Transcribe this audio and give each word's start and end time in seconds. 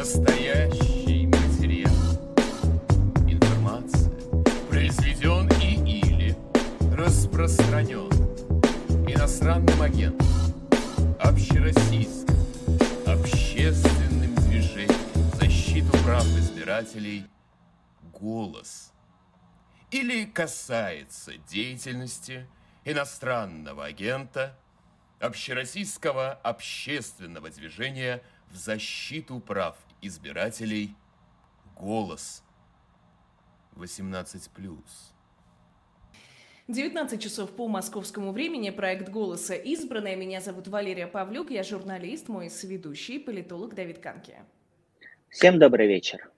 Настоящий 0.00 1.26
материал. 1.26 1.92
Информация 3.28 4.10
произведен 4.70 5.46
и 5.60 5.74
или 5.74 6.36
распространен 6.96 8.08
иностранным 9.06 9.82
агентом, 9.82 10.26
общероссийским, 11.20 12.34
общественным 13.06 14.34
движением 14.36 15.30
защиту 15.38 15.92
прав 16.02 16.24
избирателей 16.24 17.26
«Голос» 18.18 18.94
или 19.90 20.24
касается 20.24 21.34
деятельности 21.46 22.46
иностранного 22.86 23.84
агента 23.84 24.58
общероссийского 25.18 26.32
общественного 26.32 27.50
движения 27.50 28.22
в 28.48 28.56
защиту 28.56 29.40
прав 29.40 29.76
избирателей 30.02 30.94
«Голос» 31.76 32.42
18+. 33.76 34.50
19 36.68 37.20
часов 37.22 37.50
по 37.50 37.66
московскому 37.66 38.32
времени. 38.32 38.70
Проект 38.70 39.08
«Голоса» 39.08 39.54
избранная. 39.54 40.16
Меня 40.16 40.40
зовут 40.40 40.68
Валерия 40.68 41.06
Павлюк. 41.06 41.50
Я 41.50 41.64
журналист, 41.64 42.28
мой 42.28 42.48
соведущий, 42.48 43.18
политолог 43.18 43.74
Давид 43.74 43.98
Канки. 43.98 44.36
Всем 45.30 45.58
добрый 45.58 45.88
вечер. 45.88 46.29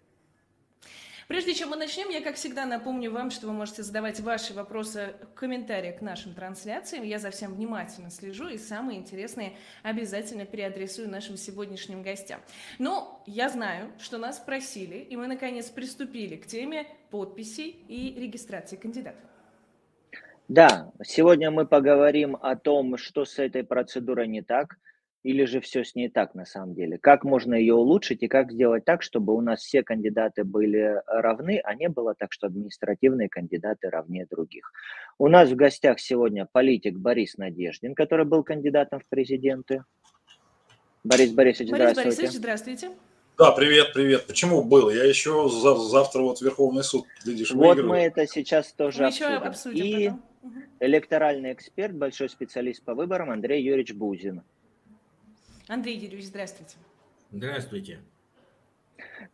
Прежде 1.32 1.54
чем 1.54 1.70
мы 1.70 1.76
начнем, 1.76 2.10
я, 2.10 2.20
как 2.20 2.34
всегда, 2.34 2.66
напомню 2.66 3.10
вам, 3.10 3.30
что 3.30 3.46
вы 3.46 3.54
можете 3.54 3.82
задавать 3.82 4.20
ваши 4.20 4.52
вопросы 4.52 5.14
в 5.22 5.34
комментариях 5.34 6.00
к 6.00 6.02
нашим 6.02 6.34
трансляциям. 6.34 7.04
Я 7.04 7.18
за 7.18 7.30
всем 7.30 7.54
внимательно 7.54 8.10
слежу 8.10 8.48
и 8.48 8.58
самые 8.58 8.98
интересные 8.98 9.54
обязательно 9.82 10.44
переадресую 10.44 11.08
нашим 11.08 11.38
сегодняшним 11.38 12.02
гостям. 12.02 12.38
Но 12.78 13.24
я 13.24 13.48
знаю, 13.48 13.90
что 13.98 14.18
нас 14.18 14.38
просили, 14.40 14.96
и 14.96 15.16
мы, 15.16 15.26
наконец, 15.26 15.70
приступили 15.70 16.36
к 16.36 16.46
теме 16.46 16.86
подписей 17.10 17.82
и 17.88 18.14
регистрации 18.20 18.76
кандидатов. 18.76 19.24
Да, 20.48 20.92
сегодня 21.02 21.50
мы 21.50 21.66
поговорим 21.66 22.36
о 22.42 22.56
том, 22.56 22.98
что 22.98 23.24
с 23.24 23.38
этой 23.38 23.64
процедурой 23.64 24.28
не 24.28 24.42
так– 24.42 24.76
или 25.22 25.44
же 25.44 25.60
все 25.60 25.84
с 25.84 25.94
ней 25.94 26.08
так 26.08 26.34
на 26.34 26.44
самом 26.44 26.74
деле? 26.74 26.98
Как 26.98 27.24
можно 27.24 27.54
ее 27.54 27.74
улучшить 27.74 28.22
и 28.22 28.28
как 28.28 28.50
сделать 28.52 28.84
так, 28.84 29.02
чтобы 29.02 29.34
у 29.34 29.40
нас 29.40 29.60
все 29.60 29.82
кандидаты 29.82 30.44
были 30.44 31.00
равны, 31.06 31.60
а 31.62 31.74
не 31.74 31.88
было 31.88 32.14
так, 32.14 32.32
что 32.32 32.48
административные 32.48 33.28
кандидаты 33.28 33.88
равнее 33.90 34.26
других? 34.28 34.72
У 35.18 35.28
нас 35.28 35.48
в 35.50 35.54
гостях 35.54 36.00
сегодня 36.00 36.46
политик 36.50 36.98
Борис 36.98 37.36
Надеждин, 37.36 37.94
который 37.94 38.26
был 38.26 38.42
кандидатом 38.42 39.00
в 39.00 39.06
президенты. 39.08 39.84
Борис 41.04 41.32
Борисович, 41.32 41.70
Борис 41.70 41.82
здравствуйте. 41.92 42.16
Борисович, 42.16 42.38
здравствуйте. 42.38 42.90
Да, 43.38 43.50
привет, 43.52 43.92
привет. 43.94 44.26
Почему 44.26 44.62
был? 44.62 44.90
Я 44.90 45.04
еще 45.04 45.48
за, 45.48 45.74
завтра 45.76 46.20
вот 46.22 46.40
Верховный 46.42 46.84
суд, 46.84 47.06
глядишь, 47.24 47.50
Вот 47.52 47.76
выиграю. 47.76 47.88
мы 47.88 47.98
это 47.98 48.26
сейчас 48.26 48.72
тоже 48.72 49.02
Мы 49.02 49.08
еще 49.08 49.24
обсудим. 49.26 49.48
обсудим 49.48 49.84
И 49.84 50.04
потом. 50.08 50.22
Электоральный 50.80 51.52
эксперт, 51.52 51.94
большой 51.94 52.28
специалист 52.28 52.82
по 52.84 52.94
выборам 52.94 53.30
Андрей 53.30 53.62
Юрьевич 53.62 53.94
Бузин. 53.94 54.42
Андрей 55.72 55.96
Юрьевич, 55.96 56.26
здравствуйте. 56.26 56.76
Здравствуйте. 57.30 58.00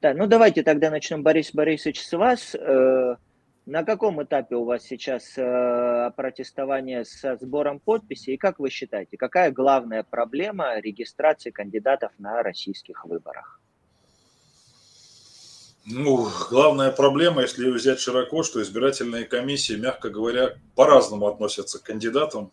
Да, 0.00 0.14
ну 0.14 0.28
давайте 0.28 0.62
тогда 0.62 0.88
начнем, 0.88 1.24
Борис 1.24 1.50
Борисович, 1.52 2.00
с 2.00 2.16
вас. 2.16 2.54
Э, 2.54 3.16
На 3.66 3.82
каком 3.82 4.22
этапе 4.22 4.54
у 4.54 4.64
вас 4.64 4.84
сейчас 4.84 5.36
э, 5.36 6.10
протестование 6.16 7.04
со 7.04 7.36
сбором 7.36 7.80
подписей? 7.80 8.34
И 8.34 8.36
как 8.38 8.60
вы 8.60 8.70
считаете, 8.70 9.16
какая 9.16 9.50
главная 9.50 10.04
проблема 10.04 10.78
регистрации 10.78 11.50
кандидатов 11.50 12.12
на 12.18 12.42
российских 12.44 13.04
выборах? 13.04 13.60
Ну, 15.84 16.28
главная 16.50 16.92
проблема, 16.92 17.42
если 17.42 17.68
взять 17.68 17.98
широко, 17.98 18.44
что 18.44 18.62
избирательные 18.62 19.24
комиссии, 19.24 19.74
мягко 19.74 20.08
говоря, 20.08 20.54
по-разному 20.76 21.26
относятся 21.26 21.80
к 21.80 21.82
кандидатам. 21.82 22.52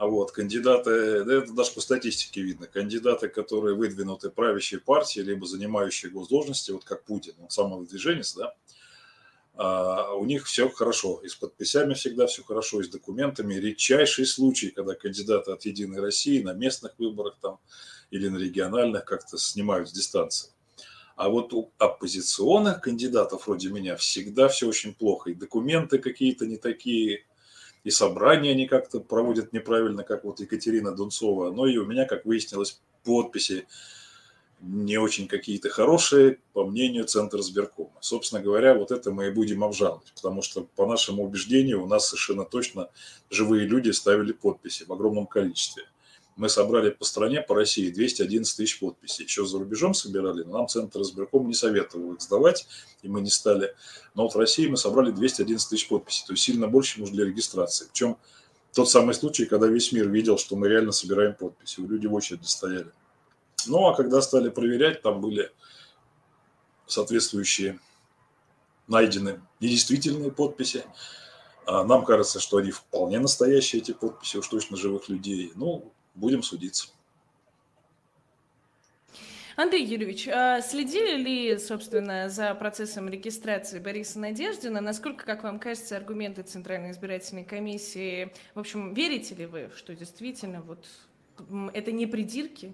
А 0.00 0.06
вот 0.06 0.32
кандидаты, 0.32 1.24
да 1.24 1.34
это 1.34 1.52
даже 1.52 1.72
по 1.72 1.82
статистике 1.82 2.40
видно, 2.40 2.66
кандидаты, 2.66 3.28
которые 3.28 3.76
выдвинуты 3.76 4.30
правящей 4.30 4.78
партией, 4.78 5.26
либо 5.26 5.44
занимающие 5.44 6.10
госдолжности, 6.10 6.70
вот 6.70 6.84
как 6.84 7.04
Путин, 7.04 7.34
он 7.38 7.50
самовыдвиженец, 7.50 8.34
да, 8.34 8.54
а, 9.56 10.14
у 10.14 10.24
них 10.24 10.46
все 10.46 10.70
хорошо. 10.70 11.20
И 11.22 11.28
с 11.28 11.34
подписями 11.34 11.92
всегда 11.92 12.26
все 12.28 12.42
хорошо, 12.42 12.80
и 12.80 12.84
с 12.84 12.88
документами. 12.88 13.56
Редчайший 13.56 14.24
случай, 14.24 14.70
когда 14.70 14.94
кандидаты 14.94 15.52
от 15.52 15.66
«Единой 15.66 16.00
России» 16.00 16.40
на 16.40 16.54
местных 16.54 16.98
выборах 16.98 17.36
там 17.42 17.58
или 18.10 18.28
на 18.28 18.38
региональных 18.38 19.04
как-то 19.04 19.36
снимают 19.36 19.90
с 19.90 19.92
дистанции. 19.92 20.48
А 21.14 21.28
вот 21.28 21.52
у 21.52 21.72
оппозиционных 21.76 22.80
кандидатов 22.80 23.46
вроде 23.46 23.68
меня 23.68 23.96
всегда 23.96 24.48
все 24.48 24.66
очень 24.66 24.94
плохо. 24.94 25.28
И 25.28 25.34
документы 25.34 25.98
какие-то 25.98 26.46
не 26.46 26.56
такие, 26.56 27.26
и 27.84 27.90
собрания 27.90 28.52
они 28.52 28.66
как-то 28.66 29.00
проводят 29.00 29.52
неправильно, 29.52 30.02
как 30.04 30.24
вот 30.24 30.40
Екатерина 30.40 30.92
Дунцова. 30.94 31.50
Но 31.50 31.66
и 31.66 31.76
у 31.76 31.86
меня, 31.86 32.04
как 32.04 32.24
выяснилось, 32.24 32.80
подписи 33.04 33.66
не 34.60 34.98
очень 34.98 35.26
какие-то 35.26 35.70
хорошие, 35.70 36.38
по 36.52 36.66
мнению 36.66 37.04
Центра 37.04 37.40
сберкома. 37.40 37.96
Собственно 38.00 38.42
говоря, 38.42 38.74
вот 38.74 38.90
это 38.90 39.10
мы 39.10 39.28
и 39.28 39.30
будем 39.30 39.64
обжаловать, 39.64 40.12
потому 40.14 40.42
что, 40.42 40.66
по 40.76 40.86
нашему 40.86 41.24
убеждению, 41.24 41.82
у 41.82 41.86
нас 41.86 42.08
совершенно 42.08 42.44
точно 42.44 42.90
живые 43.30 43.66
люди 43.66 43.90
ставили 43.90 44.32
подписи 44.32 44.84
в 44.84 44.92
огромном 44.92 45.26
количестве. 45.26 45.84
Мы 46.40 46.48
собрали 46.48 46.88
по 46.88 47.04
стране, 47.04 47.42
по 47.42 47.54
России 47.54 47.90
211 47.90 48.56
тысяч 48.56 48.80
подписей. 48.80 49.24
Еще 49.24 49.44
за 49.44 49.58
рубежом 49.58 49.92
собирали, 49.92 50.42
но 50.42 50.56
нам 50.56 50.68
Центр 50.68 51.02
избирком 51.02 51.46
не 51.46 51.52
советовал 51.52 52.14
их 52.14 52.22
сдавать, 52.22 52.66
и 53.02 53.08
мы 53.08 53.20
не 53.20 53.28
стали. 53.28 53.74
Но 54.14 54.22
вот 54.22 54.34
в 54.34 54.38
России 54.38 54.66
мы 54.66 54.78
собрали 54.78 55.10
211 55.10 55.68
тысяч 55.68 55.86
подписей, 55.86 56.24
то 56.26 56.32
есть 56.32 56.42
сильно 56.42 56.66
больше, 56.66 56.96
чем 56.96 57.04
для 57.04 57.26
регистрации. 57.26 57.88
Причем 57.92 58.16
тот 58.72 58.88
самый 58.88 59.12
случай, 59.12 59.44
когда 59.44 59.66
весь 59.66 59.92
мир 59.92 60.08
видел, 60.08 60.38
что 60.38 60.56
мы 60.56 60.70
реально 60.70 60.92
собираем 60.92 61.34
подписи. 61.34 61.80
Люди 61.80 62.06
в 62.06 62.14
очереди 62.14 62.46
стояли. 62.46 62.90
Ну, 63.66 63.88
а 63.88 63.94
когда 63.94 64.22
стали 64.22 64.48
проверять, 64.48 65.02
там 65.02 65.20
были 65.20 65.52
соответствующие 66.86 67.78
найдены 68.88 69.42
недействительные 69.60 70.32
подписи. 70.32 70.86
А 71.66 71.84
Нам 71.84 72.06
кажется, 72.06 72.40
что 72.40 72.56
они 72.56 72.70
вполне 72.70 73.18
настоящие, 73.18 73.82
эти 73.82 73.92
подписи, 73.92 74.38
уж 74.38 74.48
точно 74.48 74.78
живых 74.78 75.10
людей. 75.10 75.52
Ну, 75.54 75.92
будем 76.20 76.42
судиться. 76.42 76.88
Андрей 79.56 79.84
Юрьевич, 79.84 80.26
а 80.28 80.62
следили 80.62 81.22
ли, 81.22 81.58
собственно, 81.58 82.30
за 82.30 82.54
процессом 82.54 83.10
регистрации 83.10 83.78
Бориса 83.78 84.18
Надеждина? 84.18 84.80
Насколько, 84.80 85.26
как 85.26 85.42
вам 85.42 85.58
кажется, 85.58 85.96
аргументы 85.96 86.42
Центральной 86.42 86.92
избирательной 86.92 87.44
комиссии, 87.44 88.32
в 88.54 88.60
общем, 88.60 88.94
верите 88.94 89.34
ли 89.34 89.44
вы, 89.46 89.70
что 89.76 89.94
действительно 89.94 90.62
вот 90.62 90.86
это 91.74 91.92
не 91.92 92.06
придирки? 92.06 92.72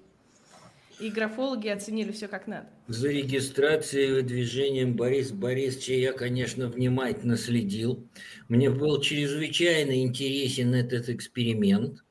И 1.01 1.11
графологи 1.11 1.69
оценили 1.69 2.11
все 2.12 2.27
как 2.27 2.47
надо. 2.47 2.69
За 2.87 3.09
регистрацией 3.11 4.09
и 4.09 4.12
выдвижением 4.12 4.95
Бориса 4.95 5.35
Борисовича 5.35 5.93
я, 5.93 6.12
конечно, 6.12 6.69
внимательно 6.69 7.37
следил. 7.37 8.09
Мне 8.49 8.71
был 8.71 9.01
чрезвычайно 9.01 10.03
интересен 10.03 10.73
этот 10.73 11.11
эксперимент. 11.11 12.06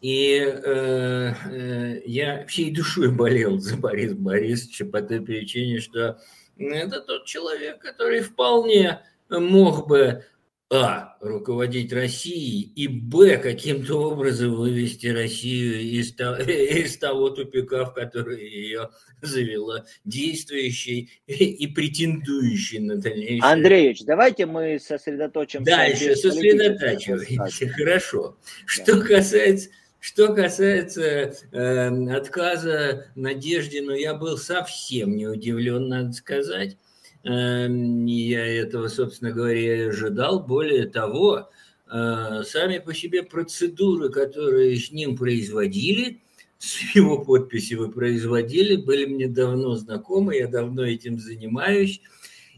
И 0.00 0.38
э, 0.38 1.32
э, 1.50 2.02
я 2.04 2.46
всей 2.46 2.70
душой 2.70 3.10
болел 3.10 3.58
за 3.58 3.76
Бориса 3.76 4.14
Борисовича 4.14 4.84
по 4.84 5.00
той 5.02 5.20
причине, 5.20 5.80
что 5.80 6.18
это 6.58 7.00
тот 7.00 7.24
человек, 7.24 7.80
который 7.80 8.20
вполне 8.20 9.00
мог 9.28 9.88
бы 9.88 10.24
а. 10.68 11.16
руководить 11.20 11.92
Россией 11.92 12.72
и 12.74 12.88
б. 12.88 13.38
каким-то 13.38 14.10
образом 14.10 14.56
вывести 14.56 15.06
Россию 15.06 15.80
из, 15.80 16.12
то- 16.12 16.36
из 16.42 16.98
того 16.98 17.30
тупика, 17.30 17.84
в 17.84 17.94
который 17.94 18.44
ее 18.44 18.90
завела 19.22 19.84
действующей 20.04 21.10
и 21.26 21.66
претендующей 21.68 22.80
на 22.80 22.96
дальнейшее. 22.96 23.42
Андреевич, 23.42 24.04
давайте 24.04 24.46
мы 24.46 24.80
сосредоточимся. 24.80 25.70
Дальше 25.70 26.16
сосредотачиваемся. 26.16 27.68
Хорошо. 27.68 28.36
Что 28.64 29.00
касается, 29.00 29.70
что 30.06 30.32
касается 30.32 31.02
э, 31.50 32.16
отказа 32.16 33.06
Надеждину, 33.16 33.92
я 33.92 34.14
был 34.14 34.38
совсем 34.38 35.16
не 35.16 35.26
удивлен, 35.26 35.88
надо 35.88 36.12
сказать. 36.12 36.76
Э, 37.24 37.66
я 37.68 38.46
этого, 38.46 38.86
собственно 38.86 39.32
говоря, 39.32 39.58
и 39.58 39.88
ожидал. 39.88 40.38
Более 40.38 40.86
того, 40.86 41.50
э, 41.92 42.42
сами 42.46 42.78
по 42.78 42.94
себе 42.94 43.24
процедуры, 43.24 44.10
которые 44.10 44.76
с 44.76 44.92
ним 44.92 45.16
производили, 45.16 46.22
с 46.58 46.94
его 46.94 47.24
подписью 47.24 47.80
вы 47.80 47.90
производили, 47.90 48.76
были 48.76 49.06
мне 49.06 49.26
давно 49.26 49.74
знакомы, 49.74 50.36
я 50.36 50.46
давно 50.46 50.84
этим 50.84 51.18
занимаюсь. 51.18 52.00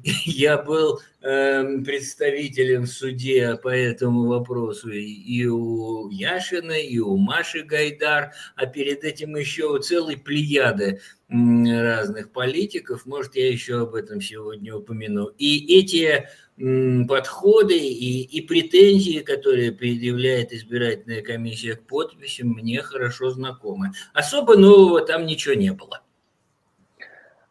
Я 0.05 0.59
был 0.59 1.01
э, 1.23 1.79
представителем 1.85 2.83
в 2.83 2.89
суде 2.89 3.57
по 3.63 3.69
этому 3.69 4.27
вопросу 4.27 4.91
и 4.91 5.47
у 5.47 6.09
Яшина, 6.11 6.73
и 6.73 6.99
у 6.99 7.17
Маши 7.17 7.63
Гайдар, 7.63 8.33
а 8.57 8.67
перед 8.67 9.05
этим 9.05 9.37
еще 9.37 9.67
у 9.67 9.79
целой 9.79 10.17
плеяды 10.17 11.01
разных 11.29 12.33
политиков. 12.33 13.05
Может, 13.05 13.37
я 13.37 13.49
еще 13.49 13.83
об 13.83 13.95
этом 13.95 14.21
сегодня 14.21 14.75
упомяну. 14.75 15.27
И 15.39 15.79
эти 15.79 16.27
подходы 17.07 17.79
и, 17.79 18.23
и 18.23 18.41
претензии, 18.41 19.21
которые 19.21 19.73
предъявляет 19.73 20.53
избирательная 20.53 21.23
комиссия 21.23 21.77
к 21.77 21.87
подписям, 21.87 22.49
мне 22.49 22.83
хорошо 22.83 23.31
знакомы. 23.31 23.93
Особо 24.13 24.57
нового 24.57 25.03
там 25.03 25.27
ничего 25.27 25.55
не 25.55 25.73
было. 25.73 26.03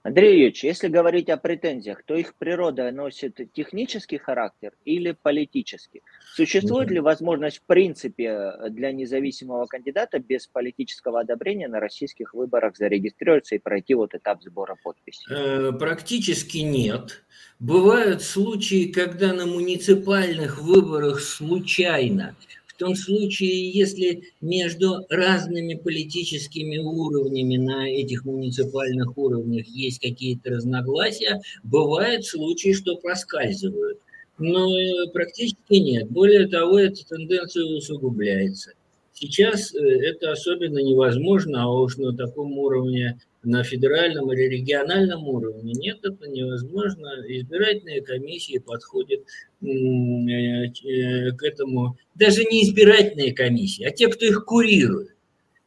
Андрей 0.07 0.35
Юрьевич, 0.35 0.63
если 0.63 0.87
говорить 0.87 1.27
о 1.27 1.35
претензиях, 1.35 2.01
то 2.05 2.15
их 2.15 2.33
природа 2.35 2.89
носит 2.91 3.41
технический 3.51 4.17
характер 4.17 4.71
или 4.85 5.11
политический? 5.11 6.01
Существует 6.33 6.89
ли 6.89 7.01
возможность 7.01 7.57
в 7.57 7.63
принципе 7.63 8.53
для 8.69 8.93
независимого 8.93 9.65
кандидата 9.65 10.19
без 10.19 10.47
политического 10.47 11.19
одобрения 11.19 11.67
на 11.67 11.81
российских 11.81 12.33
выборах 12.33 12.77
зарегистрироваться 12.77 13.55
и 13.55 13.59
пройти 13.59 13.95
вот 13.95 14.15
этап 14.15 14.41
сбора 14.43 14.77
подписей? 14.81 15.25
Э, 15.29 15.73
практически 15.73 16.59
нет. 16.59 17.25
Бывают 17.59 18.21
случаи, 18.21 18.89
когда 18.89 19.33
на 19.33 19.45
муниципальных 19.45 20.61
выборах 20.61 21.19
случайно 21.19 22.33
том 22.77 22.95
случае, 22.95 23.71
если 23.71 24.21
между 24.41 25.05
разными 25.09 25.75
политическими 25.75 26.77
уровнями 26.77 27.57
на 27.57 27.89
этих 27.89 28.25
муниципальных 28.25 29.17
уровнях 29.17 29.67
есть 29.67 29.99
какие-то 29.99 30.51
разногласия, 30.51 31.41
бывают 31.63 32.25
случаи, 32.25 32.73
что 32.73 32.95
проскальзывают. 32.97 33.99
Но 34.39 34.77
э, 34.77 35.07
практически 35.11 35.75
нет. 35.75 36.09
Более 36.09 36.47
того, 36.47 36.77
эта 36.77 37.03
тенденция 37.07 37.65
усугубляется. 37.65 38.73
Сейчас 39.19 39.73
э, 39.73 39.79
это 39.79 40.31
особенно 40.31 40.77
невозможно, 40.77 41.63
а 41.63 41.71
уж 41.71 41.97
на 41.97 42.15
таком 42.15 42.55
уровне 42.59 43.19
на 43.41 43.63
федеральном 43.63 44.31
или 44.31 44.43
региональном 44.43 45.27
уровне. 45.27 45.73
Нет, 45.73 45.97
это 46.03 46.29
невозможно. 46.29 47.07
Избирательные 47.27 48.01
комиссии 48.01 48.59
подходят 48.59 49.21
э, 49.61 49.65
э, 49.65 51.31
к 51.31 51.41
этому, 51.41 51.97
даже 52.13 52.43
не 52.43 52.63
избирательные 52.63 53.33
комиссии, 53.33 53.85
а 53.85 53.91
те, 53.91 54.07
кто 54.07 54.23
их 54.23 54.45
курирует, 54.45 55.15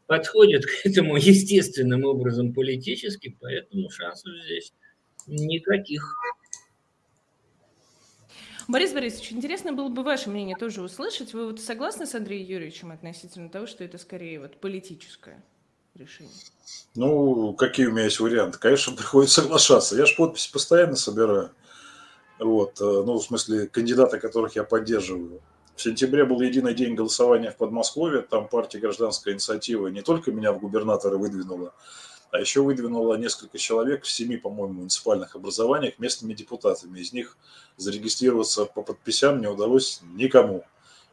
подходят 0.06 0.64
к 0.66 0.86
этому 0.86 1.16
естественным 1.16 2.04
образом 2.04 2.52
политически, 2.52 3.36
поэтому 3.40 3.90
шансов 3.90 4.30
здесь 4.44 4.72
никаких. 5.26 6.14
Борис 8.70 8.92
Борисович, 8.92 9.32
интересно 9.32 9.72
было 9.72 9.88
бы 9.88 10.04
ваше 10.04 10.30
мнение 10.30 10.56
тоже 10.56 10.80
услышать. 10.80 11.34
Вы 11.34 11.46
вот 11.46 11.60
согласны 11.60 12.06
с 12.06 12.14
Андреем 12.14 12.46
Юрьевичем 12.46 12.92
относительно 12.92 13.48
того, 13.48 13.66
что 13.66 13.82
это 13.82 13.98
скорее 13.98 14.38
вот 14.38 14.58
политическое 14.58 15.42
решение? 15.96 16.32
Ну, 16.94 17.52
какие 17.54 17.86
у 17.86 17.92
меня 17.92 18.04
есть 18.04 18.20
варианты? 18.20 18.60
Конечно, 18.60 18.92
приходится 18.96 19.42
соглашаться. 19.42 19.96
Я 19.96 20.06
же 20.06 20.14
подписи 20.14 20.52
постоянно 20.52 20.94
собираю. 20.94 21.50
Вот, 22.38 22.80
э, 22.80 22.84
ну, 22.84 23.14
в 23.18 23.22
смысле, 23.22 23.66
кандидаты, 23.66 24.20
которых 24.20 24.54
я 24.54 24.62
поддерживаю. 24.62 25.40
В 25.74 25.82
сентябре 25.82 26.24
был 26.24 26.40
единый 26.40 26.72
день 26.72 26.94
голосования 26.94 27.50
в 27.50 27.56
Подмосковье. 27.56 28.22
Там 28.22 28.46
партия 28.46 28.78
«Гражданская 28.78 29.34
инициатива» 29.34 29.88
не 29.88 30.02
только 30.02 30.30
меня 30.30 30.52
в 30.52 30.60
губернаторы 30.60 31.18
выдвинула, 31.18 31.74
а 32.30 32.38
еще 32.38 32.62
выдвинула 32.62 33.16
несколько 33.16 33.58
человек 33.58 34.04
в 34.04 34.10
семи, 34.10 34.36
по-моему, 34.36 34.74
муниципальных 34.74 35.36
образованиях 35.36 35.98
местными 35.98 36.34
депутатами. 36.34 37.00
Из 37.00 37.12
них 37.12 37.36
зарегистрироваться 37.76 38.66
по 38.66 38.82
подписям 38.82 39.40
не 39.40 39.48
удалось 39.48 40.00
никому. 40.14 40.64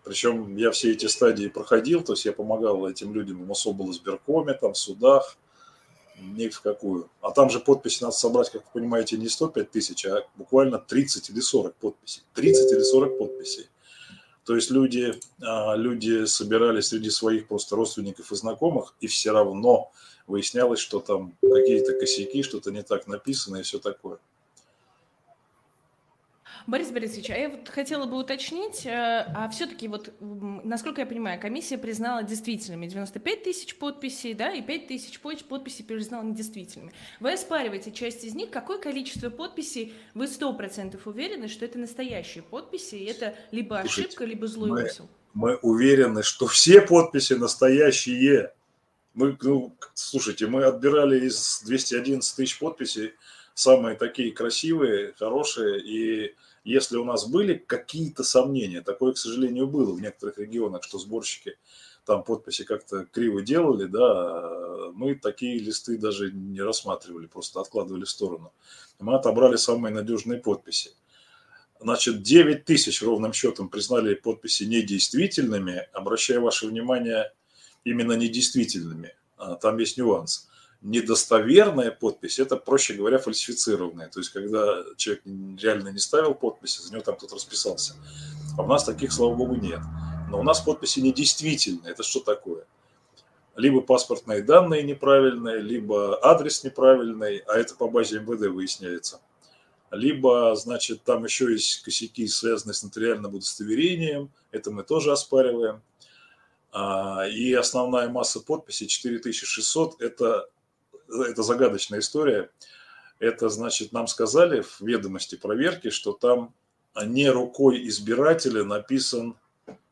Причем 0.04 0.56
я 0.56 0.72
все 0.72 0.92
эти 0.92 1.06
стадии 1.08 1.48
проходил, 1.48 2.02
то 2.02 2.14
есть 2.14 2.25
я 2.25 2.31
помогал 2.31 2.88
этим 2.88 3.14
людям 3.14 3.46
в 3.46 3.52
особо 3.52 3.90
избиркоме, 3.92 4.54
там, 4.54 4.74
в 4.74 4.78
судах, 4.78 5.38
ни 6.19 6.48
в 6.48 6.62
какую. 6.62 7.10
А 7.22 7.31
там 7.31 7.50
же 7.50 7.60
подписи 7.60 8.04
надо 8.04 8.16
собрать, 8.16 8.50
как 8.50 8.64
вы 8.64 8.81
понимаете, 8.81 9.18
не 9.18 9.28
105 9.28 9.72
тысяч, 9.72 10.06
а 10.06 10.24
буквально 10.36 10.80
30 10.80 11.30
или 11.30 11.40
40 11.40 11.75
подписей. 11.75 12.24
30 12.34 12.72
или 12.72 12.84
40 12.84 13.18
подписей. 13.18 13.68
То 14.46 14.56
есть 14.56 14.72
люди, 14.72 15.14
а, 15.42 15.75
люди 15.75 16.25
собирали 16.25 16.80
среди 16.80 17.10
своих 17.10 17.48
просто 17.48 17.75
родственников 17.75 18.31
и 18.31 18.36
знакомых, 18.36 18.96
и 19.02 19.08
все 19.08 19.31
равно 19.31 19.92
выяснялось, 20.27 20.79
что 20.79 21.00
там 21.00 21.33
какие-то 21.41 21.94
косяки, 21.94 22.44
что-то 22.44 22.71
не 22.71 22.83
так 22.83 23.07
написано 23.07 23.57
и 23.57 23.63
все 23.63 23.79
такое. 23.79 24.19
Борис 26.68 26.91
Борисович, 26.91 27.29
а 27.29 27.38
я 27.38 27.50
вот 27.50 27.69
хотела 27.69 28.06
бы 28.06 28.18
уточнить, 28.18 28.85
э, 28.85 28.89
а 28.91 29.47
все-таки 29.50 29.88
вот, 29.88 30.12
насколько 30.19 31.00
я 31.00 31.07
понимаю, 31.07 31.39
комиссия 31.39 31.77
признала 31.77 32.24
действительными 32.24 32.88
95 32.88 33.44
тысяч 33.44 33.77
подписей, 33.77 34.33
да, 34.33 34.51
и 34.51 34.62
5 34.62 34.88
тысяч 34.88 35.21
подписей 35.21 35.85
признала 35.85 36.24
недействительными. 36.24 36.91
Вы 37.21 37.33
оспариваете 37.33 37.94
часть 37.94 38.25
из 38.25 38.35
них. 38.35 38.50
Какое 38.50 38.80
количество 38.80 39.30
подписей 39.30 39.94
вы 40.13 40.25
100% 40.25 41.00
уверены, 41.06 41.47
что 41.47 41.63
это 41.63 41.80
настоящие 41.80 42.44
подписи, 42.44 42.95
и 42.95 43.06
это 43.06 43.33
либо 43.51 43.80
ошибка, 43.80 44.12
Слушайте, 44.12 44.25
либо 44.25 44.47
злой 44.47 44.69
мы, 44.69 44.80
умысел? 44.81 45.07
Мы 45.33 45.56
уверены, 45.56 46.21
что 46.21 46.47
все 46.47 46.81
подписи 46.81 47.33
настоящие. 47.33 48.51
Мы, 49.18 49.36
ну, 49.42 49.75
слушайте, 49.96 50.46
мы 50.46 50.64
отбирали 50.64 51.25
из 51.25 51.64
211 51.66 52.36
тысяч 52.36 52.60
подписей 52.60 53.14
самые 53.56 53.96
такие 53.96 54.31
красивые, 54.31 55.16
хорошие 55.18 55.81
и 55.81 56.36
если 56.64 56.98
у 56.98 57.04
нас 57.04 57.28
были 57.28 57.56
какие-то 57.56 58.24
сомнения, 58.24 58.81
такое, 58.81 59.14
к 59.14 59.18
сожалению, 59.18 59.66
было 59.66 59.92
в 59.92 60.02
некоторых 60.02 60.38
регионах, 60.38 60.84
что 60.84 61.00
сборщики 61.00 61.58
там 62.06 62.24
подписи 62.24 62.64
как-то 62.64 63.06
криво 63.06 63.42
делали, 63.42 63.86
да, 63.86 64.92
мы 64.94 65.16
такие 65.16 65.58
листы 65.58 65.98
даже 65.98 66.31
не 66.31 66.62
рассматривали, 66.62 67.25
просто 67.25 67.60
откладывали 67.60 68.04
в 68.04 68.10
сторону. 68.12 68.54
Мы 69.00 69.16
отобрали 69.16 69.56
самые 69.56 69.96
надежные 69.96 70.40
подписи. 70.40 70.92
Значит, 71.80 72.22
9 72.22 72.66
тысяч 72.66 73.02
ровным 73.02 73.34
счетом 73.34 73.69
признали 73.69 74.14
подписи 74.14 74.66
недействительными, 74.66 75.88
обращая 75.92 76.40
ваше 76.40 76.68
внимание 76.68 77.31
именно 77.89 78.13
недействительными. 78.13 79.16
А, 79.38 79.56
там 79.56 79.78
есть 79.78 79.98
нюанс 79.98 80.48
недостоверная 80.81 81.92
подпись, 81.92 82.39
это, 82.39 82.56
проще 82.56 82.94
говоря, 82.94 83.18
фальсифицированная. 83.18 84.10
То 84.10 84.19
есть, 84.19 84.31
когда 84.31 84.84
человек 84.95 85.24
реально 85.25 85.89
не 85.89 86.00
ставил 86.00 86.34
подписи, 86.34 86.81
за 86.81 86.94
него 86.94 87.04
там 87.04 87.16
кто-то 87.16 87.36
расписался. 87.36 87.95
А 88.57 88.63
у 88.63 88.68
нас 88.68 88.84
таких, 88.84 89.12
слава 89.12 89.36
богу, 89.36 89.56
нет. 89.56 89.80
Но 90.30 90.39
у 90.39 90.44
нас 90.44 90.62
подписи 90.62 91.00
недействительные. 91.00 91.92
Это 91.92 92.04
что 92.04 92.19
такое? 92.19 92.66
Либо 93.56 93.81
паспортные 93.81 94.44
данные 94.44 94.83
неправильные, 94.83 95.60
либо 95.60 96.24
адрес 96.24 96.63
неправильный, 96.63 97.38
а 97.48 97.56
это 97.56 97.75
по 97.75 97.88
базе 97.88 98.19
МВД 98.19 98.48
выясняется. 98.48 99.19
Либо, 99.90 100.54
значит, 100.56 101.04
там 101.04 101.23
еще 101.23 101.52
есть 101.52 101.81
косяки, 101.81 102.28
связанные 102.28 102.76
с 102.76 102.83
нотариальным 102.83 103.33
удостоверением. 103.33 104.30
Это 104.52 104.69
мы 104.69 104.83
тоже 104.83 105.11
оспариваем. 105.11 105.81
А, 106.80 107.28
и 107.28 107.54
основная 107.54 108.07
масса 108.07 108.40
подписей 108.40 108.86
4600– 108.86 110.00
это 110.02 110.48
это 111.10 111.42
загадочная 111.42 112.00
история. 112.00 112.52
Это 113.18 113.50
значит, 113.50 113.94
нам 113.94 114.06
сказали 114.06 114.62
в 114.62 114.81
ведомости 114.81 115.36
проверки, 115.36 115.90
что 115.90 116.14
там 116.14 116.54
не 117.04 117.30
рукой 117.31 117.88
избирателя 117.88 118.64
написан 118.64 119.36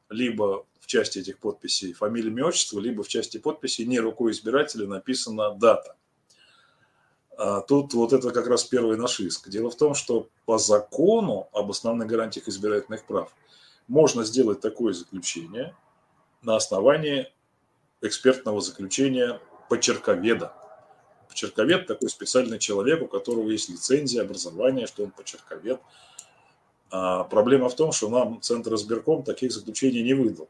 либо 0.09 0.67
в 0.79 0.85
части 0.85 1.19
этих 1.19 1.39
подписей 1.39 1.93
фамилия, 1.93 2.29
имя, 2.29 2.45
отчество, 2.45 2.79
либо 2.79 3.01
в 3.01 3.07
части 3.07 3.39
подписей 3.39 3.85
не 3.85 3.99
рукой 3.99 4.31
избирателя 4.33 4.85
написана 4.85 5.55
дата. 5.55 5.95
А 7.35 7.61
тут 7.61 7.95
вот 7.95 8.13
это 8.13 8.29
как 8.29 8.45
раз 8.45 8.63
первый 8.63 8.95
наш 8.95 9.19
иск. 9.21 9.49
Дело 9.49 9.71
в 9.71 9.75
том, 9.75 9.95
что 9.95 10.29
по 10.45 10.59
закону 10.59 11.49
об 11.51 11.71
основных 11.71 12.07
гарантиях 12.07 12.47
избирательных 12.47 13.05
прав 13.05 13.33
можно 13.87 14.23
сделать 14.23 14.61
такое 14.61 14.93
заключение 14.93 15.73
на 16.45 16.55
основании 16.55 17.27
экспертного 18.01 18.61
заключения 18.61 19.39
почерковеда. 19.69 20.53
Почерковед 21.27 21.87
такой 21.87 22.09
специальный 22.09 22.59
человек, 22.59 23.01
у 23.01 23.07
которого 23.07 23.49
есть 23.49 23.69
лицензия, 23.69 24.21
образование, 24.21 24.87
что 24.87 25.03
он 25.03 25.11
почерковед. 25.11 25.81
А 26.91 27.23
проблема 27.25 27.69
в 27.69 27.75
том, 27.75 27.91
что 27.91 28.09
нам 28.09 28.41
Центр 28.41 28.73
избирком 28.75 29.23
таких 29.23 29.51
заключений 29.51 30.03
не 30.03 30.13
выдал. 30.13 30.47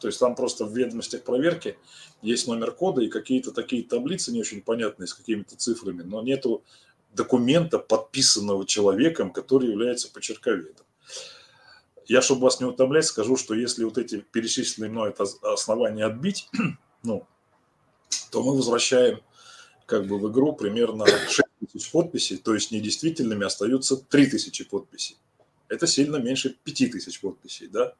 То 0.00 0.08
есть 0.08 0.20
там 0.20 0.34
просто 0.34 0.66
в 0.66 0.76
ведомостях 0.76 1.22
проверки 1.22 1.78
есть 2.20 2.46
номер 2.46 2.72
кода 2.72 3.00
и 3.00 3.08
какие-то 3.08 3.52
такие 3.52 3.84
таблицы 3.84 4.32
не 4.32 4.40
очень 4.40 4.60
понятные 4.60 5.06
с 5.06 5.14
какими-то 5.14 5.56
цифрами, 5.56 6.02
но 6.02 6.20
нету 6.22 6.62
документа, 7.14 7.78
подписанного 7.78 8.66
человеком, 8.66 9.32
который 9.32 9.70
является 9.70 10.10
почерковедом. 10.10 10.84
Я, 12.06 12.20
чтобы 12.20 12.42
вас 12.42 12.60
не 12.60 12.66
утомлять, 12.66 13.06
скажу, 13.06 13.36
что 13.36 13.54
если 13.54 13.84
вот 13.84 13.98
эти 13.98 14.20
перечисленные 14.20 14.90
мной 14.90 15.14
основания 15.42 16.04
отбить, 16.04 16.48
ну, 17.02 17.26
то 18.30 18.42
мы 18.42 18.56
возвращаем 18.56 19.20
как 19.86 20.06
бы 20.06 20.18
в 20.18 20.30
игру 20.30 20.54
примерно 20.54 21.06
6 21.06 21.40
тысяч 21.60 21.90
подписей, 21.90 22.36
то 22.36 22.54
есть 22.54 22.70
недействительными 22.70 23.44
остаются 23.44 23.96
3 23.96 24.26
тысячи 24.26 24.64
подписей. 24.64 25.16
Это 25.68 25.86
сильно 25.86 26.16
меньше 26.16 26.56
5 26.64 26.92
тысяч 26.92 27.20
подписей, 27.20 27.68
да? 27.68 27.94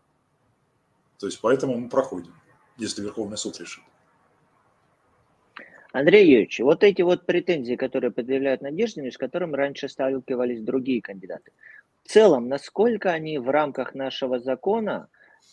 То 1.18 1.26
есть 1.26 1.40
поэтому 1.40 1.76
мы 1.76 1.88
проходим, 1.88 2.34
если 2.76 3.02
Верховный 3.02 3.38
суд 3.38 3.58
решит. 3.58 3.82
Андрей 5.94 6.28
Юрьевич, 6.28 6.58
вот 6.58 6.82
эти 6.82 7.02
вот 7.02 7.24
претензии, 7.24 7.76
которые 7.76 8.10
предъявляют 8.10 8.62
Надеждину, 8.62 9.12
с 9.12 9.16
которыми 9.16 9.54
раньше 9.54 9.88
сталкивались 9.88 10.60
другие 10.60 11.00
кандидаты, 11.00 11.52
в 12.02 12.08
целом, 12.08 12.48
насколько 12.48 13.12
они 13.12 13.38
в 13.38 13.48
рамках 13.48 13.94
нашего 13.94 14.40
закона, 14.40 15.06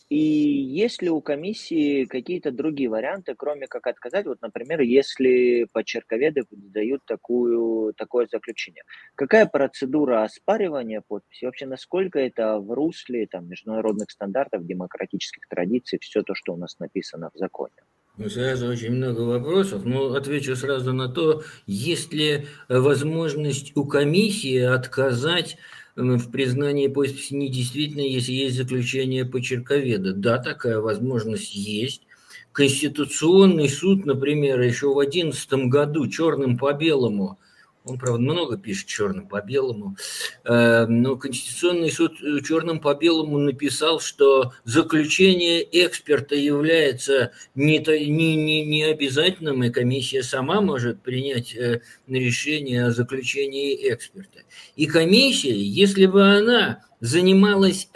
и 0.09 0.17
есть 0.17 1.03
ли 1.03 1.11
у 1.11 1.21
комиссии 1.21 2.05
какие-то 2.05 2.51
другие 2.51 2.89
варианты, 2.89 3.35
кроме 3.35 3.67
как 3.67 3.85
отказать, 3.85 4.25
вот, 4.25 4.41
например, 4.41 4.81
если 4.81 5.67
почерковеды 5.73 6.41
дают 6.49 7.05
такую, 7.05 7.93
такое 7.93 8.25
заключение? 8.25 8.81
Какая 9.13 9.45
процедура 9.45 10.23
оспаривания 10.23 11.03
подписи? 11.07 11.45
Вообще, 11.45 11.67
насколько 11.67 12.17
это 12.17 12.57
в 12.57 12.71
русле 12.71 13.27
там, 13.27 13.47
международных 13.47 14.09
стандартов, 14.09 14.65
демократических 14.65 15.47
традиций, 15.47 15.99
все 16.01 16.23
то, 16.23 16.33
что 16.33 16.55
у 16.55 16.57
нас 16.57 16.79
написано 16.79 17.29
в 17.31 17.37
законе? 17.37 17.75
Сразу 18.17 18.67
очень 18.67 18.91
много 18.91 19.21
вопросов, 19.21 19.85
но 19.85 20.13
отвечу 20.13 20.55
сразу 20.55 20.93
на 20.93 21.07
то, 21.07 21.43
есть 21.65 22.13
ли 22.13 22.45
возможность 22.67 23.71
у 23.75 23.85
комиссии 23.85 24.59
отказать 24.59 25.57
в 25.95 26.29
признании 26.29 26.87
подписи 26.87 27.33
недействительной, 27.33 28.09
если 28.09 28.33
есть 28.33 28.57
заключение 28.57 29.25
почерковеда. 29.25 30.13
Да, 30.13 30.37
такая 30.37 30.79
возможность 30.79 31.55
есть. 31.55 32.03
Конституционный 32.51 33.69
суд, 33.69 34.05
например, 34.05 34.59
еще 34.59 34.89
в 34.89 34.99
2011 34.99 35.53
году 35.69 36.07
черным 36.07 36.57
по 36.57 36.73
белому– 36.73 37.39
он, 37.83 37.97
правда, 37.97 38.19
много 38.19 38.57
пишет 38.57 38.87
черным 38.87 39.27
по 39.27 39.41
белому. 39.41 39.95
Э, 40.43 40.85
но 40.85 41.15
Конституционный 41.15 41.91
суд 41.91 42.13
э, 42.21 42.41
черным 42.41 42.79
по 42.79 42.93
белому 42.93 43.39
написал, 43.39 43.99
что 43.99 44.53
заключение 44.65 45.67
эксперта 45.85 46.35
является 46.35 47.31
не, 47.55 47.79
не, 47.79 48.35
не, 48.35 48.65
не 48.65 48.83
обязательным, 48.83 49.63
и 49.63 49.71
комиссия 49.71 50.21
сама 50.21 50.61
может 50.61 51.01
принять 51.01 51.55
э, 51.55 51.81
решение 52.07 52.85
о 52.85 52.91
заключении 52.91 53.91
эксперта. 53.91 54.41
И 54.75 54.85
комиссия, 54.85 55.55
если 55.55 56.05
бы 56.05 56.23
она 56.23 56.85
занималась 56.99 57.89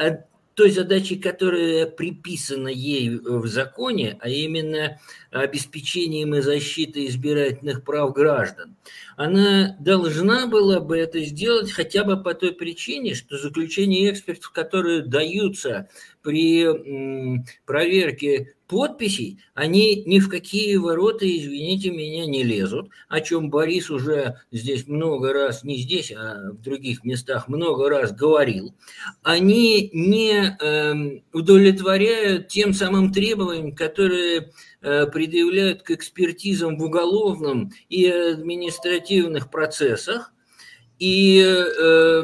той 0.55 0.71
задачей, 0.71 1.17
которая 1.17 1.85
приписана 1.85 2.69
ей 2.69 3.17
в 3.17 3.45
законе, 3.45 4.17
а 4.21 4.29
именно 4.29 4.99
обеспечением 5.29 6.33
и 6.35 6.41
защитой 6.41 7.07
избирательных 7.07 7.83
прав 7.83 8.13
граждан, 8.13 8.75
она 9.17 9.75
должна 9.79 10.47
была 10.47 10.79
бы 10.79 10.97
это 10.97 11.19
сделать 11.21 11.71
хотя 11.71 12.05
бы 12.05 12.23
по 12.23 12.33
той 12.33 12.53
причине, 12.53 13.15
что 13.15 13.37
заключения 13.37 14.09
экспертов, 14.09 14.51
которые 14.51 15.03
даются 15.03 15.89
при 16.21 16.65
проверке 17.65 18.54
подписей, 18.67 19.39
они 19.53 20.03
ни 20.05 20.19
в 20.19 20.29
какие 20.29 20.75
ворота, 20.77 21.25
извините 21.25 21.91
меня, 21.91 22.25
не 22.25 22.43
лезут, 22.43 22.89
о 23.07 23.21
чем 23.21 23.49
Борис 23.49 23.89
уже 23.89 24.41
здесь 24.51 24.87
много 24.87 25.33
раз, 25.33 25.63
не 25.63 25.77
здесь, 25.77 26.11
а 26.11 26.51
в 26.51 26.61
других 26.61 27.03
местах 27.03 27.47
много 27.47 27.89
раз 27.89 28.11
говорил. 28.11 28.73
Они 29.23 29.89
не 29.93 30.57
э, 30.59 31.21
удовлетворяют 31.33 32.47
тем 32.47 32.73
самым 32.73 33.11
требованиям, 33.11 33.75
которые 33.75 34.51
э, 34.81 35.05
предъявляют 35.07 35.83
к 35.83 35.91
экспертизам 35.91 36.77
в 36.77 36.83
уголовном 36.83 37.71
и 37.89 38.07
административных 38.07 39.51
процессах, 39.51 40.31
и 40.97 41.43
э, 41.43 42.21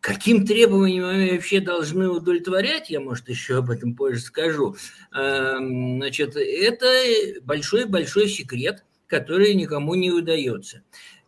каким 0.00 0.46
требованиям 0.46 1.06
мы 1.06 1.32
вообще 1.32 1.60
должны 1.60 2.08
удовлетворять, 2.08 2.90
я, 2.90 3.00
может, 3.00 3.28
еще 3.28 3.58
об 3.58 3.70
этом 3.70 3.94
позже 3.94 4.20
скажу, 4.20 4.76
э, 5.14 5.56
значит, 5.58 6.36
это 6.36 6.86
большой-большой 7.42 8.28
секрет, 8.28 8.84
который 9.06 9.54
никому 9.54 9.94
не 9.94 10.10
удается. 10.10 10.82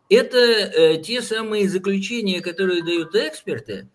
Это 0.08 0.38
э, 0.38 1.02
те 1.02 1.20
самые 1.22 1.68
заключения, 1.68 2.40
которые 2.40 2.82
дают 2.82 3.14
эксперты, 3.14 3.88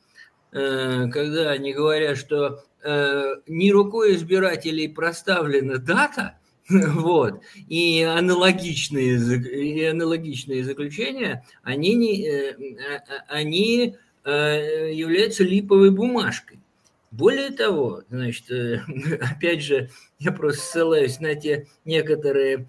э, 0.52 1.08
когда 1.12 1.52
они 1.52 1.74
говорят, 1.74 2.18
что 2.18 2.64
э, 2.84 3.36
не 3.48 3.72
рукой 3.72 4.16
избирателей 4.16 4.88
проставлена 4.88 5.78
дата– 5.78 6.38
Вот. 6.70 7.42
И 7.68 8.02
аналогичные, 8.02 9.18
и 9.18 9.84
аналогичные 9.84 10.64
заключения, 10.64 11.46
они, 11.64 11.96
не, 11.96 12.28
а, 12.30 12.96
а, 12.96 13.26
они 13.28 13.96
э, 14.26 14.92
являются 14.94 15.44
липовой 15.44 15.92
бумажкой. 15.92 16.60
Более 17.12 17.52
того, 17.52 18.04
значит, 18.10 18.50
э, 18.52 18.82
опять 19.22 19.62
же, 19.62 19.90
я 20.20 20.32
просто 20.32 20.62
ссылаюсь 20.62 21.20
на 21.20 21.36
те 21.36 21.68
некоторые 21.84 22.68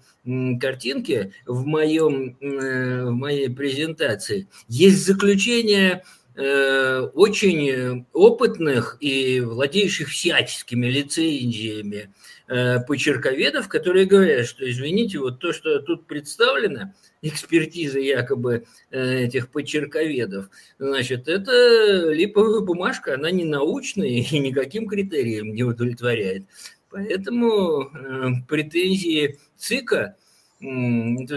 картинки 0.59 1.33
в, 1.45 1.65
моем, 1.65 2.35
в 2.41 3.11
моей 3.11 3.49
презентации. 3.49 4.47
Есть 4.67 5.05
заключение 5.05 6.03
очень 6.35 8.05
опытных 8.11 8.97
и 8.99 9.39
владеющих 9.39 10.09
всяческими 10.09 10.87
лицензиями 10.87 12.09
Э, 12.49 12.81
почерковедов, 12.81 13.69
которые 13.69 14.05
говорят, 14.05 14.45
что, 14.45 14.69
извините, 14.69 15.17
вот 15.17 15.39
то, 15.39 15.53
что 15.53 15.79
тут 15.79 16.05
представлено, 16.05 16.93
экспертиза 17.21 17.99
якобы 17.99 18.65
э, 18.91 19.23
этих 19.23 19.49
почерковедов, 19.49 20.49
значит, 20.77 21.29
это 21.29 22.11
липовая 22.11 22.59
бумажка, 22.59 23.13
она 23.13 23.31
не 23.31 23.45
научная 23.45 24.07
и 24.07 24.39
никаким 24.39 24.89
критериям 24.89 25.53
не 25.53 25.63
удовлетворяет. 25.63 26.43
Поэтому 26.89 27.83
э, 27.83 28.29
претензии 28.47 29.39
ЦИКа, 29.55 30.17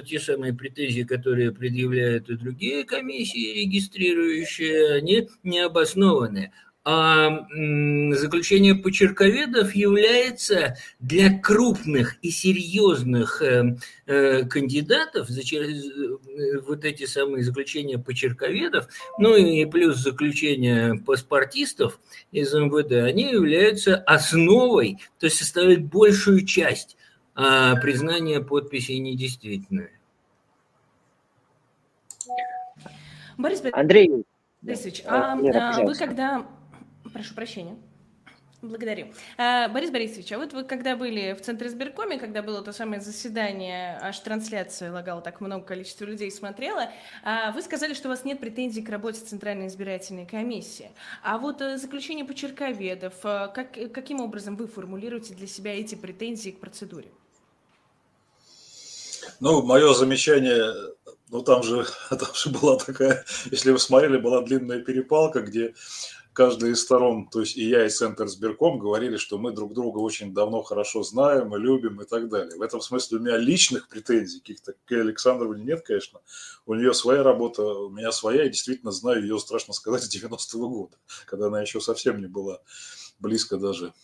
те 0.06 0.20
самые 0.20 0.54
претензии, 0.54 1.02
которые 1.02 1.52
предъявляют 1.52 2.30
и 2.30 2.36
другие 2.36 2.84
комиссии 2.84 3.60
регистрирующие, 3.60 4.94
они 4.94 5.28
не 5.42 5.60
обоснованы 5.60 6.52
а 6.88 7.48
заключение 8.12 8.76
почерковедов 8.76 9.74
является 9.74 10.76
для 11.00 11.36
крупных 11.36 12.14
и 12.22 12.30
серьезных 12.30 13.42
э, 13.42 13.76
э, 14.06 14.44
кандидатов, 14.44 15.28
э, 15.28 16.58
вот 16.64 16.84
эти 16.84 17.04
самые 17.06 17.42
заключения 17.42 17.98
почерковедов, 17.98 18.86
ну 19.18 19.34
и 19.34 19.64
плюс 19.64 19.96
заключения 19.96 20.94
паспортистов 21.04 21.98
из 22.30 22.54
МВД, 22.54 23.04
они 23.04 23.32
являются 23.32 23.96
основой, 23.96 24.98
то 25.18 25.26
есть 25.26 25.38
составляют 25.38 25.82
большую 25.82 26.46
часть 26.46 26.95
а, 27.36 27.76
признания 27.76 28.40
подписей 28.40 28.98
недействительными. 28.98 29.92
Борис 33.38 33.62
Андрей 33.72 34.24
Борисович, 34.62 35.02
а, 35.06 35.34
а 35.34 35.82
вы 35.84 35.94
когда 35.94 36.44
Прошу 37.12 37.34
прощения. 37.34 37.76
Благодарю. 38.62 39.08
А, 39.36 39.68
Борис 39.68 39.90
Борисович, 39.90 40.32
а 40.32 40.38
вот 40.38 40.52
вы 40.52 40.64
когда 40.64 40.96
были 40.96 41.34
в 41.34 41.42
Центре 41.42 41.68
избиркоме, 41.68 42.18
когда 42.18 42.42
было 42.42 42.62
то 42.62 42.72
самое 42.72 43.00
заседание, 43.00 43.98
аж 44.00 44.18
трансляцию 44.20 44.92
лагало 44.92 45.20
так 45.20 45.40
много 45.40 45.64
количества 45.64 46.06
людей 46.06 46.30
смотрело, 46.30 46.90
а, 47.22 47.52
вы 47.52 47.62
сказали, 47.62 47.92
что 47.92 48.08
у 48.08 48.10
вас 48.10 48.24
нет 48.24 48.40
претензий 48.40 48.82
к 48.82 48.88
работе 48.88 49.20
Центральной 49.20 49.68
избирательной 49.68 50.26
комиссии. 50.26 50.90
А 51.22 51.38
вот 51.38 51.60
э, 51.60 51.76
заключение 51.76 52.24
почерковедов, 52.24 53.14
э, 53.24 53.48
как, 53.54 53.72
каким 53.92 54.20
образом 54.20 54.56
вы 54.56 54.66
формулируете 54.66 55.34
для 55.34 55.46
себя 55.46 55.78
эти 55.78 55.94
претензии 55.94 56.50
к 56.50 56.58
процедуре? 56.58 57.08
Ну, 59.40 59.62
мое 59.62 59.92
замечание, 59.94 60.72
ну 61.30 61.42
там 61.42 61.62
же, 61.62 61.86
там 62.10 62.34
же 62.34 62.50
была 62.50 62.76
такая, 62.76 63.24
если 63.50 63.70
вы 63.70 63.78
смотрели, 63.78 64.18
была 64.18 64.42
длинная 64.42 64.80
перепалка, 64.80 65.40
где 65.40 65.74
каждая 66.36 66.72
из 66.72 66.82
сторон, 66.82 67.28
то 67.28 67.40
есть 67.40 67.56
и 67.56 67.66
я, 67.66 67.86
и 67.86 67.88
Центр 67.88 68.28
сберком 68.28 68.78
говорили, 68.78 69.16
что 69.16 69.38
мы 69.38 69.52
друг 69.52 69.72
друга 69.72 69.98
очень 69.98 70.34
давно 70.34 70.62
хорошо 70.62 71.02
знаем 71.02 71.56
и 71.56 71.58
любим 71.58 72.02
и 72.02 72.04
так 72.04 72.28
далее. 72.28 72.58
В 72.58 72.62
этом 72.62 72.82
смысле 72.82 73.18
у 73.18 73.20
меня 73.22 73.38
личных 73.38 73.88
претензий 73.88 74.40
каких-то 74.40 74.74
к 74.84 74.92
Александровне 74.92 75.64
нет, 75.64 75.80
конечно. 75.80 76.20
У 76.66 76.74
нее 76.74 76.92
своя 76.92 77.22
работа, 77.22 77.62
у 77.62 77.88
меня 77.88 78.12
своя, 78.12 78.44
и 78.44 78.50
действительно 78.50 78.92
знаю 78.92 79.22
ее, 79.22 79.38
страшно 79.38 79.72
сказать, 79.72 80.04
с 80.04 80.14
90-го 80.14 80.68
года, 80.68 80.96
когда 81.24 81.46
она 81.46 81.62
еще 81.62 81.80
совсем 81.80 82.20
не 82.20 82.26
была 82.26 82.60
близко 83.18 83.56
даже 83.56 83.94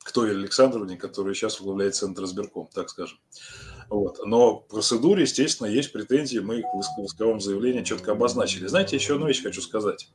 к 0.00 0.12
той 0.12 0.32
Александровне, 0.32 0.98
которая 0.98 1.32
сейчас 1.32 1.58
возглавляет 1.58 1.94
Центр 1.94 2.26
сберком, 2.26 2.68
так 2.72 2.90
скажем. 2.90 3.18
Вот. 3.88 4.20
Но 4.24 4.58
в 4.58 4.64
процедуре, 4.66 5.22
естественно, 5.22 5.68
есть 5.68 5.92
претензии, 5.92 6.38
мы 6.38 6.60
их 6.60 6.66
в 6.74 7.04
исковом 7.04 7.40
заявлении 7.40 7.82
четко 7.82 8.12
обозначили. 8.12 8.66
Знаете, 8.66 8.96
еще 8.96 9.14
одну 9.14 9.26
вещь 9.26 9.42
хочу 9.42 9.60
сказать 9.60 10.08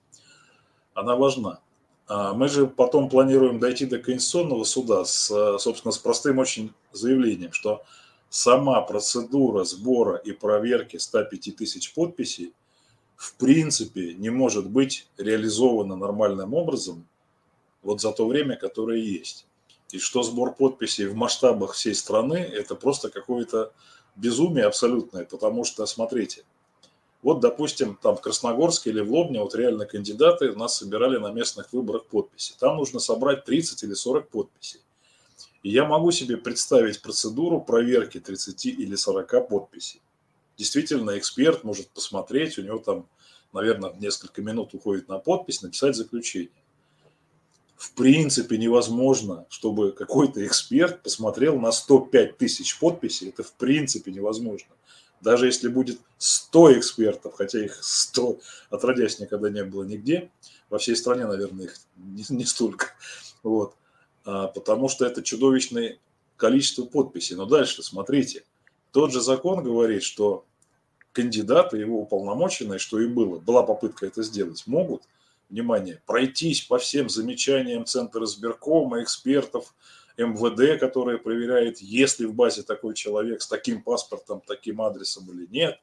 она 0.94 1.16
важна. 1.16 1.60
А 2.08 2.34
мы 2.34 2.48
же 2.48 2.68
потом 2.68 3.10
планируем 3.10 3.60
дойти 3.60 3.86
до 3.86 4.00
Конституционного 4.00 4.64
суда 4.64 5.06
с, 5.06 5.58
собственно, 5.60 5.92
с 5.92 5.98
простым 5.98 6.40
очень 6.40 6.74
заявлением, 6.92 7.54
что 7.54 7.84
сама 8.30 8.82
процедура 8.82 9.64
сбора 9.64 10.18
и 10.18 10.32
проверки 10.32 10.98
105 10.98 11.56
тысяч 11.56 11.94
подписей 11.94 12.54
в 13.16 13.36
принципе 13.36 14.14
не 14.14 14.30
может 14.30 14.70
быть 14.70 15.08
реализовано 15.18 15.96
нормальным 15.96 16.54
образом 16.54 17.06
вот 17.84 18.02
за 18.02 18.12
то 18.12 18.28
время, 18.28 18.58
которое 18.58 19.00
есть. 19.00 19.46
И 19.92 20.00
что 20.00 20.24
сбор 20.24 20.54
подписей 20.56 21.06
в 21.06 21.16
масштабах 21.16 21.74
всей 21.74 21.96
страны, 21.96 22.38
это 22.38 22.76
просто 22.76 23.10
какое-то 23.10 23.74
безумие 24.16 24.66
абсолютное, 24.66 25.26
потому 25.26 25.64
что, 25.64 25.86
смотрите, 25.86 26.44
вот, 27.22 27.40
допустим, 27.40 27.98
там 28.02 28.16
в 28.16 28.22
Красногорске 28.22 28.90
или 28.90 29.02
в 29.02 29.12
Лобне 29.12 29.42
вот 29.42 29.54
реально 29.54 29.86
кандидаты 29.86 30.54
нас 30.56 30.78
собирали 30.78 31.18
на 31.18 31.32
местных 31.32 31.72
выборах 31.72 32.06
подписи. 32.06 32.54
Там 32.60 32.78
нужно 32.78 33.00
собрать 33.00 33.46
30 33.46 33.84
или 33.84 33.94
40 33.94 34.30
подписей. 34.30 34.82
И 35.62 35.70
я 35.70 35.86
могу 35.86 36.10
себе 36.12 36.38
представить 36.38 37.02
процедуру 37.02 37.62
проверки 37.62 38.20
30 38.20 38.66
или 38.66 38.96
40 38.96 39.48
подписей. 39.48 40.02
Действительно, 40.58 41.18
эксперт 41.18 41.64
может 41.64 41.90
посмотреть, 41.90 42.58
у 42.58 42.64
него 42.64 42.80
там, 42.80 43.08
наверное, 43.54 43.94
несколько 43.94 44.42
минут 44.42 44.74
уходит 44.74 45.08
на 45.08 45.20
подпись, 45.20 45.62
написать 45.62 45.96
заключение. 45.96 46.50
В 47.82 47.94
принципе, 47.94 48.60
невозможно, 48.60 49.48
чтобы 49.50 49.92
какой-то 49.92 50.46
эксперт 50.46 51.02
посмотрел 51.02 51.60
на 51.60 51.72
105 51.72 52.38
тысяч 52.38 52.78
подписей. 52.78 53.30
Это 53.30 53.42
в 53.42 53.54
принципе 53.54 54.12
невозможно. 54.12 54.70
Даже 55.20 55.48
если 55.48 55.68
будет 55.68 56.00
100 56.20 56.78
экспертов, 56.78 57.34
хотя 57.34 57.66
их 57.66 57.80
100 57.82 58.38
отродясь 58.70 59.20
никогда 59.20 59.50
не 59.50 59.64
было 59.64 59.84
нигде, 59.84 60.30
во 60.70 60.78
всей 60.78 60.96
стране, 60.96 61.26
наверное, 61.26 61.66
их 61.66 61.76
не, 61.96 62.24
не 62.30 62.46
столько. 62.46 62.90
Вот. 63.42 63.74
А, 64.26 64.50
потому 64.50 64.88
что 64.88 65.08
это 65.08 65.24
чудовищное 65.24 65.98
количество 66.38 66.86
подписей. 66.86 67.36
Но 67.36 67.48
дальше, 67.48 67.82
смотрите, 67.82 68.44
тот 68.92 69.12
же 69.12 69.22
закон 69.22 69.64
говорит, 69.64 70.04
что 70.04 70.46
кандидаты, 71.14 71.78
его 71.78 72.02
уполномоченные, 72.02 72.78
что 72.78 73.00
и 73.00 73.08
было, 73.08 73.40
была 73.40 73.64
попытка 73.64 74.06
это 74.06 74.22
сделать, 74.22 74.68
могут, 74.68 75.02
внимание, 75.52 76.02
пройтись 76.06 76.62
по 76.62 76.80
всем 76.80 77.10
замечаниям 77.10 77.86
Центра 77.86 78.26
избиркома, 78.26 79.04
экспертов, 79.04 79.76
МВД, 80.18 80.80
которое 80.80 81.18
проверяет, 81.18 81.80
есть 81.80 82.20
ли 82.20 82.26
в 82.26 82.34
базе 82.34 82.64
такой 82.64 82.94
человек 82.96 83.42
с 83.42 83.48
таким 83.48 83.82
паспортом, 83.82 84.42
таким 84.46 84.82
адресом 84.82 85.30
или 85.32 85.48
нет. 85.48 85.80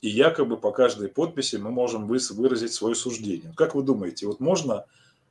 И 0.00 0.08
якобы 0.08 0.56
по 0.56 0.70
каждой 0.70 1.08
подписи 1.08 1.56
мы 1.56 1.70
можем 1.70 2.06
выразить 2.06 2.72
свое 2.72 2.94
суждение. 2.94 3.52
Как 3.56 3.74
вы 3.74 3.82
думаете, 3.82 4.26
вот 4.26 4.40
можно 4.40 4.84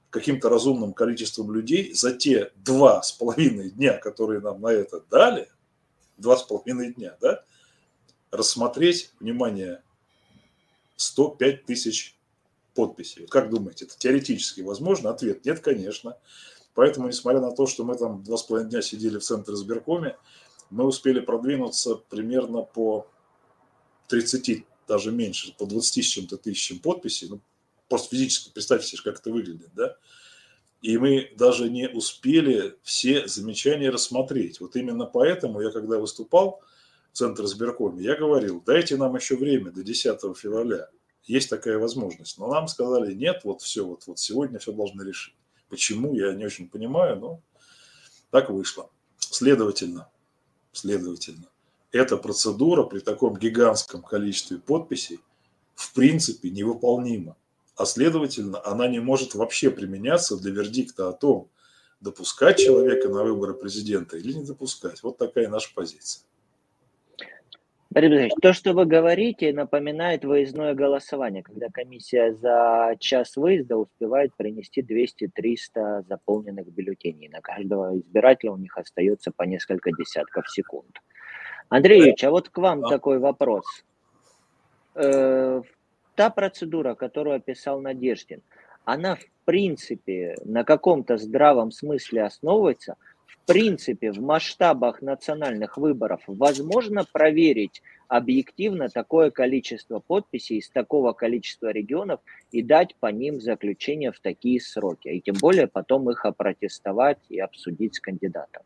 каким-то 0.10 0.50
разумным 0.50 0.94
количеством 0.94 1.52
людей 1.54 1.94
за 1.94 2.14
те 2.14 2.52
два 2.56 3.02
с 3.02 3.12
половиной 3.12 3.72
дня, 3.72 3.98
которые 3.98 4.40
нам 4.40 4.62
на 4.62 4.68
это 4.68 5.04
дали, 5.10 5.50
два 6.18 6.38
с 6.38 6.44
половиной 6.44 6.94
дня, 6.94 7.18
да, 7.22 7.44
рассмотреть, 8.32 9.12
внимание, 9.20 9.84
105 10.96 11.66
тысяч 11.66 12.16
подписей. 12.74 13.28
Как 13.28 13.50
думаете, 13.50 13.86
это 13.86 13.98
теоретически 13.98 14.62
возможно? 14.62 15.10
Ответ– 15.10 15.46
нет, 15.46 15.60
конечно. 15.60 16.18
Поэтому, 16.74 17.08
несмотря 17.08 17.40
на 17.40 17.52
то, 17.52 17.68
что 17.68 17.84
мы 17.84 17.96
там 17.96 18.24
два 18.24 18.38
с 18.38 18.44
половиной 18.44 18.72
дня 18.72 18.82
сидели 18.82 19.20
в 19.20 19.24
центре 19.24 19.56
сберкоме, 19.56 20.18
мы 20.70 20.86
успели 20.86 21.20
продвинуться 21.20 21.96
примерно 21.96 22.64
по 22.64 23.08
30, 24.08 24.66
даже 24.88 25.12
меньше, 25.12 25.56
по 25.58 25.66
20 25.66 26.04
с 26.04 26.08
чем-то 26.08 26.38
тысячам 26.38 26.80
подписей. 26.80 27.30
Ну, 27.30 27.42
просто 27.90 28.10
физически 28.16 28.52
представьте 28.52 28.88
себе, 28.88 29.04
как 29.04 29.20
это 29.20 29.32
выглядит, 29.32 29.70
да? 29.76 29.96
И 30.82 30.98
мы 30.98 31.32
даже 31.38 31.70
не 31.70 31.88
успели 31.88 32.76
все 32.84 33.28
замечания 33.28 33.90
рассмотреть. 33.90 34.60
Вот 34.60 34.76
именно 34.76 35.06
поэтому 35.06 35.62
я, 35.62 35.72
когда 35.72 35.98
выступал 35.98 36.62
в 37.14 37.18
Центре 37.18 37.48
сберкоме, 37.48 38.04
я 38.04 38.16
говорил, 38.18 38.62
дайте 38.66 38.98
нам 38.98 39.16
еще 39.16 39.38
время 39.38 39.72
до 39.72 39.84
10 39.84 40.20
февраля. 40.36 40.90
Есть 41.26 41.50
такая 41.50 41.78
возможность. 41.78 42.38
Но 42.38 42.48
нам 42.48 42.68
сказали, 42.68 43.14
нет, 43.14 43.42
вот 43.44 43.62
все, 43.62 43.86
вот, 43.86 44.06
вот 44.08 44.20
сегодня 44.20 44.60
все 44.60 44.72
должны 44.72 45.04
решить. 45.04 45.36
Почему, 45.70 46.14
я 46.16 46.34
не 46.34 46.46
очень 46.46 46.70
понимаю, 46.70 47.20
но 47.20 47.42
так 48.30 48.50
вышло. 48.50 48.90
Следовательно, 49.18 50.10
следовательно, 50.74 51.48
эта 51.92 52.18
процедура 52.18 52.84
при 52.84 53.00
таком 53.00 53.38
гигантском 53.38 54.02
количестве 54.02 54.58
подписей 54.58 55.20
в 55.76 55.94
принципе 55.94 56.50
невыполнима. 56.50 57.38
А 57.76 57.86
следовательно, 57.86 58.64
она 58.66 58.88
не 58.88 59.00
может 59.00 59.34
вообще 59.34 59.72
применяться 59.72 60.38
для 60.38 60.52
вердикта 60.52 61.10
о 61.10 61.14
том, 61.14 61.50
допускать 62.02 62.60
человека 62.60 63.10
на 63.10 63.24
выборы 63.24 63.54
президента 63.54 64.18
или 64.18 64.34
не 64.34 64.44
допускать. 64.44 65.02
Вот 65.02 65.18
такая 65.18 65.48
наша 65.48 65.74
позиция. 65.74 66.24
То, 68.42 68.54
что 68.54 68.74
вы 68.74 68.86
говорите, 68.86 69.54
напоминает 69.54 70.26
выездное 70.26 70.74
голосование, 70.74 71.44
когда 71.44 71.68
комиссия 71.70 72.34
за 72.34 72.96
час 73.00 73.36
выезда 73.36 73.78
успевает 73.78 74.34
принести 74.36 74.82
200-300 74.82 76.08
заполненных 76.08 76.68
бюллетеней. 76.68 77.30
На 77.30 77.42
каждого 77.42 77.96
избирателя 77.98 78.52
у 78.52 78.58
них 78.58 78.78
остается 78.78 79.32
по 79.32 79.44
несколько 79.44 79.92
десятков 79.92 80.50
секунд. 80.50 81.02
Андрей 81.70 82.00
Юрьевич, 82.00 82.24
а 82.24 82.32
вот 82.32 82.50
к 82.50 82.58
вам 82.58 82.84
такой 82.84 83.20
вопрос. 83.20 83.66
Э, 84.96 85.62
та 86.16 86.30
процедура, 86.30 86.96
которую 86.96 87.36
описал 87.36 87.80
Надеждин, 87.80 88.42
она 88.86 89.16
в 89.16 89.26
принципе 89.46 90.36
на 90.44 90.64
каком-то 90.64 91.18
здравом 91.18 91.72
смысле 91.72 92.24
основывается– 92.24 92.96
принципе, 93.46 94.12
в 94.12 94.22
масштабах 94.22 95.02
национальных 95.02 95.78
выборов 95.78 96.22
возможно 96.28 97.06
проверить 97.12 97.82
объективно 98.08 98.90
такое 98.90 99.32
количество 99.32 100.00
подписей 100.00 100.58
из 100.58 100.70
такого 100.70 101.14
количества 101.14 101.72
регионов 101.72 102.20
и 102.52 102.62
дать 102.62 102.96
по 103.00 103.08
ним 103.08 103.42
заключение 103.42 104.12
в 104.12 104.20
такие 104.20 104.62
сроки, 104.62 105.08
и 105.08 105.22
тем 105.22 105.36
более 105.40 105.68
потом 105.68 106.10
их 106.10 106.26
опротестовать 106.26 107.20
и 107.30 107.40
обсудить 107.40 107.96
с 107.96 108.00
кандидатом. 108.00 108.64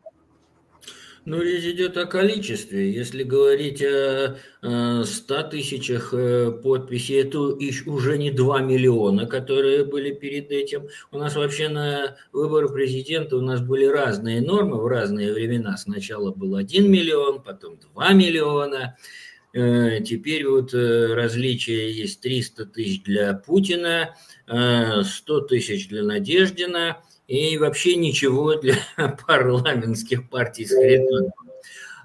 Ну, 1.24 1.42
речь 1.42 1.64
идет 1.64 1.96
о 1.96 2.06
количестве. 2.06 2.92
Если 2.92 3.22
говорить 3.22 3.82
о 3.82 4.36
100 5.04 5.42
тысячах 5.44 6.14
э, 6.14 6.50
подписей, 6.50 7.20
это 7.20 7.40
уже 7.40 8.18
не 8.18 8.30
2 8.30 8.60
миллиона, 8.60 9.26
которые 9.26 9.84
были 9.84 10.12
перед 10.12 10.50
этим. 10.50 10.88
У 11.10 11.18
нас 11.18 11.36
вообще 11.36 11.68
на 11.68 12.16
выборы 12.32 12.68
президента 12.68 13.36
у 13.36 13.40
нас 13.40 13.60
были 13.60 13.84
разные 13.84 14.40
нормы 14.40 14.80
в 14.80 14.86
разные 14.86 15.32
времена. 15.32 15.76
Сначала 15.76 16.32
был 16.32 16.56
1 16.56 16.90
миллион, 16.90 17.42
потом 17.42 17.78
2 17.94 18.12
миллиона. 18.12 18.96
Э, 19.52 20.00
теперь 20.00 20.46
вот 20.46 20.72
э, 20.72 21.14
различия 21.14 21.90
есть 21.90 22.20
300 22.20 22.66
тысяч 22.66 23.02
для 23.02 23.34
Путина, 23.34 24.14
100 24.46 25.40
тысяч 25.42 25.88
для 25.88 26.02
Надеждина– 26.04 26.98
и 27.28 27.58
вообще 27.58 27.94
ничего 27.94 28.54
для 28.54 28.74
парламентских 29.26 30.28
партий 30.28 30.66
с 30.66 30.74
Харитоном. 30.74 31.30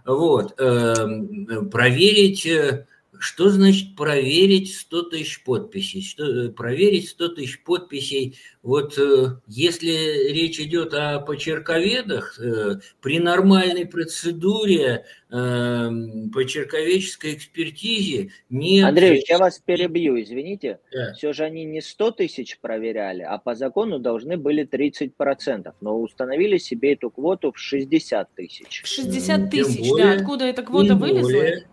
Вот. 0.05 0.59
Эм, 0.59 1.69
проверить 1.69 2.45
э, 2.45 2.85
что 3.23 3.49
значит 3.49 3.95
проверить 3.95 4.75
100 4.75 5.03
тысяч 5.03 5.43
подписей? 5.45 6.01
Что, 6.01 6.25
э, 6.25 6.49
проверить 6.49 7.07
100 7.07 7.29
тысяч 7.29 7.63
подписей, 7.63 8.37
вот 8.63 8.97
э, 8.97 9.37
если 9.47 10.31
речь 10.33 10.59
идет 10.59 10.93
о 10.93 11.19
почерковедах, 11.19 12.37
э, 12.37 12.79
при 13.01 13.19
нормальной 13.19 13.85
процедуре, 13.85 15.05
э, 15.29 15.89
почерковедческой 16.33 17.35
экспертизе 17.35 18.31
нет... 18.49 18.89
Андрей, 18.89 19.23
я 19.29 19.37
вас 19.37 19.57
перебью, 19.57 20.21
извините. 20.21 20.79
Да. 20.91 21.13
Все 21.13 21.31
же 21.31 21.45
они 21.45 21.63
не 21.63 21.79
100 21.79 22.11
тысяч 22.11 22.59
проверяли, 22.59 23.21
а 23.21 23.37
по 23.37 23.55
закону 23.55 23.99
должны 23.99 24.35
были 24.35 24.67
30%, 24.67 25.73
но 25.79 25.97
установили 25.97 26.57
себе 26.57 26.93
эту 26.93 27.09
квоту 27.09 27.53
в 27.53 27.57
60 27.57 28.35
тысяч. 28.35 28.81
60 28.83 29.49
тысяч, 29.49 29.87
более, 29.87 30.07
да, 30.07 30.13
откуда 30.13 30.45
эта 30.45 30.61
квота 30.61 30.95
вылезла? 30.95 31.31
Более, 31.31 31.67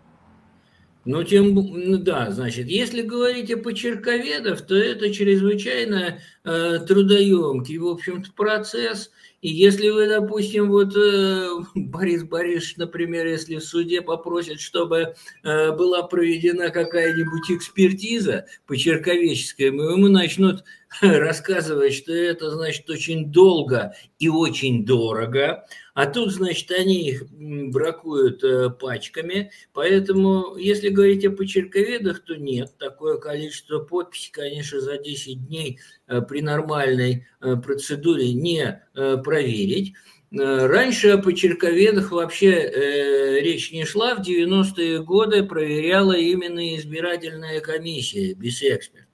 ну, 1.03 1.23
тем, 1.23 1.53
ну 1.55 1.97
да, 1.97 2.29
значит, 2.29 2.67
если 2.67 3.01
говорить 3.01 3.51
о 3.51 3.57
почерковедах, 3.57 4.61
то 4.61 4.75
это 4.75 5.11
чрезвычайно 5.11 6.19
э, 6.43 6.79
трудоемкий, 6.87 7.77
в 7.77 7.87
общем-то, 7.87 8.31
процесс. 8.33 9.09
И 9.41 9.49
если 9.49 9.89
вы, 9.89 10.07
допустим, 10.07 10.69
вот 10.69 10.95
э, 10.95 11.47
Борис 11.75 12.23
Борисович, 12.23 12.77
например, 12.77 13.25
если 13.25 13.55
в 13.55 13.63
суде 13.63 14.03
попросят, 14.03 14.59
чтобы 14.59 15.15
э, 15.43 15.71
была 15.71 16.03
проведена 16.03 16.69
какая-нибудь 16.69 17.49
экспертиза 17.49 18.45
почерковеческая, 18.67 19.67
ему 19.67 20.07
начнут 20.07 20.63
рассказывать, 21.01 21.93
что 21.93 22.13
это, 22.13 22.51
значит, 22.51 22.89
очень 22.89 23.31
долго 23.31 23.93
и 24.19 24.29
очень 24.29 24.85
дорого, 24.85 25.65
а 25.93 26.05
тут, 26.05 26.31
значит, 26.31 26.71
они 26.71 27.09
их 27.09 27.23
бракуют 27.29 28.43
э, 28.43 28.69
пачками. 28.69 29.51
Поэтому, 29.73 30.55
если 30.55 30.89
говорить 30.89 31.25
о 31.25 31.31
почерковедах, 31.31 32.23
то 32.23 32.35
нет. 32.35 32.73
Такое 32.77 33.17
количество 33.17 33.79
подписей, 33.79 34.31
конечно, 34.31 34.79
за 34.79 34.97
10 34.97 35.47
дней 35.47 35.79
э, 36.07 36.21
при 36.21 36.41
нормальной 36.41 37.27
э, 37.41 37.55
процедуре 37.57 38.33
не 38.33 38.81
проверить. 38.93 39.93
Раньше 40.31 41.09
о 41.09 41.17
почерковедах 41.17 42.11
вообще 42.11 42.51
э, 42.51 43.41
речь 43.41 43.73
не 43.73 43.83
шла. 43.83 44.15
В 44.15 44.21
90-е 44.21 45.03
годы 45.03 45.43
проверяла 45.43 46.13
именно 46.13 46.73
избирательная 46.77 47.59
комиссия 47.59 48.33
без 48.33 48.61
экспертов. 48.61 49.10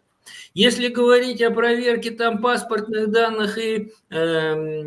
Если 0.54 0.88
говорить 0.88 1.42
о 1.42 1.52
проверке 1.52 2.12
там 2.12 2.42
паспортных 2.42 3.10
данных 3.10 3.58
и, 3.58 3.92
э, 4.10 4.84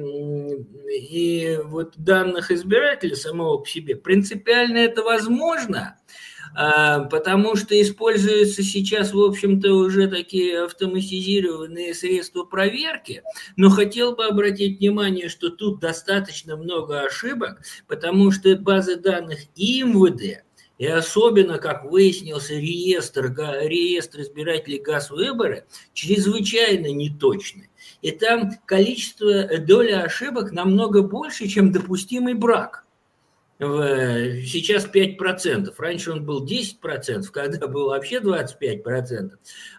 и 0.90 1.59
вот 1.64 1.94
данных 1.96 2.50
избирателя 2.50 3.16
самого 3.16 3.59
по 3.59 3.68
себе, 3.68 3.96
принципиально 3.96 4.79
это 4.79 5.03
возможно– 5.03 5.96
а, 6.55 7.05
потому 7.05 7.57
что 7.57 7.81
используются 7.81 8.62
сейчас, 8.62 9.12
в 9.12 9.20
общем-то, 9.20 9.72
уже 9.72 10.09
такие 10.09 10.64
автоматизированные 10.64 11.94
средства 11.94 12.44
проверки, 12.44 13.22
но 13.57 13.70
хотел 13.70 14.16
бы 14.16 14.26
обратить 14.26 14.79
внимание, 14.79 15.29
что 15.29 15.50
тут 15.50 15.81
достаточно 15.81 16.57
много 16.57 17.00
ошибок, 17.03 17.61
потому 17.87 18.31
что 18.31 18.55
базы 18.57 18.96
данных 18.96 19.40
и 19.55 19.83
МВД, 19.83 20.44
и 20.80 20.86
особенно, 20.86 21.58
как 21.58 21.84
выяснился, 21.84 22.54
реестр, 22.54 23.26
реестр 23.26 24.22
избирателей 24.22 24.78
ГАЗ-выборы 24.80 25.66
чрезвычайно 25.92 26.86
неточный. 26.86 27.68
И 28.00 28.12
там 28.12 28.52
количество, 28.64 29.58
доля 29.58 30.04
ошибок 30.04 30.52
намного 30.52 31.02
больше, 31.02 31.48
чем 31.48 31.70
допустимый 31.70 32.32
брак– 32.32 32.86
сейчас 33.61 34.87
5%. 34.87 35.75
Раньше 35.77 36.12
он 36.12 36.25
был 36.25 36.46
10%, 36.46 37.25
когда 37.33 37.66
был 37.66 37.88
вообще 37.88 38.16
25%. 38.16 39.31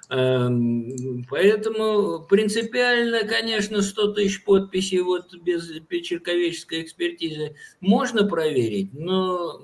Эм, 0.09 1.25
поэтому 1.29 2.25
принципиально, 2.29 3.23
конечно, 3.23 3.81
100 3.81 4.13
тысяч 4.13 4.43
подписей 4.43 4.99
вот 4.99 5.33
без 5.37 5.71
черковеческой 6.03 6.81
экспертизы 6.83 7.55
можно 7.79 8.27
проверить, 8.27 8.93
но 8.93 9.61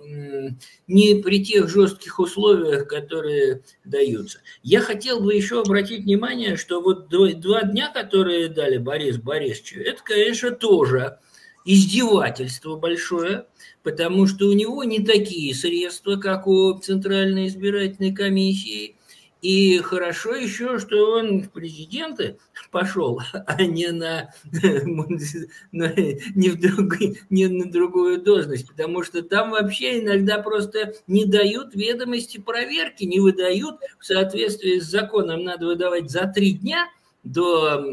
не 0.87 1.21
при 1.21 1.43
тех 1.43 1.67
жестких 1.69 2.17
условиях, 2.17 2.87
которые 2.87 3.61
даются. 3.83 4.39
Я 4.63 4.79
хотел 4.79 5.19
бы 5.19 5.35
еще 5.35 5.61
обратить 5.61 6.05
внимание, 6.05 6.55
что 6.55 6.81
вот 6.81 7.09
два 7.09 7.63
дня, 7.63 7.91
которые 7.91 8.47
дали 8.47 8.77
Борис 8.77 9.17
Борисовичу, 9.17 9.81
это, 9.81 10.01
конечно, 10.01 10.51
тоже 10.51 11.19
издевательство 11.67 12.77
большое, 12.77 13.45
потому 13.83 14.25
что 14.25 14.47
у 14.47 14.53
него 14.53 14.85
не 14.85 15.03
такие 15.03 15.53
средства, 15.53 16.15
как 16.15 16.47
у 16.47 16.73
Центральной 16.79 17.47
избирательной 17.47 18.13
комиссии. 18.13 18.95
И 19.41 19.77
хорошо 19.79 20.33
еще, 20.33 20.79
что 20.79 21.11
он 21.11 21.43
в 21.43 21.51
президенты 21.51 22.37
пошел, 22.71 23.21
а 23.33 23.61
не 23.63 23.91
на, 23.91 24.33
не, 24.51 26.49
в 26.49 26.59
другой, 26.59 27.19
не 27.29 27.47
на 27.47 27.69
другую 27.69 28.19
должность, 28.21 28.67
потому 28.67 29.03
что 29.03 29.21
там 29.21 29.51
вообще 29.51 29.99
иногда 29.99 30.39
просто 30.39 30.95
не 31.05 31.25
дают 31.25 31.75
ведомости 31.75 32.39
проверки, 32.39 33.03
не 33.03 33.19
выдают 33.19 33.75
в 33.99 34.05
соответствии 34.05 34.79
с 34.79 34.85
законом, 34.85 35.43
надо 35.43 35.67
выдавать 35.67 36.09
за 36.09 36.25
три 36.27 36.53
дня 36.53 36.87
до 37.23 37.83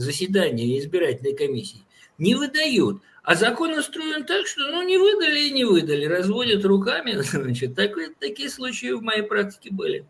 заседания 0.00 0.78
избирательной 0.78 1.36
комиссии 1.36 1.82
не 2.18 2.34
выдают. 2.34 3.02
А 3.22 3.36
закон 3.36 3.72
устроен 3.72 4.24
так, 4.24 4.46
что 4.46 4.66
ну 4.70 4.82
не 4.82 4.98
выдали 4.98 5.40
и 5.40 5.52
не 5.52 5.64
выдали, 5.64 6.06
разводят 6.06 6.64
руками. 6.64 7.12
Значит, 7.20 7.74
так, 7.74 7.92
такие 8.18 8.50
случаи 8.50 8.92
в 8.92 9.02
моей 9.02 9.22
практике 9.22 9.70
были. 9.72 10.04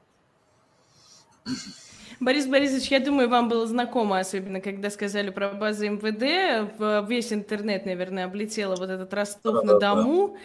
Борис 2.20 2.46
Борисович, 2.46 2.88
я 2.88 3.00
думаю, 3.00 3.28
вам 3.28 3.48
было 3.48 3.66
знакомо, 3.66 4.20
особенно 4.20 4.60
когда 4.60 4.90
сказали 4.90 5.30
про 5.30 5.50
базы 5.50 5.88
МВД. 5.88 7.08
Весь 7.08 7.32
интернет, 7.32 7.84
наверное, 7.84 8.26
облетело 8.26 8.76
вот 8.76 8.88
этот 8.88 9.12
Ростов 9.12 9.64
на 9.64 9.78
дому. 9.80 10.36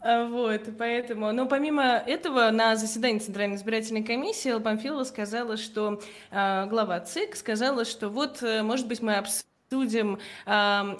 А, 0.00 0.26
вот, 0.26 0.62
поэтому, 0.78 1.32
но 1.32 1.46
помимо 1.46 1.82
этого, 1.82 2.50
на 2.50 2.76
заседании 2.76 3.20
Центральной 3.20 3.56
избирательной 3.56 4.02
комиссии 4.02 4.50
Элла 4.50 4.60
Памфилова 4.60 5.04
сказала, 5.04 5.56
что 5.56 6.00
э, 6.30 6.66
глава 6.66 7.00
ЦИК 7.00 7.36
сказала, 7.36 7.86
что 7.86 8.10
вот, 8.10 8.42
э, 8.42 8.62
может 8.62 8.86
быть, 8.86 9.00
мы 9.00 9.14
обсудим 9.14 9.53
обсудим 9.74 10.18
э, 10.46 10.50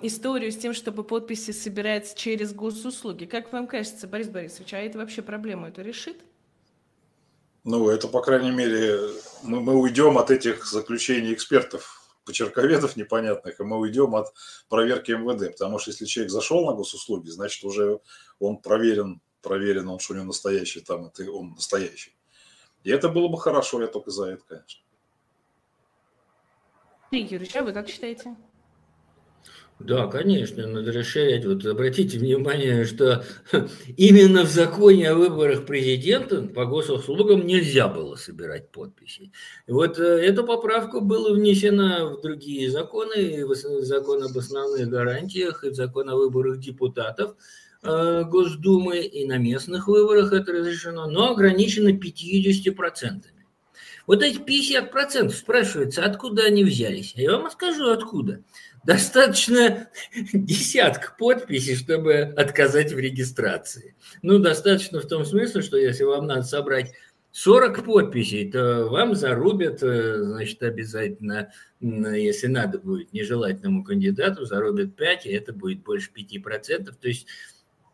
историю 0.02 0.50
с 0.52 0.56
тем, 0.56 0.74
чтобы 0.74 1.04
подписи 1.04 1.52
собирать 1.52 2.14
через 2.14 2.52
госуслуги. 2.52 3.24
Как 3.24 3.52
вам 3.52 3.66
кажется, 3.66 4.06
Борис 4.06 4.28
Борисович, 4.28 4.74
а 4.74 4.78
это 4.78 4.98
вообще 4.98 5.22
проблему 5.22 5.66
это 5.66 5.82
решит? 5.82 6.16
Ну, 7.64 7.88
это, 7.88 8.08
по 8.08 8.20
крайней 8.20 8.50
мере, 8.50 8.98
мы, 9.42 9.60
мы 9.60 9.74
уйдем 9.74 10.18
от 10.18 10.30
этих 10.30 10.66
заключений 10.66 11.32
экспертов, 11.32 12.02
почерковедов 12.26 12.96
непонятных, 12.96 13.60
и 13.60 13.64
мы 13.64 13.78
уйдем 13.78 14.14
от 14.14 14.34
проверки 14.68 15.12
МВД. 15.12 15.52
Потому 15.52 15.78
что 15.78 15.90
если 15.90 16.04
человек 16.04 16.30
зашел 16.30 16.66
на 16.66 16.72
госуслуги, 16.72 17.30
значит, 17.30 17.64
уже 17.64 18.00
он 18.38 18.58
проверен, 18.58 19.20
проверен, 19.40 19.88
он, 19.88 19.98
что 19.98 20.12
у 20.12 20.16
него 20.16 20.26
настоящий 20.26 20.80
там, 20.80 21.06
это 21.06 21.30
он 21.30 21.50
настоящий. 21.54 22.14
И 22.82 22.90
это 22.90 23.08
было 23.08 23.28
бы 23.28 23.38
хорошо, 23.38 23.80
я 23.80 23.86
только 23.86 24.10
за 24.10 24.26
это, 24.26 24.42
конечно. 24.46 24.82
Юрьевич, 27.10 27.54
а 27.56 27.62
вы 27.62 27.72
как 27.72 27.88
считаете? 27.88 28.34
Да, 29.80 30.06
конечно, 30.06 30.66
надо 30.68 30.92
расширять. 30.92 31.44
Вот 31.44 31.66
обратите 31.66 32.16
внимание, 32.18 32.84
что 32.84 33.24
именно 33.96 34.44
в 34.44 34.48
законе 34.48 35.10
о 35.10 35.16
выборах 35.16 35.66
президента 35.66 36.42
по 36.42 36.64
госуслугам 36.64 37.44
нельзя 37.44 37.88
было 37.88 38.14
собирать 38.14 38.70
подписи. 38.70 39.32
Вот 39.66 39.98
э, 39.98 40.04
эту 40.04 40.44
поправку 40.44 41.00
была 41.00 41.32
внесена 41.32 42.06
в 42.06 42.20
другие 42.20 42.70
законы, 42.70 43.14
и 43.14 43.42
в 43.42 43.54
закон 43.54 44.22
об 44.22 44.38
основных 44.38 44.88
гарантиях, 44.88 45.64
и 45.64 45.70
в 45.70 45.74
закон 45.74 46.08
о 46.08 46.16
выборах 46.16 46.60
депутатов 46.60 47.34
э, 47.82 48.22
Госдумы, 48.24 49.00
и 49.00 49.26
на 49.26 49.38
местных 49.38 49.88
выборах 49.88 50.32
это 50.32 50.52
разрешено, 50.52 51.10
но 51.10 51.32
ограничено 51.32 51.88
50%. 51.88 53.24
Вот 54.06 54.22
эти 54.22 54.38
50% 54.38 55.30
спрашивается, 55.30 56.04
откуда 56.04 56.44
они 56.44 56.64
взялись. 56.64 57.14
А 57.16 57.20
я 57.20 57.38
вам 57.38 57.50
скажу, 57.50 57.90
откуда. 57.90 58.42
Достаточно 58.84 59.88
десятка 60.32 61.14
подписей, 61.18 61.76
чтобы 61.76 62.34
отказать 62.36 62.92
в 62.92 62.98
регистрации. 62.98 63.94
Ну, 64.22 64.38
достаточно 64.38 65.00
в 65.00 65.06
том 65.06 65.24
смысле, 65.24 65.62
что 65.62 65.76
если 65.78 66.04
вам 66.04 66.26
надо 66.26 66.42
собрать 66.42 66.92
40 67.32 67.84
подписей, 67.84 68.50
то 68.50 68.86
вам 68.88 69.14
зарубят, 69.16 69.82
э, 69.82 70.22
значит, 70.22 70.62
обязательно, 70.62 71.50
если 71.80 72.46
надо 72.46 72.78
будет 72.78 73.12
нежелательному 73.12 73.82
кандидату, 73.82 74.44
зарубят 74.44 74.94
5, 74.94 75.26
и 75.26 75.30
это 75.30 75.52
будет 75.52 75.82
больше 75.82 76.10
5%. 76.12 76.94
То 77.00 77.08
есть 77.08 77.26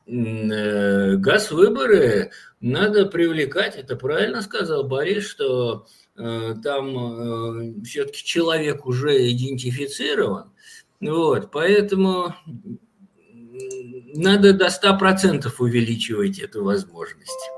газ 0.07 1.51
выборы 1.51 2.31
надо 2.61 3.07
привлекать, 3.07 3.77
это 3.77 3.97
правильно 3.97 4.43
сказал 4.43 4.85
Борис, 4.89 5.27
что 5.27 5.87
э, 6.17 6.55
там 6.63 7.83
все-таки 7.85 8.25
человек 8.25 8.87
уже 8.87 9.31
идентифицирован, 9.31 10.53
вот, 11.01 11.51
поэтому 11.51 12.35
надо 14.15 14.53
до 14.53 14.67
100% 14.67 15.49
увеличивать 15.59 16.39
эту 16.39 16.65
возможность. 16.65 17.51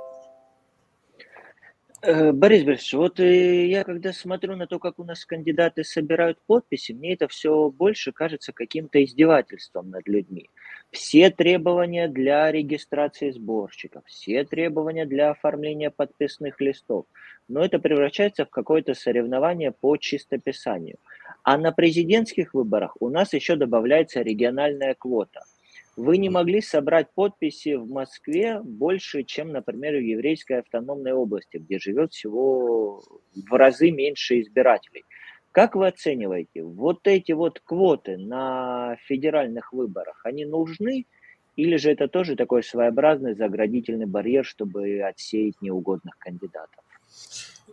Э, 2.02 2.32
Борис 2.32 2.64
Борисович, 2.64 2.94
вот 2.94 3.20
э, 3.20 3.68
я 3.68 3.84
когда 3.84 4.12
смотрю 4.12 4.56
на 4.56 4.66
то, 4.66 4.80
как 4.80 4.98
у 4.98 5.04
нас 5.04 5.24
кандидаты 5.24 5.84
собирают 5.84 6.38
подписи, 6.46 6.92
мне 6.92 7.14
это 7.14 7.28
все 7.28 7.70
больше 7.70 8.10
кажется 8.10 8.52
каким-то 8.52 9.02
издевательством 9.04 9.90
над 9.90 10.08
людьми. 10.08 10.50
Все 10.92 11.30
требования 11.30 12.06
для 12.06 12.52
регистрации 12.52 13.30
сборщиков, 13.30 14.04
все 14.06 14.44
требования 14.44 15.06
для 15.06 15.30
оформления 15.30 15.90
подписных 15.90 16.60
листов, 16.60 17.06
но 17.48 17.64
это 17.64 17.78
превращается 17.78 18.44
в 18.44 18.50
какое-то 18.50 18.94
соревнование 18.94 19.72
по 19.72 19.96
чистописанию– 19.96 20.98
а 21.44 21.58
на 21.58 21.72
президентских 21.72 22.54
выборах 22.54 22.96
у 23.00 23.08
нас 23.08 23.32
еще 23.32 23.56
добавляется 23.56 24.22
региональная 24.22 24.94
квота. 24.94 25.40
Вы 25.96 26.16
не 26.16 26.30
могли 26.30 26.62
собрать 26.62 27.08
подписи 27.14 27.74
в 27.74 27.86
Москве 27.86 28.60
больше, 28.62 29.24
чем, 29.24 29.52
например, 29.52 29.96
в 29.96 30.02
еврейской 30.02 30.60
автономной 30.60 31.12
области, 31.12 31.58
где 31.58 31.78
живет 31.78 32.12
всего 32.12 33.02
в 33.34 33.52
разы 33.52 33.90
меньше 33.90 34.40
избирателей. 34.40 35.04
Как 35.52 35.76
вы 35.76 35.86
оцениваете, 35.86 36.62
вот 36.62 37.06
эти 37.06 37.32
вот 37.32 37.60
квоты 37.60 38.16
на 38.16 38.96
федеральных 39.04 39.72
выборах, 39.72 40.20
они 40.24 40.46
нужны 40.46 41.06
или 41.56 41.76
же 41.76 41.90
это 41.90 42.08
тоже 42.08 42.34
такой 42.36 42.62
своеобразный 42.62 43.34
заградительный 43.34 44.06
барьер, 44.06 44.44
чтобы 44.44 45.02
отсеять 45.02 45.60
неугодных 45.60 46.16
кандидатов? 46.18 46.82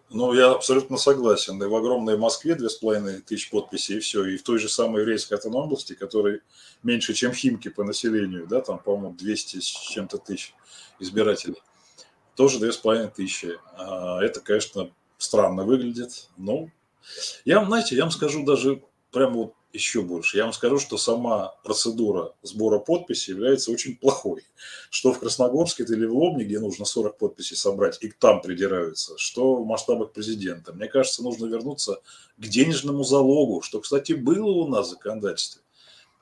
Ну, 0.09 0.33
я 0.33 0.51
абсолютно 0.51 0.97
согласен. 0.97 1.61
И 1.63 1.67
в 1.67 1.75
огромной 1.75 2.17
Москве 2.17 2.55
две 2.55 2.67
с 2.67 2.75
половиной 2.75 3.21
тысяч 3.21 3.49
подписей, 3.49 3.97
и 3.97 3.99
все. 3.99 4.25
И 4.25 4.37
в 4.37 4.43
той 4.43 4.59
же 4.59 4.67
самой 4.67 5.01
еврейской 5.01 5.35
автономной 5.35 5.67
области, 5.67 5.93
которой 5.93 6.41
меньше, 6.83 7.13
чем 7.13 7.31
Химки 7.31 7.69
по 7.69 7.83
населению, 7.83 8.47
да, 8.47 8.59
там, 8.61 8.79
по-моему, 8.79 9.15
200 9.17 9.59
с 9.59 9.63
чем-то 9.63 10.17
тысяч 10.17 10.53
избирателей, 10.99 11.61
тоже 12.35 12.59
две 12.59 12.71
с 12.71 12.77
половиной 12.77 13.11
тысячи. 13.11 13.57
А 13.77 14.21
это, 14.21 14.41
конечно, 14.41 14.89
странно 15.17 15.63
выглядит. 15.63 16.27
Но 16.37 16.69
я 17.45 17.59
вам, 17.59 17.67
знаете, 17.67 17.95
я 17.95 18.03
вам 18.03 18.11
скажу 18.11 18.45
даже 18.45 18.81
прямо 19.11 19.33
вот 19.33 19.53
еще 19.71 20.01
больше. 20.01 20.37
Я 20.37 20.45
вам 20.45 20.53
скажу, 20.53 20.79
что 20.79 20.97
сама 20.97 21.53
процедура 21.63 22.33
сбора 22.41 22.79
подписей 22.79 23.33
является 23.33 23.71
очень 23.71 23.95
плохой. 23.95 24.43
Что 24.89 25.13
в 25.13 25.19
Красногорске 25.19 25.83
или 25.83 26.05
в 26.05 26.15
Лобне, 26.15 26.45
где 26.45 26.59
нужно 26.59 26.85
40 26.85 27.17
подписей 27.17 27.55
собрать, 27.55 27.97
и 28.01 28.11
там 28.11 28.41
придираются, 28.41 29.17
что 29.17 29.55
в 29.55 29.65
масштабах 29.65 30.11
президента. 30.11 30.73
Мне 30.73 30.87
кажется, 30.87 31.23
нужно 31.23 31.45
вернуться 31.45 32.01
к 32.37 32.47
денежному 32.47 33.03
залогу, 33.03 33.61
что, 33.61 33.79
кстати, 33.79 34.13
было 34.13 34.49
у 34.49 34.67
нас 34.67 34.87
в 34.87 34.91
законодательстве. 34.91 35.61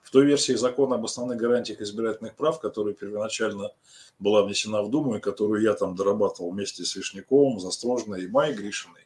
В 0.03 0.09
той 0.09 0.25
версии 0.25 0.53
закона 0.53 0.95
об 0.95 1.03
основных 1.03 1.37
гарантиях 1.37 1.81
избирательных 1.81 2.35
прав, 2.35 2.61
которая 2.61 2.93
первоначально 2.93 3.71
была 4.19 4.43
внесена 4.43 4.81
в 4.81 4.89
Думу, 4.89 5.17
и 5.17 5.19
которую 5.19 5.61
я 5.61 5.73
там 5.73 5.95
дорабатывал 5.95 6.51
вместе 6.51 6.85
с 6.85 6.95
Вишняковым, 6.95 7.59
Застрожной 7.59 8.23
и 8.23 8.27
Майей 8.27 8.55
Гришиной, 8.55 9.05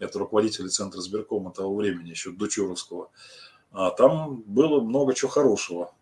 это 0.00 0.18
руководители 0.18 0.68
Центра 0.68 1.00
сберкома 1.00 1.52
того 1.52 1.76
времени, 1.76 2.10
еще 2.10 2.32
Дучуровского, 2.32 3.10
а 3.70 3.90
там 3.90 4.42
было 4.46 4.80
много 4.80 5.14
чего 5.14 5.30
хорошего. 5.30 5.94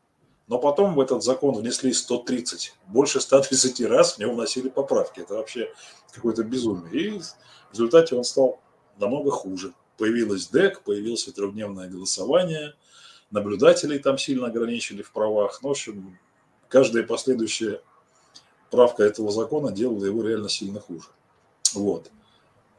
Но 0.47 0.59
потом 0.59 0.95
в 0.95 1.01
этот 1.01 1.23
закон 1.23 1.55
внесли 1.55 1.93
130, 1.93 2.75
больше 2.87 3.21
130 3.21 3.83
раз 3.83 4.15
в 4.15 4.19
него 4.19 4.33
вносили 4.33 4.71
поправки. 4.71 5.21
Это 5.21 5.35
вообще 5.35 5.71
какое-то 6.11 6.43
безумие. 6.43 6.91
И 6.95 7.19
в 7.19 7.73
результате 7.73 8.17
он 8.17 8.25
стал 8.25 8.59
намного 8.97 9.31
хуже. 9.31 9.75
Появилась 9.99 10.49
ДЭК, 10.49 10.83
появилось 10.85 11.25
трехдневное 11.25 11.91
голосование, 11.91 12.75
наблюдателей 13.31 13.99
там 13.99 14.17
сильно 14.17 14.47
ограничили 14.47 15.03
в 15.03 15.13
правах. 15.13 15.61
Ну, 15.63 15.69
в 15.69 15.73
общем, 15.73 16.19
каждая 16.69 17.03
последующая 17.03 17.83
правка 18.71 19.03
этого 19.03 19.31
закона 19.31 19.71
делала 19.71 20.05
его 20.07 20.23
реально 20.23 20.49
сильно 20.49 20.81
хуже. 20.81 21.09
Вот. 21.75 22.11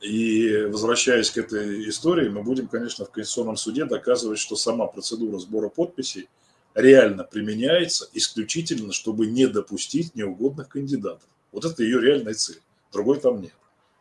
И 0.02 0.66
возвращаясь 0.70 1.30
к 1.30 1.38
этой 1.38 1.90
истории, 1.90 2.30
мы 2.30 2.42
будем, 2.42 2.68
конечно, 2.68 3.06
в 3.06 3.12
Конституционном 3.12 3.58
суде 3.58 3.86
доказывать, 3.86 4.40
что 4.40 4.56
сама 4.56 4.88
процедура 4.88 5.40
сбора 5.40 5.70
подписей 5.70 6.30
реально 6.74 7.24
применяется 7.24 8.08
исключительно, 8.14 8.94
чтобы 8.94 9.28
не 9.28 9.48
допустить 9.48 10.16
неугодных 10.16 10.70
кандидатов. 10.70 11.28
Вот 11.52 11.66
это 11.66 11.84
ее 11.84 12.00
реальная 12.00 12.34
цель. 12.34 12.62
Другой 12.94 13.20
там 13.20 13.42
нет. 13.42 13.54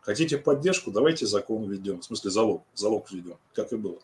Хотите 0.03 0.39
поддержку, 0.39 0.91
давайте 0.91 1.27
закон 1.27 1.69
введем, 1.69 2.01
в 2.01 2.05
смысле 2.05 2.31
залог, 2.31 2.63
залог 2.75 3.11
введем, 3.11 3.37
как 3.53 3.73
и 3.73 3.77
было. 3.77 3.99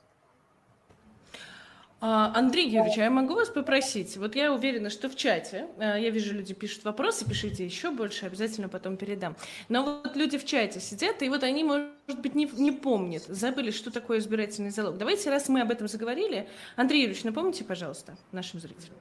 А, 2.01 2.33
Андрей 2.35 2.67
Юрьевич, 2.67 2.99
а 2.99 3.05
я 3.05 3.11
могу 3.11 3.35
вас 3.35 3.49
попросить? 3.49 4.17
Вот 4.17 4.37
я 4.37 4.53
уверена, 4.53 4.91
что 4.91 5.09
в 5.09 5.17
чате, 5.17 5.67
э, 5.79 5.97
я 6.01 6.11
вижу, 6.11 6.35
люди 6.35 6.53
пишут 6.53 6.85
вопросы, 6.85 7.27
пишите 7.27 7.65
еще 7.65 7.91
больше, 7.91 8.27
обязательно 8.27 8.69
потом 8.69 8.97
передам. 8.97 9.37
Но 9.69 10.01
вот 10.05 10.15
люди 10.15 10.37
в 10.37 10.45
чате 10.45 10.81
сидят, 10.81 11.23
и 11.23 11.29
вот 11.29 11.43
они, 11.43 11.65
может 11.65 12.21
быть, 12.21 12.35
не, 12.35 12.45
не 12.45 12.73
помнят, 12.73 13.23
забыли, 13.29 13.71
что 13.71 13.91
такое 13.91 14.19
избирательный 14.19 14.71
залог. 14.71 14.99
Давайте, 14.99 15.31
раз 15.31 15.49
мы 15.49 15.63
об 15.63 15.71
этом 15.71 15.89
заговорили, 15.89 16.49
Андрей 16.77 17.03
Юрьевич, 17.03 17.25
напомните, 17.25 17.65
пожалуйста, 17.65 18.17
нашим 18.33 18.61
зрителям. 18.61 18.97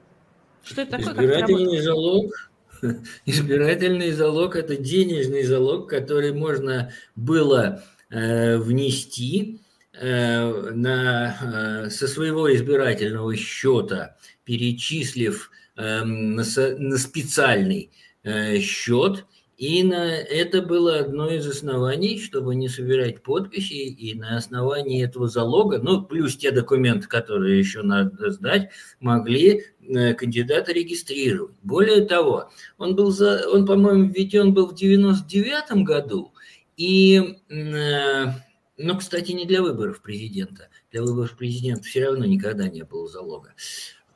Что 0.62 0.82
это 0.82 0.98
такое? 0.98 1.12
Избирательный 1.12 1.80
залог 1.80 2.32
Избирательный 3.26 4.12
залог– 4.12 4.56
это 4.56 4.76
денежный 4.76 5.42
залог, 5.42 5.88
который 5.88 6.32
можно 6.32 6.92
было 7.16 7.82
э, 8.10 8.56
внести 8.58 9.60
на, 10.02 11.84
э, 11.86 11.90
со 11.90 12.08
своего 12.08 12.52
избирательного 12.54 13.36
счета, 13.36 14.16
перечислив 14.44 15.50
эм, 15.76 16.34
на, 16.34 16.44
на 16.78 16.98
специальный 16.98 17.90
э, 18.22 18.58
счет, 18.58 19.24
и 19.56 19.84
на 19.84 20.16
это 20.16 20.62
было 20.62 20.98
одно 20.98 21.30
из 21.30 21.46
оснований, 21.46 22.18
чтобы 22.20 22.56
не 22.56 22.68
собирать 22.68 23.22
подписи, 23.22 23.74
и 23.74 24.14
на 24.18 24.36
основании 24.36 25.04
этого 25.04 25.28
залога, 25.28 25.78
ну, 25.78 26.02
плюс 26.02 26.36
те 26.36 26.50
документы, 26.50 27.06
которые 27.06 27.60
еще 27.60 27.82
надо 27.82 28.32
сдать, 28.32 28.70
могли 28.98 29.62
кандидата 30.18 30.72
регистрировать. 30.72 31.54
Более 31.62 32.04
того, 32.04 32.50
он 32.78 32.96
был, 32.96 33.12
за, 33.12 33.48
он, 33.48 33.64
по-моему, 33.64 34.06
введен 34.06 34.54
был 34.54 34.66
в 34.66 34.74
99 34.74 35.84
году, 35.84 36.32
и 36.76 37.38
но, 38.76 38.98
кстати, 38.98 39.32
не 39.32 39.44
для 39.44 39.62
выборов 39.62 40.02
президента. 40.02 40.68
Для 40.90 41.02
выборов 41.02 41.36
президента 41.36 41.84
все 41.84 42.06
равно 42.06 42.24
никогда 42.24 42.68
не 42.68 42.82
было 42.82 43.08
залога. 43.08 43.54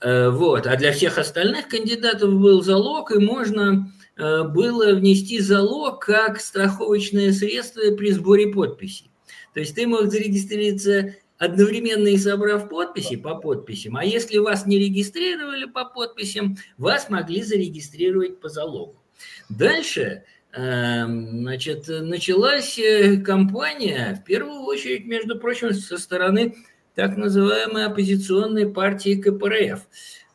Э, 0.01 0.31
вот. 0.31 0.67
А 0.67 0.77
для 0.77 0.93
всех 0.93 1.19
остальных 1.19 1.69
кандидатов 1.69 2.33
был 2.33 2.63
залог, 2.63 3.13
и 3.13 3.19
можно 3.19 3.93
э, 4.17 4.43
было 4.45 4.95
внести 4.95 5.41
залог 5.41 6.05
как 6.05 6.41
страховочное 6.41 7.33
средство 7.33 7.83
при 7.97 8.13
сборе 8.13 8.49
подписей. 8.49 9.11
То 9.55 9.61
есть 9.61 9.75
ты 9.75 9.87
мог 9.87 10.11
зарегистрироваться 10.11 11.15
одновременно 11.39 12.09
и 12.09 12.19
собрав 12.19 12.69
подписи 12.69 13.17
по 13.17 13.37
подписям, 13.37 13.97
а 13.97 14.05
если 14.05 14.39
вас 14.39 14.67
не 14.67 14.79
регистрировали 14.79 15.67
по 15.67 15.85
подписям, 15.85 16.57
вас 16.77 17.09
могли 17.11 17.43
зарегистрировать 17.43 18.41
по 18.41 18.49
залогу. 18.49 19.01
Дальше 19.49 20.25
значит, 20.55 21.89
началась 21.89 22.79
э, 22.79 23.19
кампания, 23.19 24.21
в 24.21 24.25
первую 24.25 24.63
очередь, 24.63 25.07
между 25.07 25.39
прочим, 25.39 25.73
со 25.73 25.99
стороны 25.99 26.57
так 26.95 27.17
называемой 27.17 27.85
оппозиционной 27.85 28.69
партии 28.69 29.15
КПРФ, 29.15 29.87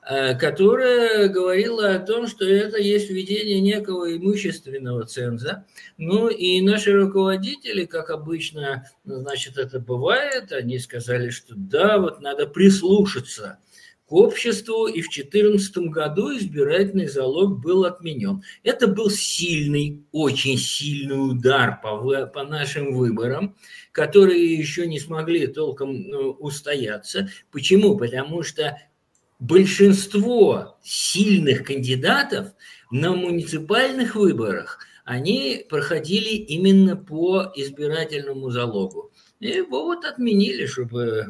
э, 0.08 0.38
которая 0.38 1.28
говорила 1.30 1.95
о 1.95 1.99
том, 1.99 2.28
что 2.28 2.45
это 2.45 2.78
есть 2.78 3.10
введение 3.10 3.60
некого 3.60 4.15
имущественного 4.15 5.06
ценза. 5.06 5.65
Ну 5.97 6.30
и 6.30 6.62
наши 6.62 6.93
руководители, 6.93 7.86
как 7.86 8.10
обычно, 8.12 8.89
значит, 9.04 9.58
это 9.58 9.80
бывает, 9.80 10.52
они 10.52 10.80
сказали, 10.80 11.32
что 11.32 11.56
да, 11.56 11.97
вот 11.97 12.21
надо 12.21 12.47
прислушаться– 12.47 13.58
обществу, 14.08 14.88
и 14.88 15.02
в 15.02 15.10
2014 15.10 15.78
году 15.89 16.38
избирательный 16.38 17.08
залог 17.08 17.62
был 17.62 17.86
отменен. 17.86 18.44
Это 18.63 18.88
был 18.88 19.10
сильный, 19.10 20.04
очень 20.12 20.58
сильный 20.58 21.32
удар 21.32 21.80
по, 21.82 22.26
по 22.28 22.44
нашим 22.44 22.94
выборам, 22.94 23.56
которые 23.92 24.56
еще 24.56 24.88
не 24.88 25.00
смогли 25.00 25.48
толком 25.48 26.10
ну, 26.10 26.32
устояться. 26.32 27.30
Почему? 27.52 27.98
Потому 27.98 28.44
что 28.44 28.78
большинство 29.39 30.78
сильных 30.84 31.66
кандидатов 31.66 32.54
на 32.92 33.13
муниципальных 33.13 34.16
выборах 34.16 34.80
они 35.04 35.66
проходили 35.70 36.36
именно 36.36 36.96
по 36.96 37.52
избирательному 37.56 38.50
залогу. 38.50 39.12
И 39.39 39.50
его 39.50 39.84
вот 39.84 40.06
отменили, 40.06 40.66
чтобы 40.66 41.28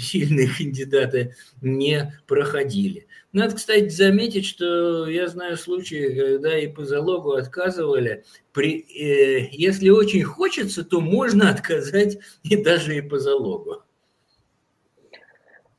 сильные 0.00 0.48
кандидаты 0.56 1.34
не 1.60 2.14
проходили. 2.28 3.08
Надо, 3.32 3.56
кстати, 3.56 3.88
заметить, 3.88 4.46
что 4.46 5.08
я 5.08 5.26
знаю 5.26 5.56
случаи, 5.56 6.14
когда 6.14 6.56
и 6.56 6.68
по 6.68 6.84
залогу 6.84 7.32
отказывали. 7.32 8.24
При, 8.52 8.80
э, 8.80 9.48
если 9.50 9.90
очень 9.90 10.22
хочется, 10.22 10.84
то 10.84 11.00
можно 11.00 11.50
отказать 11.50 12.18
и 12.44 12.56
даже 12.56 12.96
и 12.96 13.00
по 13.00 13.18
залогу. 13.18 13.82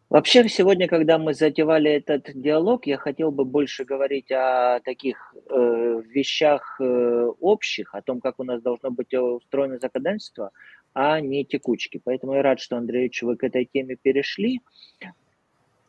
Вообще, 0.10 0.50
сегодня, 0.50 0.88
когда 0.88 1.20
мы 1.20 1.36
затевали 1.36 1.92
этот 1.92 2.32
диалог, 2.34 2.88
я 2.88 2.98
хотел 2.98 3.32
бы 3.32 3.46
больше 3.46 3.86
говорить 3.86 4.32
о 4.32 4.80
таких 4.80 5.36
э, 5.50 6.02
вещах 6.08 6.78
э, 6.82 7.32
общих, 7.40 7.94
о 7.94 8.02
том, 8.02 8.20
как 8.20 8.40
у 8.40 8.44
нас 8.44 8.62
должно 8.62 8.90
быть 8.90 9.14
устроено 9.14 9.78
законодательство– 9.80 10.52
а 10.94 11.20
не 11.22 11.46
текучки. 11.46 12.02
Поэтому 12.04 12.36
я 12.36 12.42
рад, 12.42 12.60
что, 12.60 12.78
Андреевич, 12.78 13.22
вы 13.22 13.36
к 13.36 13.44
этой 13.44 13.66
теме 13.66 13.96
перешли. 13.96 14.62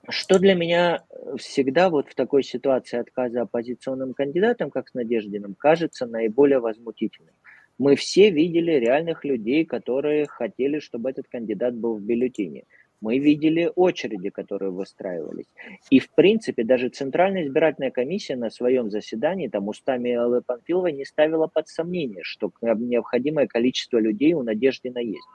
Что 0.09 0.39
для 0.39 0.55
меня 0.55 1.05
всегда 1.37 1.91
вот 1.91 2.09
в 2.09 2.15
такой 2.15 2.43
ситуации 2.43 2.99
отказа 2.99 3.43
оппозиционным 3.43 4.15
кандидатам, 4.15 4.71
как 4.71 4.89
с 4.89 4.95
Надеждиным, 4.95 5.55
кажется 5.55 6.07
наиболее 6.07 6.59
возмутительным. 6.59 7.35
Мы 7.79 7.97
все 7.97 8.31
видели 8.31 8.73
реальных 8.73 9.25
людей, 9.25 9.65
которые 9.65 10.27
хотели, 10.27 10.81
чтобы 10.81 11.11
этот 11.11 11.29
кандидат 11.29 11.75
был 11.75 11.97
в 11.97 12.03
бюллетене. 12.03 12.65
Мы 13.01 13.19
видели 13.19 13.71
очереди, 13.75 14.31
которые 14.31 14.71
выстраивались. 14.71 15.47
И, 15.89 16.01
в 16.01 16.11
принципе, 16.11 16.65
даже 16.65 16.89
Центральная 16.91 17.45
избирательная 17.47 17.91
комиссия 17.91 18.37
на 18.37 18.51
своем 18.51 18.91
заседании, 18.91 19.49
там, 19.49 19.69
устами 19.69 20.13
Аллы 20.13 20.43
Панфиловой 20.43 20.93
не 20.93 21.05
ставила 21.05 21.47
под 21.47 21.69
сомнение, 21.69 22.23
что 22.23 22.53
необходимое 22.61 23.47
количество 23.47 23.99
людей 23.99 24.35
у 24.35 24.43
Надеждина 24.43 24.99
есть. 24.99 25.27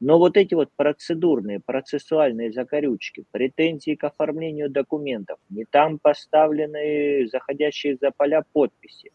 Но 0.00 0.18
вот 0.18 0.36
эти 0.36 0.54
вот 0.54 0.70
процедурные, 0.76 1.60
процессуальные 1.64 2.52
закорючки, 2.52 3.24
претензии 3.30 3.94
к 3.94 4.04
оформлению 4.04 4.68
документов, 4.68 5.38
не 5.48 5.64
там 5.64 5.98
поставлены 5.98 7.26
заходящие 7.28 7.96
за 8.00 8.10
поля 8.10 8.44
подписи, 8.52 9.12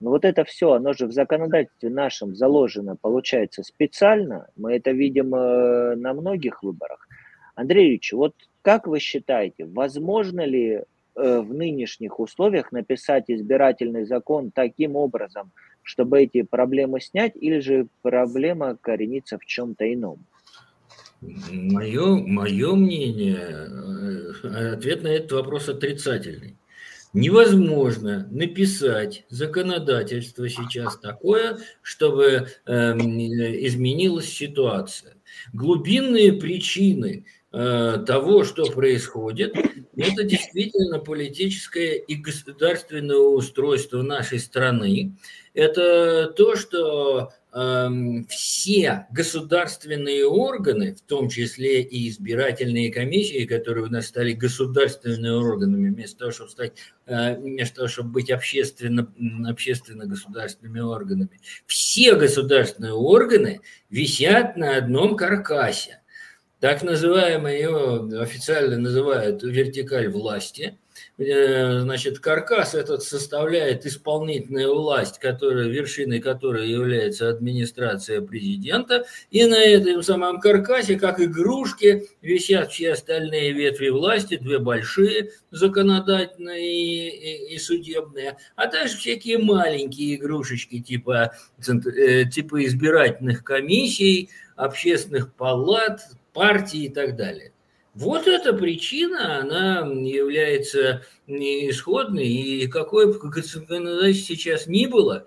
ну 0.00 0.10
вот 0.10 0.24
это 0.24 0.44
все, 0.44 0.74
оно 0.74 0.92
же 0.92 1.06
в 1.06 1.12
законодательстве 1.12 1.90
нашем 1.90 2.36
заложено, 2.36 2.94
получается, 2.94 3.64
специально. 3.64 4.46
Мы 4.54 4.76
это 4.76 4.92
видим 4.92 5.34
э, 5.34 5.96
на 5.96 6.14
многих 6.14 6.62
выборах. 6.62 7.07
Андрей 7.58 7.88
Ильич, 7.88 8.12
вот 8.12 8.34
как 8.62 8.86
вы 8.86 9.00
считаете, 9.00 9.64
возможно 9.64 10.46
ли 10.46 10.74
э, 10.74 11.40
в 11.40 11.52
нынешних 11.52 12.20
условиях 12.20 12.70
написать 12.70 13.24
избирательный 13.26 14.04
закон 14.04 14.52
таким 14.52 14.94
образом, 14.94 15.50
чтобы 15.82 16.22
эти 16.22 16.42
проблемы 16.42 17.00
снять, 17.00 17.32
или 17.34 17.58
же 17.58 17.88
проблема 18.02 18.78
коренится 18.80 19.38
в 19.38 19.44
чем-то 19.44 19.92
ином? 19.92 20.24
Мое, 21.20 22.24
мое 22.24 22.76
мнение, 22.76 23.40
э, 24.44 24.74
ответ 24.74 25.02
на 25.02 25.08
этот 25.08 25.32
вопрос 25.32 25.68
отрицательный. 25.68 26.54
Невозможно 27.12 28.28
написать 28.30 29.24
законодательство 29.30 30.48
сейчас 30.48 30.96
такое, 30.98 31.58
чтобы 31.82 32.46
э, 32.66 32.92
изменилась 32.92 34.28
ситуация. 34.28 35.16
Глубинные 35.52 36.34
причины 36.34 37.24
того, 37.50 38.44
что 38.44 38.66
происходит, 38.66 39.54
это 39.96 40.22
действительно 40.22 40.98
политическое 40.98 41.96
и 41.96 42.14
государственное 42.14 43.16
устройство 43.16 44.02
нашей 44.02 44.38
страны. 44.38 45.16
Это 45.54 46.32
то, 46.36 46.56
что 46.56 47.32
Эм, 47.50 48.26
все 48.26 49.06
государственные 49.10 50.26
органы, 50.26 50.94
в 50.94 51.00
том 51.00 51.30
числе 51.30 51.80
и 51.80 52.10
избирательные 52.10 52.92
комиссии, 52.92 53.46
которые 53.46 53.86
у 53.86 53.88
нас 53.88 54.06
стали 54.06 54.32
государственными 54.32 55.30
органами, 55.30 55.88
вместо 55.88 56.18
того, 56.18 56.30
чтобы, 56.30 56.50
стать, 56.50 56.72
э, 57.06 57.36
вместо 57.36 57.76
того, 57.76 57.88
чтобы 57.88 58.10
быть 58.10 58.30
общественно, 58.30 59.10
общественно-государственными 59.48 60.80
органами, 60.80 61.40
все 61.66 62.16
государственные 62.16 62.92
органы 62.92 63.60
висят 63.88 64.58
на 64.58 64.76
одном 64.76 65.16
каркасе. 65.16 66.02
Так 66.60 66.82
называемое, 66.82 67.56
его 67.58 68.20
официально 68.20 68.78
называют 68.78 69.42
вертикаль 69.42 70.08
власти– 70.08 70.78
Э, 71.18 71.80
значит, 71.80 72.20
каркас 72.20 72.74
этот 72.74 73.02
составляет 73.02 73.84
исполнительная 73.86 74.68
власть, 74.68 75.18
которая, 75.18 75.66
вершиной 75.66 76.20
которой 76.20 76.70
является 76.70 77.28
администрация 77.28 78.20
президента, 78.20 79.04
и 79.30 79.44
на 79.44 79.56
этом 79.56 80.02
самом 80.04 80.40
каркасе, 80.40 80.96
как 80.96 81.20
игрушки, 81.20 82.08
висят 82.22 82.70
все 82.70 82.92
остальные 82.92 83.52
ветви 83.52 83.88
власти, 83.88 84.36
две 84.36 84.60
большие, 84.60 85.32
законодательные 85.50 86.70
и, 86.70 87.08
и, 87.08 87.54
и 87.54 87.58
судебные, 87.58 88.36
а 88.54 88.68
также 88.68 88.96
всякие 88.96 89.38
маленькие 89.38 90.16
игрушечки 90.16 90.80
типа, 90.80 91.32
э, 91.66 92.24
типа 92.26 92.64
избирательных 92.64 93.42
комиссий, 93.42 94.30
общественных 94.54 95.32
палат, 95.32 96.00
партий 96.32 96.86
и 96.86 96.88
так 96.88 97.16
далее. 97.16 97.52
Вот 97.94 98.28
эта 98.28 98.52
причина, 98.52 99.40
она 99.40 99.80
является 99.80 101.02
исходной, 101.26 102.28
и 102.28 102.68
какое 102.68 103.06
бы 103.08 103.14
законодательство 103.14 104.12
сейчас 104.12 104.68
ни 104.68 104.86
было, 104.86 105.26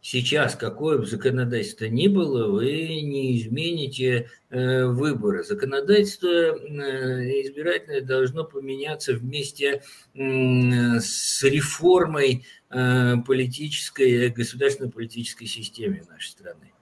сейчас 0.00 0.56
какое 0.56 0.98
бы 0.98 1.06
законодательство 1.06 1.84
ни 1.84 2.08
было, 2.08 2.50
вы 2.50 3.00
не 3.02 3.38
измените 3.38 4.28
э, 4.50 4.84
выборы. 4.86 5.44
Законодательство 5.44 6.28
э, 6.28 7.42
избирательное 7.42 8.00
должно 8.00 8.44
поменяться 8.44 9.12
вместе 9.14 9.82
э, 10.14 11.00
с 11.00 11.42
реформой 11.44 12.44
э, 12.70 13.14
политической, 13.26 14.30
государственной 14.30 14.90
политической 14.90 15.46
системы 15.46 16.02
нашей 16.08 16.30
страны. 16.30 16.72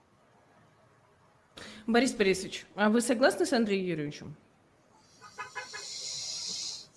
Борис 1.87 2.13
Борисович, 2.13 2.65
а 2.75 2.89
вы 2.89 3.01
согласны 3.01 3.45
с 3.45 3.53
Андреем 3.53 3.85
Юрьевичем? 3.85 4.35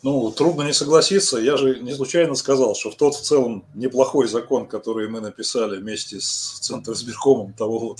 Ну, 0.04 0.30
трудно 0.30 0.62
не 0.62 0.72
согласиться. 0.72 1.38
Я 1.38 1.56
же 1.56 1.80
не 1.80 1.92
случайно 1.92 2.36
сказал, 2.36 2.76
что 2.76 2.92
в 2.92 2.94
тот 2.94 3.16
в 3.16 3.20
целом 3.20 3.64
неплохой 3.74 4.28
закон, 4.28 4.68
который 4.68 5.08
мы 5.08 5.20
написали 5.20 5.76
вместе 5.76 6.20
с 6.20 6.60
Центром 6.60 6.94
избиркомом 6.94 7.52
того 7.52 7.80
вот, 7.80 7.98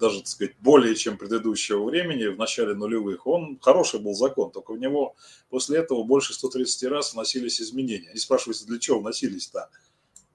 даже, 0.00 0.18
так 0.18 0.26
сказать, 0.26 0.56
более 0.58 0.96
чем 0.96 1.16
предыдущего 1.16 1.84
времени, 1.84 2.26
в 2.26 2.38
начале 2.38 2.74
нулевых, 2.74 3.28
он 3.28 3.56
хороший 3.62 4.00
был 4.00 4.14
закон, 4.14 4.50
только 4.50 4.72
в 4.72 4.78
него 4.78 5.14
после 5.48 5.78
этого 5.78 6.02
больше 6.02 6.34
130 6.34 6.90
раз 6.90 7.14
вносились 7.14 7.62
изменения. 7.62 8.10
Они 8.10 8.18
спрашивают, 8.18 8.60
для 8.66 8.80
чего 8.80 8.98
вносились-то? 8.98 9.70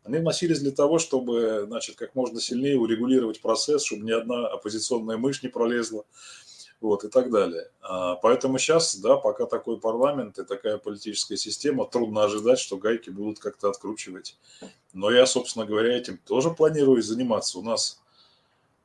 Они 0.08 0.20
вносились 0.20 0.62
для 0.62 0.72
того, 0.72 1.00
чтобы, 1.00 1.65
значит, 1.67 1.98
как 1.98 2.15
можно 2.15 2.39
сильнее 2.39 2.80
урегулировать 2.80 3.41
процесс, 3.41 3.84
чтобы 3.84 4.06
ни 4.06 4.12
одна 4.12 4.48
оппозиционная 4.48 5.17
мышь 5.17 5.43
не 5.43 5.50
пролезла, 5.50 6.06
вот, 6.80 7.04
и 7.04 7.10
так 7.10 7.30
далее. 7.30 7.70
А, 7.82 8.15
поэтому 8.15 8.58
сейчас, 8.58 8.96
да, 8.96 9.17
пока 9.17 9.46
такой 9.46 9.78
парламент 9.82 10.39
и 10.39 10.46
такая 10.46 10.78
политическая 10.78 11.36
система, 11.36 11.86
трудно 11.86 12.24
ожидать, 12.24 12.58
что 12.58 12.78
гайки 12.78 13.10
будут 13.10 13.39
как-то 13.39 13.70
откручивать. 13.70 14.38
Но 14.93 15.12
я, 15.12 15.26
собственно 15.26 15.65
говоря, 15.65 15.98
этим 15.98 16.17
тоже 16.20 16.52
планирую 16.52 17.02
заниматься. 17.04 17.60
У 17.60 17.62
нас, 17.62 18.02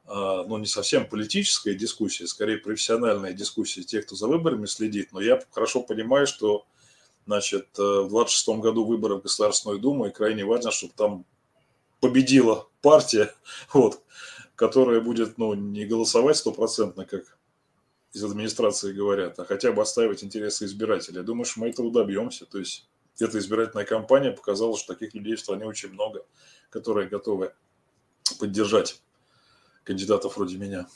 а, 0.07 0.43
ну, 0.43 0.59
не 0.59 0.67
совсем 0.67 1.09
политическая 1.09 1.75
дискуссия, 1.75 2.27
скорее 2.27 2.59
профессиональная 2.59 3.33
дискуссия 3.33 3.85
тех, 3.85 4.07
кто 4.07 4.17
за 4.17 4.27
выборами 4.27 4.67
следит, 4.67 5.13
но 5.13 5.21
я 5.21 5.41
хорошо 5.53 5.83
понимаю, 5.83 6.27
что, 6.27 6.67
значит, 7.27 7.69
э, 7.79 7.83
в 7.83 8.09
2026 8.09 8.61
году 8.61 8.85
выборы 8.85 9.17
в 9.17 9.23
Государственную 9.23 9.79
Думу, 9.81 10.07
и 10.07 10.11
крайне 10.11 10.45
важно, 10.45 10.71
чтобы 10.71 10.93
там 10.97 11.25
победила 12.01 12.69
партия, 12.81 13.35
вот, 13.73 14.03
которая 14.55 15.01
будет, 15.01 15.39
ну, 15.39 15.55
не 15.55 15.85
голосовать 15.85 16.37
стопроцентно, 16.37 17.05
как 17.05 17.39
из 18.13 18.23
администрации 18.25 18.93
говорят, 18.93 19.39
а 19.39 19.45
хотя 19.45 19.73
бы 19.73 19.81
отстаивать 19.81 20.23
интересы 20.23 20.67
избирателей. 20.67 21.19
Я 21.19 21.23
думаю, 21.23 21.45
что 21.45 21.61
мы 21.61 21.71
этого 21.71 21.91
добьемся. 21.91 22.45
То 22.45 22.59
есть 22.59 22.87
эта 23.19 23.39
избирательная 23.39 23.87
кампания 23.87 24.33
показала, 24.33 24.77
что 24.77 24.95
таких 24.95 25.15
людей 25.15 25.37
в 25.37 25.41
стране 25.41 25.65
очень 25.65 25.91
много, 25.91 26.25
которые 26.71 27.09
готовы 27.09 27.55
поддержать 28.39 29.01
кандидатов 29.85 30.37
вроде 30.37 30.59
меня. 30.59 30.87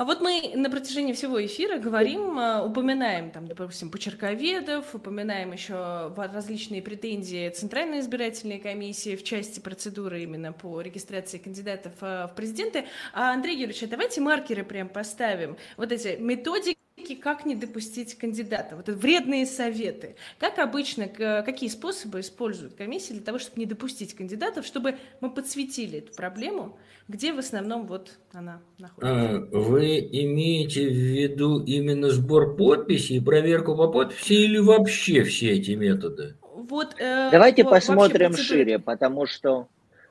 А 0.00 0.06
вот 0.06 0.22
мы 0.22 0.52
на 0.54 0.70
протяжении 0.70 1.12
всего 1.12 1.44
эфира 1.44 1.76
говорим, 1.76 2.38
а, 2.38 2.64
упоминаем, 2.64 3.30
там, 3.30 3.46
допустим, 3.46 3.90
почерковедов, 3.90 4.94
упоминаем 4.94 5.52
еще 5.52 6.10
различные 6.16 6.80
претензии 6.80 7.50
Центральной 7.50 8.00
избирательной 8.00 8.60
комиссии 8.60 9.14
в 9.14 9.22
части 9.24 9.60
процедуры 9.60 10.22
именно 10.22 10.54
по 10.54 10.80
регистрации 10.80 11.36
кандидатов 11.36 11.92
а, 12.00 12.28
в 12.28 12.34
президенты. 12.34 12.86
А, 13.12 13.34
Андрей 13.34 13.56
Юрьевич, 13.56 13.82
а 13.82 13.88
давайте 13.88 14.22
маркеры 14.22 14.64
прям 14.64 14.88
поставим. 14.88 15.58
Вот 15.76 15.92
эти 15.92 16.16
методики 16.18 16.79
как 17.00 17.46
не 17.46 17.54
допустить 17.54 18.14
кандидата, 18.14 18.76
вот 18.76 18.88
это 18.88 18.98
вредные 18.98 19.46
советы. 19.46 20.16
Как 20.38 20.58
обычно, 20.58 21.08
какие 21.08 21.68
способы 21.68 22.20
используют 22.20 22.74
комиссии 22.74 23.12
для 23.12 23.22
того, 23.22 23.38
чтобы 23.38 23.60
не 23.60 23.66
допустить 23.66 24.14
кандидатов, 24.14 24.66
чтобы 24.66 24.96
мы 25.20 25.30
подсветили 25.30 25.98
эту 25.98 26.12
проблему, 26.14 26.78
где 27.08 27.32
в 27.32 27.38
основном 27.38 27.86
вот 27.86 28.12
она 28.32 28.60
находится? 28.78 29.36
А, 29.36 29.48
вы 29.52 29.98
имеете 29.98 30.88
в 30.88 30.92
виду 30.92 31.62
именно 31.64 32.10
сбор 32.10 32.56
подписей, 32.56 33.22
проверку 33.22 33.76
по 33.76 33.88
подписи 33.88 34.32
или 34.32 34.58
вообще 34.58 35.24
все 35.24 35.52
эти 35.52 35.72
методы? 35.72 36.36
Вот, 36.42 36.94
э, 36.98 37.30
Давайте 37.32 37.64
посмотрим 37.64 38.36
шире, 38.36 38.78
потому 38.78 39.26
что 39.26 39.68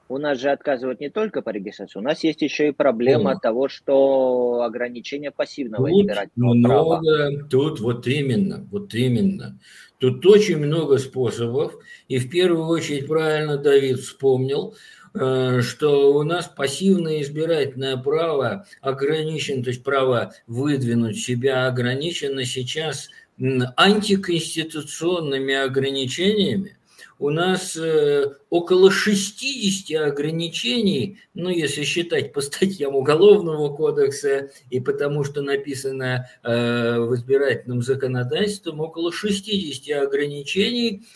у 0.09 0.17
нас 0.17 0.39
же 0.39 0.49
отказывают 0.49 0.99
не 0.99 1.09
только 1.09 1.41
по 1.41 1.51
регистрации, 1.51 1.99
у 1.99 2.01
нас 2.01 2.21
есть 2.23 2.41
еще 2.41 2.69
и 2.69 2.71
проблема 2.71 3.31
О. 3.31 3.39
того, 3.39 3.69
что 3.69 4.63
ограничение 4.63 5.31
пассивного 5.31 5.89
тут 5.89 6.01
избирательного 6.01 6.53
много, 6.55 6.67
права. 6.67 7.01
Тут 7.49 7.79
вот 7.79 8.07
именно, 8.07 8.67
вот 8.71 8.95
именно. 8.95 9.59
Тут 9.99 10.25
очень 10.25 10.57
много 10.57 10.97
способов, 10.97 11.77
и 12.07 12.17
в 12.17 12.27
первую 12.29 12.65
очередь 12.67 13.07
правильно 13.07 13.57
Давид 13.57 13.99
вспомнил, 13.99 14.75
э, 15.13 15.61
что 15.61 16.15
у 16.15 16.23
нас 16.23 16.47
пассивное 16.47 17.21
избирательное 17.21 17.97
право 17.97 18.65
ограничено, 18.81 19.61
то 19.63 19.69
есть 19.69 19.83
право 19.83 20.33
выдвинуть 20.47 21.19
себя 21.19 21.67
ограничено 21.67 22.45
сейчас 22.45 23.09
антиконституционными 23.37 25.53
ограничениями, 25.53 26.78
у 27.19 27.29
нас 27.29 27.75
э, 27.75 28.33
около 28.49 28.89
60 28.89 30.01
ограничений, 30.01 31.19
ну, 31.33 31.49
если 31.49 31.83
считать 31.83 32.31
по 32.33 32.41
статьям 32.41 32.95
Уголовного 32.95 33.75
кодекса 33.75 34.49
и 34.69 34.79
потому, 34.79 35.25
что 35.25 35.41
написано 35.41 36.29
э, 36.43 36.99
в 36.99 37.13
избирательном 37.15 37.81
законодательстве, 37.81 38.71
около 38.71 39.11
60 39.11 40.01
ограничений– 40.01 41.03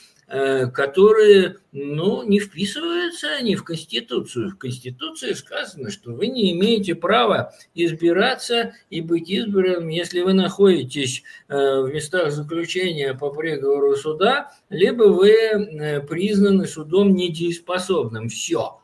которые 0.74 1.58
ну, 1.72 2.24
не 2.24 2.40
вписываются 2.40 3.28
они 3.36 3.56
в 3.56 3.64
Конституцию. 3.64 4.50
В 4.50 4.58
Конституции 4.58 5.34
сказано, 5.34 5.92
что 5.92 6.12
вы 6.12 6.28
не 6.28 6.54
имеете 6.54 6.96
права 6.96 7.54
избираться 7.76 8.74
и 8.90 9.02
быть 9.02 9.30
избранным, 9.30 9.90
если 9.90 10.22
вы 10.22 10.34
находитесь 10.34 11.22
э, 11.50 11.82
в 11.82 11.94
местах 11.94 12.32
заключения 12.32 13.14
по 13.14 13.30
приговору 13.30 13.96
суда, 13.96 14.52
либо 14.70 15.04
вы 15.04 15.32
э, 15.32 16.02
признаны 16.02 16.66
судом 16.66 17.14
недееспособным. 17.14 18.30
Все. 18.30 18.80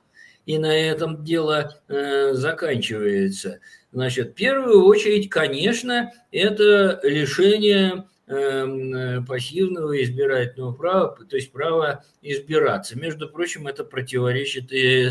И 0.46 0.58
на 0.58 0.76
этом 0.76 1.24
дело 1.24 1.80
заканчивается. 1.88 3.60
Значит, 3.92 4.30
в 4.30 4.34
первую 4.34 4.86
очередь, 4.86 5.30
конечно, 5.30 6.12
это 6.32 7.00
лишение 7.04 7.98
э, 7.98 8.19
пассивного 8.30 10.04
избирательного 10.04 10.74
права, 10.74 11.18
то 11.26 11.36
есть 11.36 11.52
права 11.52 12.04
избираться. 12.22 12.96
Между 12.98 13.28
прочим, 13.28 13.66
это 13.66 13.84
противоречит 13.84 14.72
и 14.72 15.10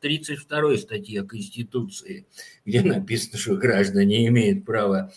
32 0.00 0.76
статье 0.76 1.22
Конституции, 1.22 2.26
где 2.66 2.82
написано, 2.82 3.38
что 3.38 3.56
граждане 3.56 4.26
имеют 4.28 4.66
право 4.66 5.10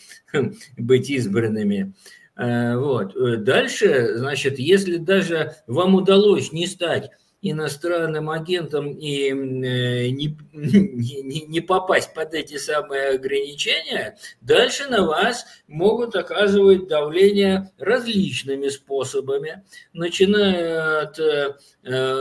быть 0.78 1.09
избранными. 1.09 1.93
Вот. 2.38 3.13
Дальше, 3.43 4.18
значит, 4.18 4.57
если 4.59 4.97
даже 4.97 5.55
вам 5.68 5.95
удалось 5.95 6.51
не 6.51 6.68
стать 6.68 7.11
иностранным 7.42 8.30
агентом 8.30 8.92
и 8.92 9.30
э, 9.30 9.34
не, 10.10 10.38
не, 10.54 11.42
не 11.46 11.62
попасть 11.62 12.14
под 12.14 12.34
эти 12.34 12.58
самые 12.58 13.10
ограничения, 13.10 14.18
дальше 14.42 14.88
на 14.88 15.06
вас 15.06 15.46
могут 15.68 16.16
оказывать 16.16 16.88
давление 16.88 17.72
различными 17.78 18.70
способами, 18.70 19.64
начиная 19.94 21.02
от 21.02 21.20
э, 21.20 21.56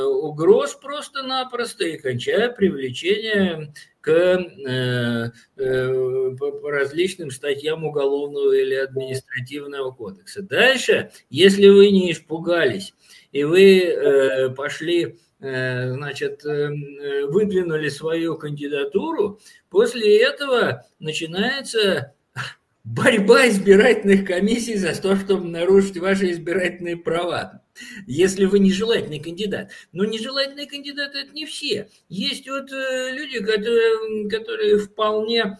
угроз 0.04 0.74
просто-напросто 0.74 1.84
и 1.84 1.96
кончая 1.96 2.50
привлечением 2.50 3.72
к 4.04 4.10
э, 4.10 5.30
э, 5.56 6.36
различным 6.62 7.30
статьям 7.30 7.84
уголовного 7.84 8.52
или 8.52 8.74
административного 8.74 9.92
кодекса. 9.92 10.42
Дальше, 10.42 11.10
если 11.30 11.68
вы 11.68 11.90
не 11.90 12.12
испугались 12.12 12.92
и 13.32 13.44
вы 13.44 13.80
э, 13.80 14.50
пошли, 14.50 15.18
значит, 15.40 16.42
выдвинули 16.44 17.90
свою 17.90 18.38
кандидатуру, 18.38 19.40
после 19.68 20.22
этого 20.22 20.86
начинается 21.00 22.14
борьба 22.84 23.48
избирательных 23.48 24.26
комиссий 24.26 24.76
за 24.76 24.98
то, 24.98 25.16
чтобы 25.16 25.46
нарушить 25.46 25.98
ваши 25.98 26.30
избирательные 26.30 26.96
права, 26.96 27.60
если 28.06 28.44
вы 28.44 28.58
нежелательный 28.58 29.20
кандидат. 29.20 29.70
Но 29.92 30.04
нежелательные 30.04 30.66
кандидаты– 30.66 31.18
это 31.20 31.32
не 31.32 31.46
все. 31.46 31.88
Есть 32.08 32.48
вот 32.48 32.70
люди, 32.70 33.40
которые, 33.40 34.28
которые 34.28 34.78
вполне 34.78 35.58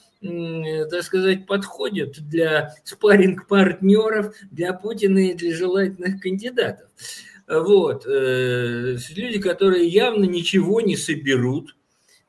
так 0.90 1.02
сказать, 1.02 1.46
подходят 1.46 2.18
для 2.28 2.74
спарринг-партнеров, 2.84 4.34
для 4.50 4.72
Путина 4.72 5.18
и 5.18 5.34
для 5.34 5.54
желательных 5.54 6.20
кандидатов. 6.20 6.88
Вот. 7.46 8.06
Э, 8.06 8.96
люди, 9.14 9.38
которые 9.38 9.86
явно 9.86 10.24
ничего 10.24 10.80
не 10.80 10.96
соберут, 10.96 11.70
э, 11.70 11.83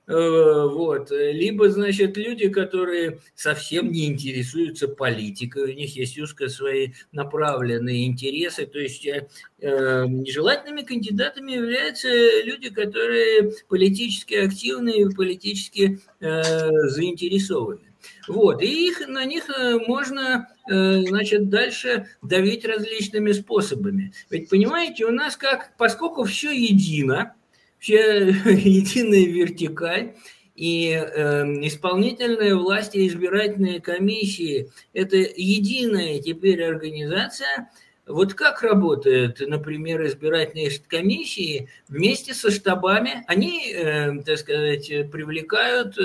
вот. 0.07 1.11
Либо, 1.11 1.69
значит, 1.69 2.17
люди, 2.17 2.49
которые 2.49 3.19
совсем 3.35 3.91
не 3.91 4.05
интересуются 4.05 4.87
политикой, 4.87 5.63
у 5.63 5.75
них 5.75 5.95
есть 5.95 6.19
узко 6.19 6.47
свои 6.49 6.89
направленные 7.11 8.05
интересы. 8.05 8.65
То 8.65 8.79
есть 8.79 9.05
э, 9.05 9.27
нежелательными 9.59 10.81
кандидатами 10.81 11.53
являются 11.53 12.09
люди, 12.43 12.69
которые 12.69 13.51
политически 13.67 14.35
активны 14.35 15.01
и 15.01 15.13
политически 15.13 15.99
заинтересованы. 16.19 17.85
Вот, 18.27 18.61
и 18.61 18.87
их, 18.87 19.07
на 19.07 19.25
них 19.25 19.49
э, 19.49 19.77
можно, 19.87 20.47
э, 20.69 21.01
значит, 21.01 21.49
дальше 21.49 22.07
давить 22.21 22.65
различными 22.65 23.31
способами. 23.31 24.13
Ведь, 24.29 24.49
понимаете, 24.49 25.05
у 25.05 25.11
нас 25.11 25.37
как, 25.37 25.75
поскольку 25.77 26.23
все 26.23 26.51
едино, 26.51 27.35
все 27.79 28.27
единая 28.45 29.25
вертикаль, 29.25 30.15
и 30.55 30.91
э, 30.91 31.43
исполнительная 31.67 32.55
власть 32.55 32.95
избирательные 32.95 33.81
комиссии– 33.81 34.71
это 34.93 35.17
единая 35.17 36.19
теперь 36.19 36.63
организация. 36.63 37.69
Вот 38.07 38.35
как 38.35 38.61
работают, 38.61 39.41
например, 39.41 40.05
избирательные 40.05 40.71
комиссии 40.87 41.67
вместе 41.89 42.33
со 42.33 42.51
штабами? 42.51 43.25
Они, 43.27 43.73
э, 43.73 44.21
так 44.23 44.37
сказать, 44.37 44.87
привлекают 45.11 45.97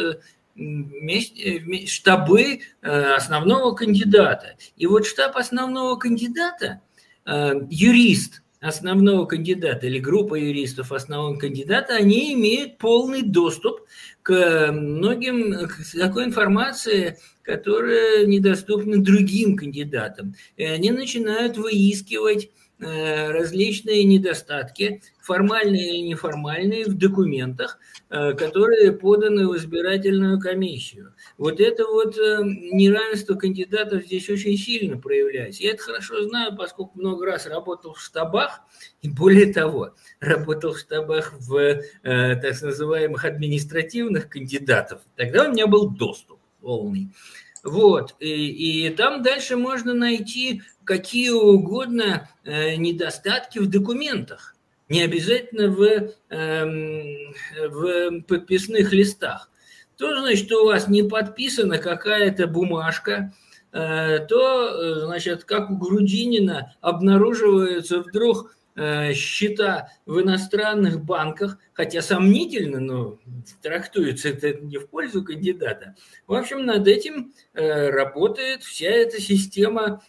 Э, 0.60 1.86
штабы 1.86 2.60
э, 2.82 3.14
основного 3.14 3.74
кандидата. 3.74 4.56
И 4.76 4.86
вот 4.86 5.06
штаб 5.06 5.36
основного 5.36 5.96
кандидата, 5.96 6.82
э, 7.24 7.52
юрист 7.70 8.42
основного 8.60 9.24
кандидата 9.24 9.86
или 9.86 9.98
группа 9.98 10.34
юристов 10.34 10.92
основного 10.92 11.36
кандидата, 11.36 11.94
они 11.94 12.34
имеют 12.34 12.78
полный 12.78 13.22
доступ 13.22 13.80
к 14.22 14.70
многим, 14.72 15.66
к 15.66 15.98
такой 15.98 16.26
информации, 16.26 17.18
которая 17.42 18.26
недоступна 18.26 19.02
другим 19.02 19.56
кандидатам. 19.56 20.34
И 20.56 20.64
они 20.64 20.90
начинают 20.90 21.56
выискивать 21.56 22.50
различные 22.80 24.04
недостатки, 24.04 25.02
формальные 25.20 25.98
и 25.98 26.02
неформальные, 26.02 26.86
в 26.86 26.96
документах, 26.96 27.78
Э, 28.12 28.32
которые 28.32 28.90
поданы 28.90 29.46
в 29.46 29.56
избирательную 29.56 30.40
комиссию. 30.40 31.14
Вот 31.38 31.60
это 31.60 31.86
вот 31.86 32.18
э, 32.18 32.40
неравенство 32.42 33.36
кандидатов 33.36 34.02
здесь 34.02 34.28
очень 34.28 34.56
сильно 34.56 34.98
проявляется. 34.98 35.62
Я 35.62 35.74
это 35.74 35.84
хорошо 35.84 36.26
знаю, 36.26 36.56
поскольку 36.56 36.98
много 36.98 37.26
раз 37.26 37.46
работал 37.46 37.94
в 37.94 38.00
штабах, 38.00 38.62
и 39.00 39.08
более 39.08 39.52
того, 39.52 39.94
работал 40.18 40.72
в 40.72 40.80
штабах 40.80 41.34
в 41.38 41.56
э, 41.56 41.80
так 42.02 42.60
называемых 42.60 43.24
административных 43.24 44.28
кандидатов. 44.28 45.02
Тогда 45.14 45.44
у 45.44 45.52
меня 45.52 45.68
был 45.68 45.88
доступ 45.88 46.40
полный. 46.60 47.14
Вот, 47.62 48.14
и, 48.20 48.86
и 48.86 48.90
там 48.90 49.22
дальше 49.22 49.56
можно 49.56 49.94
найти 49.94 50.62
какие 50.84 51.30
угодно 51.30 52.28
недостатки 52.44 53.58
в 53.58 53.68
документах 53.68 54.56
не 54.90 55.02
обязательно 55.02 55.68
в, 55.68 56.12
эм, 56.30 57.34
в 57.70 58.20
подписных 58.22 58.92
листах. 58.92 59.48
То, 59.96 60.20
значит, 60.20 60.46
что 60.46 60.64
у 60.64 60.66
вас 60.66 60.88
не 60.88 61.04
подписана 61.04 61.78
какая-то 61.78 62.46
бумажка, 62.48 63.32
э, 63.72 64.18
то, 64.28 64.68
э, 64.68 65.00
значит, 65.06 65.44
как 65.44 65.70
у 65.70 65.76
Грудинина 65.76 66.74
обнаруживаются 66.80 68.00
вдруг 68.00 68.56
э, 68.80 69.14
счета 69.14 69.88
в 70.06 70.20
иностранных 70.20 71.04
банках, 71.04 71.58
хотя 71.72 72.02
сомнительно, 72.02 72.80
но 72.80 73.18
трактуется 73.62 74.30
это 74.30 74.54
не 74.54 74.78
в 74.78 74.88
пользу 74.88 75.22
кандидата. 75.22 75.94
В 76.26 76.34
общем, 76.34 76.64
над 76.64 76.88
этим 76.88 77.32
работает 77.52 78.62
вся 78.62 78.88
эта 78.88 79.20
система 79.20 80.02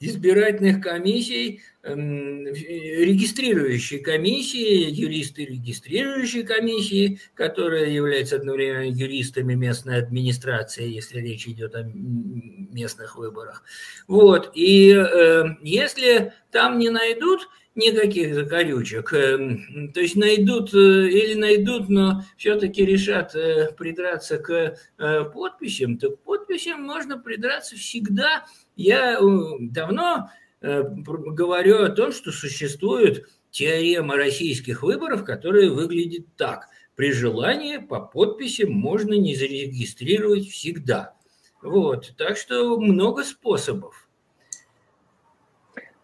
избирательных 0.00 0.80
комиссий, 0.80 1.60
эм, 1.82 2.46
регистрирующей 2.46 3.98
комиссии, 3.98 4.90
юристы 4.90 5.44
регистрирующей 5.44 6.44
комиссии, 6.44 7.20
которые 7.34 7.94
являются 7.94 8.36
одновременно 8.36 8.88
юристами 8.90 9.54
местной 9.54 9.98
администрации, 9.98 10.88
если 10.88 11.20
речь 11.20 11.48
идет 11.48 11.74
о 11.74 11.82
местных 11.82 13.16
выборах. 13.16 13.64
Вот. 14.06 14.52
И 14.54 14.92
э, 14.92 15.44
если 15.62 16.32
там 16.52 16.78
не 16.78 16.90
найдут 16.90 17.48
никаких 17.74 18.34
закорючек, 18.34 19.12
э, 19.12 19.58
то 19.94 20.00
есть 20.00 20.16
найдут 20.16 20.74
э, 20.74 21.08
или 21.08 21.34
найдут, 21.34 21.88
но 21.88 22.22
все-таки 22.36 22.84
решат 22.84 23.34
э, 23.34 23.72
придраться 23.76 24.38
к 24.38 24.76
э, 24.98 25.24
подписям, 25.24 25.98
то 25.98 26.10
к 26.10 26.20
подписям 26.20 26.82
можно 26.82 27.18
придраться 27.18 27.76
всегда 27.76 28.44
я 28.78 29.18
э, 29.18 29.20
давно 29.60 30.30
э, 30.62 30.82
говорю 30.82 31.82
о 31.82 31.90
том, 31.90 32.12
что 32.12 32.30
существует 32.30 33.28
теорема 33.50 34.16
российских 34.16 34.82
выборов, 34.82 35.24
которая 35.24 35.68
выглядит 35.68 36.26
так. 36.36 36.68
При 36.94 37.12
желании 37.12 37.78
по 37.78 38.00
подписи 38.00 38.62
можно 38.62 39.14
не 39.14 39.34
зарегистрировать 39.34 40.48
всегда. 40.48 41.14
Вот, 41.60 42.14
так 42.16 42.36
что 42.36 42.78
много 42.78 43.24
способов. 43.24 44.08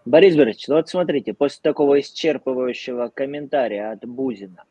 Борис 0.05 0.37
Борисович, 0.37 0.68
ну 0.68 0.75
вот 0.75 0.89
смотрите, 0.89 1.33
после 1.33 1.61
такого 1.62 2.01
исчерпывающего 2.01 3.11
комментария 3.14 3.93
от 3.93 4.05
Бузина, 4.05 4.64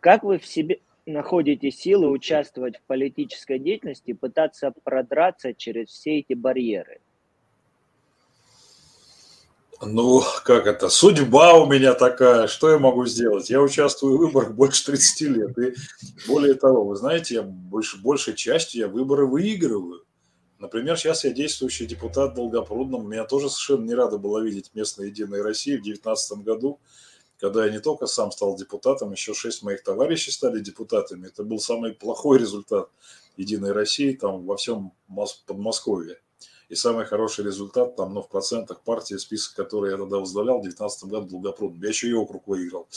как 0.00 0.24
вы 0.24 0.38
в 0.38 0.46
себе 0.46 0.80
находите 1.04 1.70
силы 1.70 2.08
участвовать 2.08 2.78
в 2.78 2.82
политической 2.84 3.58
деятельности, 3.58 4.14
пытаться 4.14 4.72
продраться 4.82 5.52
через 5.52 5.88
все 5.88 6.20
эти 6.20 6.32
барьеры? 6.32 7.00
Ну, 9.82 10.22
как 10.44 10.66
это, 10.66 10.90
судьба 10.90 11.54
у 11.54 11.66
меня 11.66 11.94
такая, 11.94 12.48
что 12.48 12.70
я 12.70 12.78
могу 12.78 13.06
сделать? 13.06 13.48
Я 13.48 13.62
участвую 13.62 14.18
в 14.18 14.20
выборах 14.20 14.52
больше 14.52 14.84
30 14.84 15.20
лет, 15.22 15.58
и 15.58 15.74
более 16.28 16.52
того, 16.52 16.84
вы 16.84 16.96
знаете, 16.96 17.36
я 17.36 17.42
больше, 17.42 17.96
большей 17.96 18.34
частью 18.34 18.82
я 18.82 18.88
выборы 18.88 19.26
выигрываю. 19.26 20.04
Например, 20.58 20.98
сейчас 20.98 21.24
я 21.24 21.30
действующий 21.30 21.86
депутат 21.86 22.34
Долгопрудном, 22.34 23.08
меня 23.08 23.24
тоже 23.24 23.48
совершенно 23.48 23.86
не 23.86 23.94
рада 23.94 24.18
была 24.18 24.42
видеть 24.42 24.70
местная 24.74 25.06
Единая 25.06 25.42
Россия 25.42 25.78
в 25.78 25.82
2019 25.82 26.44
году, 26.44 26.78
когда 27.38 27.64
я 27.64 27.72
не 27.72 27.80
только 27.80 28.04
сам 28.04 28.32
стал 28.32 28.56
депутатом, 28.56 29.12
еще 29.12 29.32
шесть 29.32 29.62
моих 29.62 29.82
товарищей 29.82 30.30
стали 30.30 30.60
депутатами. 30.60 31.28
Это 31.28 31.42
был 31.42 31.58
самый 31.58 31.94
плохой 31.94 32.38
результат 32.38 32.90
Единой 33.38 33.72
России 33.72 34.12
там 34.12 34.44
во 34.44 34.58
всем 34.58 34.92
Подмосковье. 35.46 36.18
И 36.70 36.76
самый 36.76 37.04
хороший 37.04 37.44
результат 37.44 37.96
там, 37.96 38.14
ну, 38.14 38.22
в 38.22 38.28
процентах 38.28 38.82
партии, 38.82 39.16
список, 39.16 39.56
который 39.56 39.90
я 39.90 39.98
тогда 39.98 40.18
возглавлял 40.18 40.60
в 40.60 40.62
2019 40.62 41.04
году 41.10 41.26
Долгопрудном. 41.26 41.82
Я 41.82 41.88
еще 41.88 42.08
и 42.08 42.12
округ 42.12 42.46
выиграл. 42.46 42.88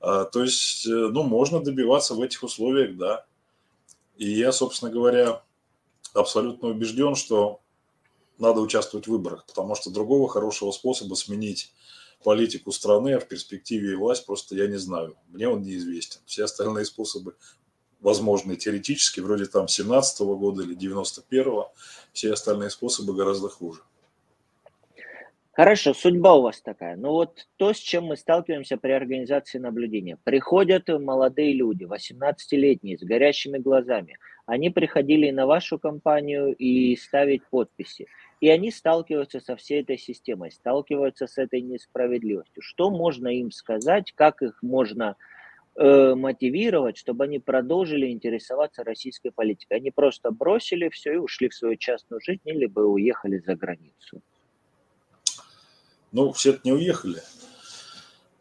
А, 0.00 0.24
то 0.24 0.42
есть, 0.42 0.86
э, 0.86 0.90
ну, 0.90 1.22
можно 1.22 1.60
добиваться 1.60 2.14
в 2.14 2.20
этих 2.20 2.42
условиях, 2.42 2.98
да. 2.98 3.24
И 4.16 4.30
я, 4.30 4.52
собственно 4.52 4.90
говоря, 4.90 5.42
абсолютно 6.12 6.68
убежден, 6.68 7.14
что 7.14 7.60
надо 8.38 8.60
участвовать 8.60 9.06
в 9.06 9.10
выборах, 9.10 9.46
потому 9.46 9.74
что 9.76 9.90
другого 9.90 10.28
хорошего 10.28 10.70
способа 10.70 11.14
сменить 11.14 11.72
политику 12.22 12.70
страны, 12.70 13.14
а 13.14 13.20
в 13.20 13.28
перспективе 13.28 13.92
и 13.92 13.96
власть 13.96 14.26
просто 14.26 14.56
я 14.56 14.66
не 14.66 14.76
знаю. 14.76 15.16
Мне 15.28 15.48
он 15.48 15.62
неизвестен. 15.62 16.20
Все 16.26 16.44
остальные 16.44 16.84
способы 16.84 17.34
возможные 18.00 18.56
теоретически, 18.56 19.20
вроде 19.20 19.46
там 19.46 19.68
17 19.68 20.20
-го 20.20 20.36
года 20.36 20.62
или 20.62 20.76
91-го, 20.76 21.72
все 22.12 22.32
остальные 22.32 22.70
способы 22.70 23.14
гораздо 23.14 23.48
хуже. 23.48 23.80
Хорошо, 25.56 25.94
судьба 25.94 26.34
у 26.34 26.42
вас 26.42 26.60
такая. 26.60 26.96
Ну 26.96 27.12
вот 27.12 27.46
то, 27.56 27.72
с 27.72 27.78
чем 27.78 28.04
мы 28.04 28.18
сталкиваемся 28.18 28.76
при 28.76 28.90
организации 28.90 29.58
наблюдения. 29.58 30.18
Приходят 30.22 30.86
молодые 30.88 31.54
люди, 31.54 31.84
18-летние, 31.84 32.98
с 32.98 33.02
горящими 33.02 33.56
глазами. 33.56 34.18
Они 34.44 34.68
приходили 34.68 35.30
на 35.30 35.46
вашу 35.46 35.78
компанию 35.78 36.54
и 36.54 36.94
ставить 36.96 37.42
подписи. 37.46 38.06
И 38.42 38.50
они 38.50 38.70
сталкиваются 38.70 39.40
со 39.40 39.56
всей 39.56 39.80
этой 39.80 39.96
системой, 39.96 40.52
сталкиваются 40.52 41.26
с 41.26 41.38
этой 41.38 41.62
несправедливостью. 41.62 42.62
Что 42.62 42.90
можно 42.90 43.28
им 43.28 43.50
сказать, 43.50 44.12
как 44.12 44.42
их 44.42 44.62
можно 44.62 45.16
э, 45.76 46.14
мотивировать, 46.14 46.96
чтобы 46.96 47.24
они 47.24 47.38
продолжили 47.38 48.10
интересоваться 48.10 48.84
российской 48.84 49.30
политикой? 49.30 49.78
Они 49.78 49.90
просто 49.90 50.30
бросили 50.30 50.88
все 50.88 51.14
и 51.14 51.16
ушли 51.16 51.48
в 51.48 51.54
свою 51.54 51.76
частную 51.76 52.20
жизнь, 52.20 52.42
или 52.44 52.66
бы 52.66 52.86
уехали 52.86 53.42
за 53.44 53.54
границу. 53.54 54.22
Ну, 56.12 56.32
все 56.32 56.58
не 56.64 56.72
уехали. 56.72 57.20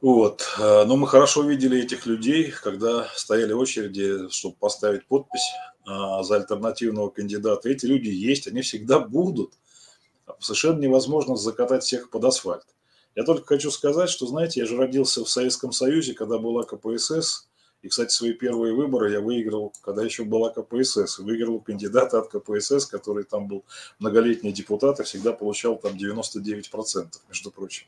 Вот. 0.02 0.46
Э, 0.60 0.86
но 0.86 0.98
мы 0.98 1.08
хорошо 1.08 1.44
видели 1.44 1.82
этих 1.82 2.06
людей, 2.06 2.52
когда 2.52 3.08
стояли 3.16 3.54
в 3.54 3.60
очереди, 3.60 4.30
чтобы 4.30 4.56
поставить 4.56 5.06
подпись 5.08 5.50
а, 5.88 6.24
за 6.24 6.38
альтернативного 6.38 7.10
кандидата. 7.10 7.70
Эти 7.70 7.86
люди 7.86 8.10
есть, 8.10 8.48
они 8.48 8.62
всегда 8.62 9.00
будут. 9.00 9.54
Совершенно 10.40 10.80
невозможно 10.80 11.36
закатать 11.36 11.84
всех 11.84 12.10
под 12.10 12.24
асфальт. 12.26 12.66
Я 13.16 13.24
только 13.24 13.47
хочу 13.47 13.72
сказать, 13.72 14.09
что, 14.09 14.28
знаете, 14.28 14.59
я 14.59 14.66
же 14.66 14.78
родился 14.78 15.24
в 15.24 15.30
Советском 15.30 15.72
Союзе, 15.72 16.13
когда 16.13 16.38
была 16.38 16.63
КПСС, 16.63 17.47
и, 17.82 17.88
кстати, 17.88 18.11
свои 18.11 18.34
первые 18.34 18.74
выборы 18.74 19.11
я 19.11 19.22
выиграл, 19.22 19.72
когда 19.82 20.03
еще 20.03 20.24
была 20.24 20.49
КПСС. 20.49 21.20
Выиграл 21.20 21.59
кандидата 21.59 22.20
от 22.20 22.30
КПСС, 22.30 22.88
который 22.88 23.26
там 23.26 23.47
был 23.47 23.63
многолетний 23.99 24.51
депутат 24.51 24.99
и 24.99 25.03
всегда 25.03 25.34
получал 25.34 25.78
там 25.78 25.93
99%, 25.93 27.07
между 27.30 27.51
прочим. 27.51 27.86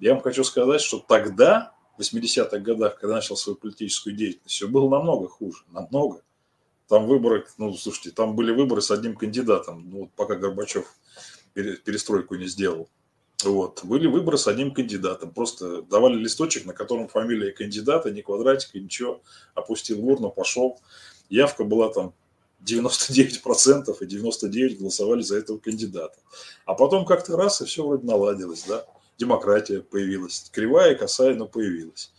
Я 0.00 0.14
вам 0.14 0.22
хочу 0.22 0.42
сказать, 0.42 0.80
что 0.80 0.98
тогда, 0.98 1.72
в 1.96 2.00
80-х 2.00 2.58
годах, 2.58 2.98
когда 2.98 3.14
начал 3.14 3.36
свою 3.36 3.56
политическую 3.56 4.16
деятельность, 4.16 4.50
все 4.52 4.66
было 4.66 4.88
намного 4.88 5.28
хуже, 5.28 5.62
намного. 5.70 6.20
Там 6.88 7.06
выборы, 7.06 7.46
ну, 7.56 7.72
слушайте, 7.74 8.10
там 8.10 8.34
были 8.34 8.50
выборы 8.50 8.82
с 8.82 8.90
одним 8.90 9.14
кандидатом, 9.14 9.88
ну, 9.88 10.10
пока 10.16 10.34
Горбачев 10.34 10.92
перестройку 11.54 12.34
не 12.34 12.46
сделал. 12.46 12.88
Вот. 13.42 13.84
Были 13.84 14.06
выборы 14.06 14.38
с 14.38 14.46
одним 14.46 14.72
кандидатом. 14.72 15.30
Просто 15.30 15.82
давали 15.82 16.14
листочек, 16.14 16.66
на 16.66 16.72
котором 16.72 17.08
фамилия 17.08 17.52
кандидата, 17.52 18.10
ни 18.10 18.20
квадратика, 18.20 18.78
ничего. 18.78 19.22
Опустил 19.54 20.00
в 20.00 20.06
урну, 20.06 20.30
пошел. 20.30 20.80
Явка 21.28 21.64
была 21.64 21.92
там 21.92 22.14
99% 22.64 23.96
и 24.00 24.04
99% 24.06 24.76
голосовали 24.78 25.22
за 25.22 25.38
этого 25.38 25.58
кандидата. 25.58 26.16
А 26.64 26.74
потом 26.74 27.04
как-то 27.04 27.36
раз, 27.36 27.60
и 27.60 27.64
все 27.64 27.86
вроде 27.86 28.06
наладилось, 28.06 28.64
да. 28.66 28.84
Демократия 29.18 29.80
появилась. 29.80 30.48
Кривая, 30.52 30.94
косая, 30.94 31.34
но 31.34 31.46
появилась. 31.46 32.12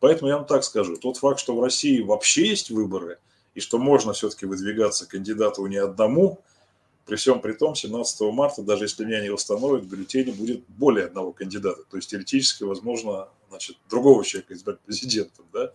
Поэтому 0.00 0.30
я 0.30 0.36
вам 0.38 0.46
так 0.46 0.64
скажу. 0.64 0.96
Тот 0.96 1.18
факт, 1.18 1.38
что 1.38 1.54
в 1.54 1.62
России 1.62 2.00
вообще 2.00 2.48
есть 2.48 2.70
выборы, 2.70 3.18
и 3.54 3.60
что 3.60 3.78
можно 3.78 4.12
все-таки 4.12 4.46
выдвигаться 4.46 5.06
кандидату 5.06 5.66
не 5.66 5.76
одному– 5.76 6.40
при 7.04 7.16
всем 7.16 7.40
при 7.40 7.52
том, 7.52 7.74
17 7.74 8.20
марта, 8.32 8.62
даже 8.62 8.84
если 8.84 9.04
меня 9.04 9.20
не 9.20 9.30
восстановят, 9.30 9.82
в 9.82 9.88
бюллетене 9.88 10.32
будет 10.32 10.62
более 10.68 11.06
одного 11.06 11.32
кандидата. 11.32 11.82
То 11.90 11.96
есть 11.96 12.10
теоретически 12.10 12.62
возможно 12.64 13.28
значит, 13.48 13.76
другого 13.90 14.24
человека 14.24 14.54
избрать 14.54 14.80
президентом. 14.80 15.44
Да? 15.52 15.72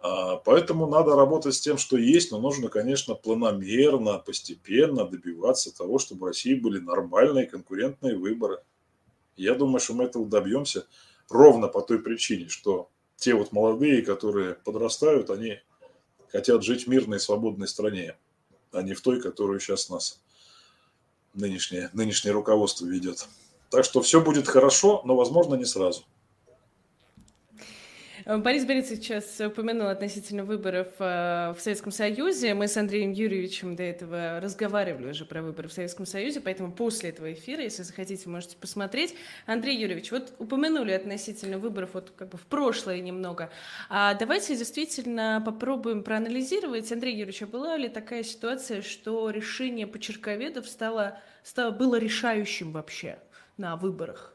А, 0.00 0.36
поэтому 0.36 0.86
надо 0.86 1.14
работать 1.14 1.54
с 1.54 1.60
тем, 1.60 1.78
что 1.78 1.96
есть, 1.96 2.32
но 2.32 2.40
нужно, 2.40 2.68
конечно, 2.68 3.14
планомерно, 3.14 4.18
постепенно 4.18 5.04
добиваться 5.06 5.76
того, 5.76 5.98
чтобы 5.98 6.22
в 6.22 6.26
России 6.28 6.54
были 6.54 6.78
нормальные 6.80 7.46
конкурентные 7.46 8.16
выборы. 8.16 8.58
Я 9.36 9.54
думаю, 9.54 9.80
что 9.80 9.94
мы 9.94 10.04
этого 10.04 10.26
добьемся 10.26 10.86
ровно 11.28 11.68
по 11.68 11.82
той 11.82 11.98
причине, 12.00 12.48
что 12.48 12.88
те 13.16 13.34
вот 13.34 13.52
молодые, 13.52 14.02
которые 14.02 14.54
подрастают, 14.54 15.30
они 15.30 15.60
хотят 16.28 16.64
жить 16.64 16.86
в 16.86 16.86
мирной 16.88 17.20
свободной 17.20 17.68
стране 17.68 18.16
а 18.72 18.82
не 18.82 18.94
в 18.94 19.00
той, 19.00 19.20
которую 19.20 19.60
сейчас 19.60 19.88
нас 19.88 20.20
нынешнее, 21.34 21.90
нынешнее 21.92 22.32
руководство 22.32 22.86
ведет. 22.86 23.26
Так 23.70 23.84
что 23.84 24.02
все 24.02 24.20
будет 24.20 24.48
хорошо, 24.48 25.02
но, 25.04 25.16
возможно, 25.16 25.54
не 25.54 25.64
сразу. 25.64 26.04
Э, 28.24 28.36
Борис 28.36 28.64
Борисович 28.64 29.04
сейчас 29.04 29.40
упомянул 29.40 29.88
относительно 29.88 30.44
выборов 30.44 30.88
э, 30.98 31.54
в 31.56 31.60
Советском 31.60 31.92
Союзе. 31.92 32.54
Мы 32.54 32.68
с 32.68 32.76
Андреем 32.76 33.12
Юрьевичем 33.12 33.76
до 33.76 33.82
этого 33.82 34.40
разговаривали 34.40 35.10
уже 35.10 35.24
про 35.24 35.42
выборы 35.42 35.68
в 35.68 35.72
Советском 35.72 36.06
Союзе, 36.06 36.40
поэтому 36.40 36.72
после 36.72 37.10
этого 37.10 37.32
эфира, 37.32 37.62
если 37.62 37.82
захотите, 37.82 38.28
можете 38.28 38.56
посмотреть. 38.56 39.14
Андрей 39.46 39.76
Юрьевич, 39.78 40.10
вот 40.12 40.32
упомянули 40.38 40.92
относительно 40.92 41.58
выборов 41.58 41.90
вот 41.94 42.12
как 42.16 42.28
бы 42.28 42.38
в 42.38 42.46
прошлое 42.46 43.00
немного. 43.00 43.50
А 43.88 44.14
давайте 44.14 44.56
действительно 44.56 45.42
попробуем 45.44 46.02
проанализировать. 46.02 46.90
Андрей 46.92 47.14
Юрьевич, 47.14 47.42
а 47.42 47.46
была 47.46 47.76
ли 47.76 47.88
такая 47.88 48.22
ситуация, 48.22 48.82
что 48.82 49.30
решение 49.30 49.86
почерковедов 49.86 50.68
стало, 50.68 51.18
стало, 51.42 51.70
было 51.70 51.96
решающим 51.98 52.72
вообще 52.72 53.18
на 53.56 53.76
выборах? 53.76 54.31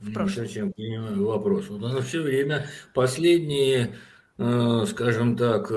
В 0.00 0.12
прошлом. 0.12 0.42
Не 0.42 0.48
совсем 0.48 0.72
понимаю 0.72 1.26
вопрос. 1.26 1.68
Вот 1.68 1.82
оно 1.82 2.00
все 2.00 2.22
время 2.22 2.66
последние 2.94 3.96
э, 4.38 4.84
скажем 4.88 5.36
так, 5.36 5.70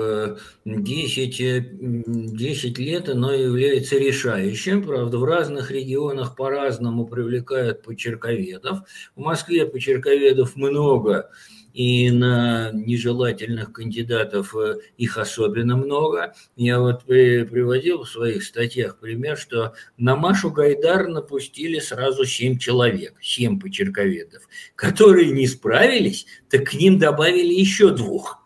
10, 0.64 1.40
э, 1.40 1.72
10 2.06 2.78
лет 2.78 3.08
оно 3.08 3.32
является 3.32 3.96
решающим. 3.98 4.82
Правда, 4.82 5.18
в 5.18 5.24
разных 5.24 5.70
регионах 5.70 6.36
по-разному 6.36 7.06
привлекают 7.06 7.82
почерковедов. 7.82 8.80
В 9.14 9.20
Москве 9.20 9.66
почерковедов 9.66 10.56
много, 10.56 11.30
и 11.74 12.08
на 12.10 12.70
нежелательных 12.72 13.72
кандидатов 13.72 14.54
э, 14.56 14.76
их 14.96 15.18
особенно 15.18 15.76
много. 15.76 16.32
Я 16.56 16.78
вот 16.80 17.04
приводил 17.04 18.04
в 18.04 18.08
своих 18.08 18.44
статьях 18.44 18.98
пример, 19.00 19.36
что 19.36 19.74
на 19.98 20.14
Машу 20.14 20.50
Гайдар 20.50 21.08
напустили 21.08 21.80
сразу 21.80 22.24
семь 22.24 22.58
человек, 22.58 23.14
семь 23.20 23.58
почерковедов, 23.58 24.48
которые 24.76 25.32
не 25.32 25.48
справились, 25.48 26.26
так 26.48 26.70
к 26.70 26.74
ним 26.74 26.98
добавили 26.98 27.52
еще 27.52 27.90
двух. 27.90 28.38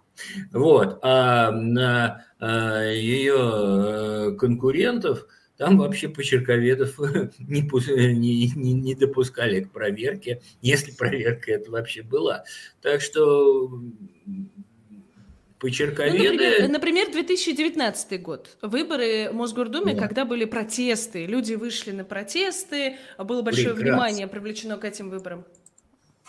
Вот. 0.50 0.98
А 1.02 1.50
на 1.52 2.24
э, 2.40 2.92
ее 2.96 3.36
э, 3.36 4.36
конкурентов– 4.38 5.26
там 5.59 5.76
вообще 5.76 6.09
почерковедов 6.09 6.98
не, 7.38 7.62
не, 7.62 8.46
не, 8.48 8.72
не 8.72 8.94
допускали 8.94 9.61
к 9.61 9.72
проверке, 9.72 10.40
если 10.62 10.92
проверка 10.92 11.52
это 11.52 11.70
вообще 11.70 12.02
была. 12.02 12.44
Так 12.80 13.00
что 13.00 13.68
почерковеды... 15.59 16.28
Ну, 16.28 16.32
например, 16.32 16.70
например, 16.70 17.11
2019 17.11 18.22
год. 18.22 18.56
Выборы 18.62 19.30
в 19.30 19.34
Мосгордуме, 19.34 19.94
да. 19.94 20.06
когда 20.06 20.24
были 20.24 20.44
протесты. 20.44 21.26
Люди 21.26 21.54
вышли 21.54 21.90
на 21.90 22.04
протесты, 22.04 22.96
было 23.18 23.42
большое 23.42 23.74
Прекрасно. 23.74 23.92
внимание 23.92 24.28
привлечено 24.28 24.78
к 24.78 24.84
этим 24.84 25.11
выборам. 25.11 25.44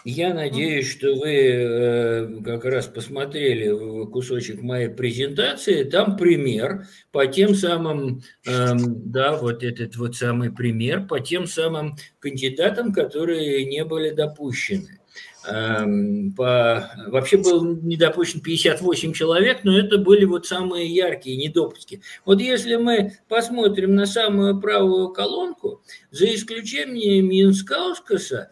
Я 0.05 0.33
надеюсь, 0.33 0.89
что 0.89 1.15
вы 1.15 1.33
э, 1.33 2.41
как 2.43 2.63
раз 2.65 2.87
посмотрели 2.87 4.05
кусочек 4.05 4.61
моей 4.61 4.87
презентации. 4.87 5.83
Там 5.83 6.15
пример 6.15 6.87
по 7.11 7.27
тем 7.27 7.53
самым, 7.53 8.23
э, 8.45 8.73
да, 8.77 9.35
вот 9.35 9.63
этот 9.63 9.97
вот 9.97 10.15
самый 10.15 10.51
пример 10.51 11.05
по 11.05 11.19
тем 11.19 11.47
самым 11.47 11.97
кандидатам, 12.19 12.93
которые 12.93 13.65
не 13.65 13.83
были 13.83 14.11
допущены. 14.11 14.99
Эм, 15.47 16.33
по, 16.33 16.91
вообще 17.07 17.37
был 17.37 17.63
не 17.63 17.95
допущен 17.95 18.41
58 18.41 19.13
человек, 19.13 19.63
но 19.63 19.77
это 19.77 19.97
были 19.97 20.25
вот 20.25 20.45
самые 20.45 20.93
яркие 20.93 21.37
недопуски. 21.37 22.01
Вот 22.25 22.41
если 22.41 22.75
мы 22.75 23.13
посмотрим 23.27 23.95
на 23.95 24.05
самую 24.05 24.59
правую 24.59 25.09
колонку, 25.09 25.81
за 26.11 26.33
исключением 26.33 27.29
Минскаускаса, 27.29 28.51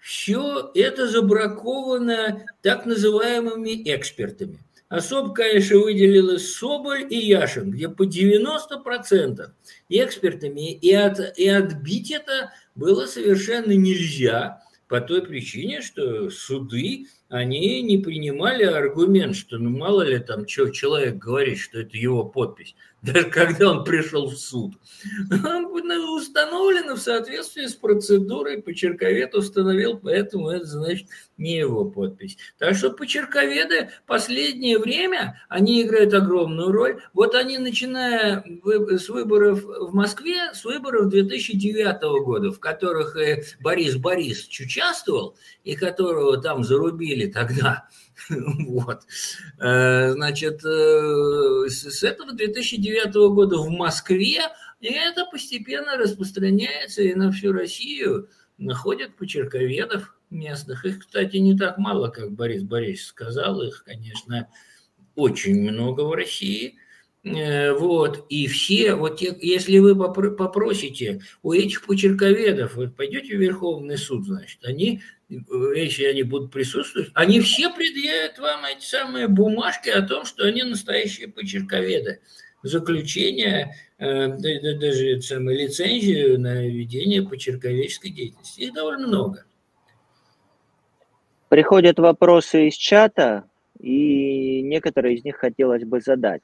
все 0.00 0.70
это 0.74 1.08
забраковано 1.08 2.46
так 2.62 2.86
называемыми 2.86 3.82
экспертами. 3.94 4.58
Особо, 4.88 5.32
конечно, 5.32 5.78
выделилась 5.78 6.52
Соболь 6.52 7.06
и 7.08 7.16
Яшин, 7.16 7.70
где 7.70 7.88
по 7.88 8.04
90% 8.04 9.50
экспертами, 9.88 10.72
и, 10.72 10.92
от, 10.92 11.38
и 11.38 11.48
отбить 11.48 12.10
это 12.10 12.52
было 12.74 13.06
совершенно 13.06 13.70
нельзя, 13.70 14.62
по 14.88 15.00
той 15.00 15.24
причине, 15.24 15.80
что 15.80 16.28
суды 16.30 17.06
они 17.30 17.80
не 17.82 17.96
принимали 17.96 18.64
аргумент, 18.64 19.36
что 19.36 19.56
ну 19.56 19.70
мало 19.70 20.02
ли 20.02 20.18
там 20.18 20.46
что 20.46 20.68
человек 20.70 21.16
говорит, 21.16 21.58
что 21.58 21.80
это 21.80 21.96
его 21.96 22.24
подпись 22.24 22.74
даже 23.02 23.30
когда 23.30 23.70
он 23.70 23.84
пришел 23.84 24.28
в 24.28 24.36
суд, 24.36 24.74
установлено 26.20 26.94
в 26.96 27.00
соответствии 27.00 27.66
с 27.66 27.74
процедурой, 27.74 28.62
почерковед 28.62 29.34
установил, 29.34 29.98
поэтому 29.98 30.50
это 30.50 30.66
значит 30.66 31.08
не 31.38 31.56
его 31.56 31.86
подпись. 31.86 32.36
Так 32.58 32.76
что 32.76 32.90
почерковеды 32.90 33.90
последнее 34.06 34.78
время, 34.78 35.40
они 35.48 35.82
играют 35.82 36.12
огромную 36.12 36.70
роль. 36.70 37.00
Вот 37.14 37.34
они, 37.34 37.58
начиная 37.58 38.44
с 38.64 39.08
выборов 39.08 39.64
в 39.64 39.94
Москве, 39.94 40.52
с 40.52 40.64
выборов 40.64 41.08
2009 41.08 42.02
года, 42.22 42.52
в 42.52 42.60
которых 42.60 43.16
Борис 43.60 43.96
Борисович 43.96 44.60
участвовал, 44.60 45.36
и 45.64 45.74
которого 45.74 46.40
там 46.40 46.64
зарубили 46.64 47.19
тогда, 47.26 47.88
Вот. 48.66 49.02
Э, 49.58 50.12
значит, 50.12 50.64
э, 50.64 51.68
с 51.68 52.02
этого 52.02 52.32
2009 52.32 53.14
года 53.32 53.58
в 53.58 53.70
Москве, 53.70 54.40
и 54.80 54.92
это 54.92 55.26
постепенно 55.30 55.96
распространяется 55.96 57.02
и 57.02 57.14
на 57.14 57.32
всю 57.32 57.52
Россию, 57.52 58.28
находят 58.58 59.16
почерковедов 59.16 60.14
местных. 60.30 60.84
Их, 60.84 61.00
кстати, 61.00 61.36
не 61.36 61.56
так 61.56 61.78
мало, 61.78 62.08
как 62.08 62.32
Борис 62.32 62.62
Борисович 62.62 63.06
сказал, 63.06 63.62
их, 63.62 63.84
конечно, 63.84 64.48
очень 65.14 65.60
много 65.60 66.02
в 66.02 66.12
России. 66.12 66.76
Э, 67.22 67.72
вот, 67.72 68.24
и 68.28 68.46
все, 68.46 68.94
вот 68.94 69.18
те, 69.18 69.36
если 69.40 69.78
вы 69.78 69.94
попросите 69.94 71.20
у 71.42 71.52
этих 71.52 71.84
почерковедов, 71.84 72.76
вы 72.76 72.88
пойдете 72.88 73.36
в 73.36 73.40
Верховный 73.40 73.98
суд, 73.98 74.24
значит, 74.24 74.64
они 74.64 75.02
если 75.30 76.04
они 76.04 76.24
будут 76.24 76.50
присутствовать, 76.52 77.10
они 77.14 77.40
все 77.40 77.72
предъявят 77.72 78.38
вам 78.38 78.64
эти 78.64 78.84
самые 78.84 79.28
бумажки 79.28 79.88
о 79.88 80.02
том, 80.02 80.24
что 80.24 80.44
они 80.44 80.62
настоящие 80.62 81.28
почерковеды. 81.28 82.20
Заключение, 82.62 83.74
э, 83.98 84.26
даже 84.28 85.22
самой 85.22 85.56
лицензию 85.56 86.38
на 86.38 86.66
ведение 86.66 87.22
почерковедческой 87.22 88.10
деятельности. 88.10 88.60
Их 88.60 88.74
довольно 88.74 89.06
много. 89.06 89.44
Приходят 91.48 91.98
вопросы 91.98 92.68
из 92.68 92.74
чата, 92.74 93.44
и 93.78 94.62
некоторые 94.62 95.16
из 95.16 95.24
них 95.24 95.36
хотелось 95.36 95.84
бы 95.84 96.00
задать. 96.00 96.42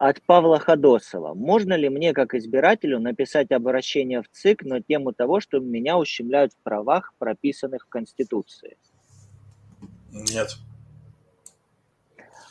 От 0.00 0.22
Павла 0.22 0.58
Ходосова. 0.58 1.34
Можно 1.34 1.74
ли 1.74 1.90
мне, 1.90 2.14
как 2.14 2.32
избирателю, 2.32 3.00
написать 3.00 3.50
обращение 3.50 4.22
в 4.22 4.30
ЦИК 4.30 4.62
на 4.62 4.80
тему 4.80 5.12
того, 5.12 5.40
что 5.40 5.58
меня 5.58 5.98
ущемляют 5.98 6.54
в 6.54 6.56
правах, 6.62 7.12
прописанных 7.18 7.84
в 7.84 7.88
Конституции? 7.90 8.78
Нет. 10.10 10.56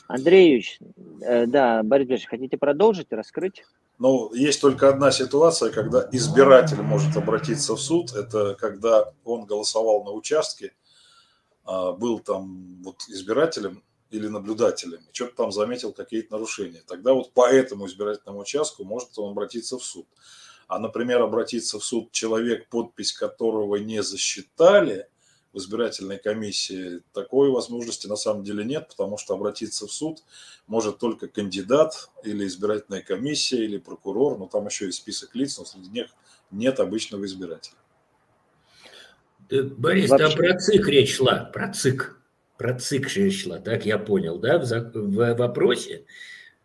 Андреевич, 0.06 0.78
э, 1.22 1.46
да, 1.46 1.82
Борис 1.82 2.06
Борисович, 2.06 2.28
хотите 2.28 2.56
продолжить, 2.56 3.08
раскрыть? 3.10 3.64
Ну, 3.98 4.32
есть 4.32 4.60
только 4.60 4.88
одна 4.88 5.10
ситуация, 5.10 5.72
когда 5.72 6.08
избиратель 6.12 6.80
может 6.80 7.16
обратиться 7.16 7.74
в 7.74 7.80
суд. 7.80 8.12
Это 8.12 8.54
когда 8.54 9.12
он 9.24 9.44
голосовал 9.44 10.04
на 10.04 10.12
участке, 10.12 10.72
а, 11.64 11.90
был 11.94 12.20
там 12.20 12.80
вот 12.84 13.02
избирателем, 13.08 13.82
или 14.10 14.26
наблюдателями, 14.26 15.04
что-то 15.12 15.36
там 15.36 15.52
заметил 15.52 15.92
какие-то 15.92 16.32
нарушения. 16.32 16.82
Тогда 16.86 17.14
вот 17.14 17.32
по 17.32 17.48
этому 17.48 17.86
избирательному 17.86 18.40
участку 18.40 18.84
может 18.84 19.16
он 19.18 19.32
обратиться 19.32 19.78
в 19.78 19.84
суд. 19.84 20.06
А, 20.66 20.78
например, 20.78 21.22
обратиться 21.22 21.78
в 21.78 21.84
суд 21.84 22.12
человек, 22.12 22.68
подпись 22.68 23.12
которого 23.12 23.76
не 23.76 24.02
засчитали 24.02 25.08
в 25.52 25.58
избирательной 25.58 26.18
комиссии, 26.18 27.02
такой 27.12 27.50
возможности 27.50 28.06
на 28.06 28.16
самом 28.16 28.44
деле 28.44 28.64
нет, 28.64 28.88
потому 28.88 29.18
что 29.18 29.34
обратиться 29.34 29.86
в 29.86 29.92
суд 29.92 30.22
может 30.68 30.98
только 30.98 31.26
кандидат 31.26 32.08
или 32.22 32.46
избирательная 32.46 33.02
комиссия, 33.02 33.64
или 33.64 33.78
прокурор, 33.78 34.38
но 34.38 34.46
там 34.46 34.66
еще 34.66 34.88
и 34.88 34.92
список 34.92 35.34
лиц, 35.34 35.58
но 35.58 35.64
среди 35.64 35.90
них 35.90 36.06
нет 36.52 36.78
обычного 36.78 37.24
избирателя. 37.24 37.76
Борис, 39.50 40.10
Вообще... 40.10 40.28
там 40.28 40.36
про 40.36 40.56
ЦИК 40.56 40.86
речь 40.86 41.16
шла, 41.16 41.50
про 41.52 41.72
ЦИК 41.72 42.19
про 42.60 42.74
ЦИК 42.74 43.08
шла, 43.08 43.58
так 43.58 43.86
я 43.86 43.96
понял, 43.96 44.38
да, 44.38 44.58
в, 44.58 44.66
в 44.66 45.34
вопросе. 45.34 46.04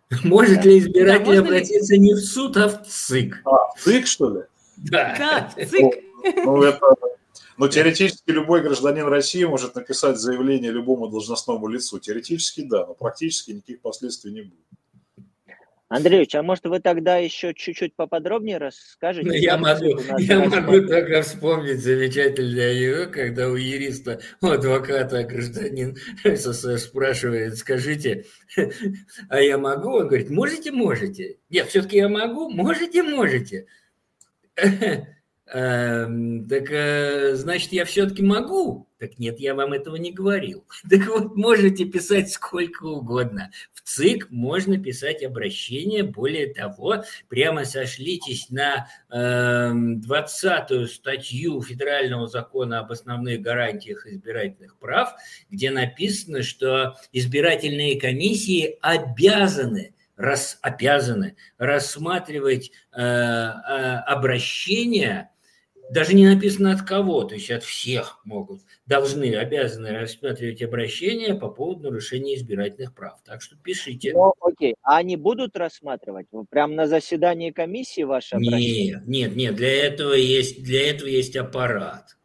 Может 0.26 0.58
да. 0.58 0.64
ли 0.64 0.80
избиратель 0.80 1.36
да, 1.36 1.39
обратиться 1.39 1.93
ли... 1.93 2.00
не 2.02 2.14
в 2.14 2.20
суд, 2.20 2.58
а 2.58 2.68
в 2.68 2.86
ЦИК? 2.86 3.41
А, 3.46 3.72
ЦИК, 3.80 4.06
что 4.06 4.30
ли? 4.30 4.41
Да. 4.76 5.16
Да, 5.18 5.54
ЦИК. 5.66 6.04
Ну, 6.43 6.64
это, 6.64 6.82
ну, 7.58 7.70
теоретически 7.70 8.30
любой 8.30 8.62
гражданин 8.62 9.06
России 9.06 9.46
может 9.46 9.76
написать 9.76 10.20
заявление 10.20 10.72
любому 10.72 11.08
должностному 11.08 11.70
лицу. 11.70 11.98
Теоретически 11.98 12.64
да, 12.64 12.86
но 12.86 12.93
практически 12.93 13.52
никаких 13.52 13.80
последствий 13.80 14.34
не 14.34 14.41
будет. 14.41 14.66
Андреевич, 15.88 16.34
а 16.34 16.42
может 16.42 16.66
вы 16.66 16.80
тогда 16.80 17.18
еще 17.18 17.54
чуть-чуть 17.54 17.96
поподробнее 17.96 18.58
расскажете? 18.58 19.28
Ну, 19.28 19.34
я 19.34 19.56
могу, 19.58 20.00
я 20.18 20.40
могу 20.40 20.88
только 20.88 21.22
вспомнить 21.22 21.80
замечательное 21.80 22.74
его, 22.74 23.12
когда 23.12 23.50
у 23.50 23.56
юриста, 23.56 24.20
у 24.42 24.48
адвоката 24.48 25.24
гражданин 25.24 25.96
СССР 26.24 26.80
спрашивает, 26.80 27.58
скажите, 27.58 28.26
а 29.30 29.40
я 29.40 29.60
могу? 29.60 29.92
Он 29.92 30.08
говорит, 30.08 30.32
можете, 30.32 30.72
можете. 30.72 31.38
Нет, 31.50 31.68
все-таки 31.68 31.98
я 31.98 32.10
могу, 32.10 32.50
можете, 32.50 33.04
можете. 33.04 33.68
Эм, 35.48 36.48
так 36.48 36.72
э, 36.72 37.36
значит, 37.36 37.72
я 37.72 37.86
все-таки 37.86 38.24
могу? 38.24 38.89
Так 38.98 39.20
нет, 39.20 39.39
я 39.39 39.54
вам 39.54 39.74
этого 39.74 39.96
не 39.98 40.12
говорил. 40.12 40.66
Так 40.89 41.08
вот, 41.08 41.36
можете 41.36 41.86
писать 41.86 42.32
сколько 42.32 42.86
угодно. 42.86 43.52
В 43.72 43.82
ЦИК 43.82 44.32
можно 44.32 44.80
писать 44.80 45.24
обращение. 45.24 46.02
Более 46.02 46.52
того, 46.52 47.04
прямо 47.30 47.64
сошлитесь 47.66 48.50
на 48.50 48.88
э, 49.12 49.18
эм, 49.20 50.02
20 50.02 50.89
статью 50.91 51.62
Федерального 51.62 52.28
закона 52.28 52.80
об 52.80 52.91
основных 52.91 53.41
гарантиях 53.41 54.08
избирательных 54.08 54.80
прав, 54.80 55.14
где 55.52 55.70
написано, 55.70 56.41
что 56.41 56.96
избирательные 57.12 58.00
комиссии 58.02 58.80
обязаны 58.82 59.93
рас, 60.16 60.58
обязаны 60.64 61.36
рассматривать 61.60 62.72
э, 62.91 63.00
э, 63.00 63.98
обращения 64.08 65.30
даже 65.90 66.16
не 66.16 66.28
написано 66.28 66.72
от 66.72 66.82
кого, 66.82 67.24
то 67.24 67.36
есть 67.36 67.52
от 67.52 67.64
всех 67.64 68.22
могут, 68.26 68.62
должны, 68.86 69.36
обязаны 69.36 69.92
рассматривать 69.92 70.62
обращения 70.62 71.36
по 71.36 71.50
поводу 71.50 71.90
нарушения 71.90 72.36
избирательных 72.36 72.94
прав. 72.94 73.22
Так 73.24 73.42
что 73.42 73.56
пишите. 73.56 74.14
Ну, 74.14 74.34
окей. 74.42 74.76
А 74.82 74.98
они 74.98 75.16
будут 75.16 75.56
рассматривать? 75.56 76.28
Прямо 76.50 76.74
на 76.74 76.88
заседании 76.88 77.52
комиссии 77.52 78.04
ваше 78.04 78.36
обращение? 78.36 79.04
Нет, 79.06 79.08
нет, 79.08 79.36
нет. 79.36 79.56
Для 79.56 79.86
этого 79.86 80.14
есть, 80.14 80.64
для 80.64 80.90
этого 80.90 81.08
есть 81.08 81.36
аппарат. 81.36 82.18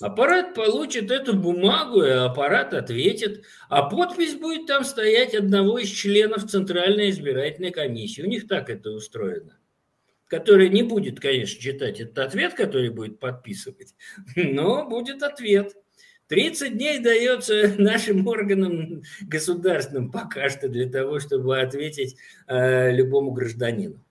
Аппарат 0.00 0.54
получит 0.54 1.12
эту 1.12 1.36
бумагу, 1.36 2.02
и 2.02 2.10
аппарат 2.10 2.74
ответит, 2.74 3.44
а 3.68 3.88
подпись 3.88 4.34
будет 4.34 4.66
там 4.66 4.82
стоять 4.84 5.34
одного 5.34 5.78
из 5.78 5.88
членов 5.88 6.46
Центральной 6.46 7.10
избирательной 7.10 7.70
комиссии. 7.70 8.22
У 8.22 8.26
них 8.26 8.48
так 8.48 8.70
это 8.70 8.90
устроено 8.90 9.56
который 10.28 10.68
не 10.68 10.82
будет, 10.82 11.20
конечно, 11.20 11.60
читать 11.60 12.00
этот 12.00 12.18
ответ, 12.18 12.54
который 12.54 12.90
будет 12.90 13.18
подписывать, 13.18 13.94
но 14.36 14.88
будет 14.88 15.22
ответ. 15.22 15.74
30 16.28 16.76
дней 16.76 17.00
дается 17.00 17.74
нашим 17.78 18.26
органам 18.26 19.02
государственным 19.22 20.10
пока 20.10 20.48
что 20.48 20.68
для 20.68 20.88
того, 20.88 21.20
чтобы 21.20 21.60
ответить 21.60 22.16
э, 22.46 22.92
любому 22.92 23.32
гражданину. 23.32 24.03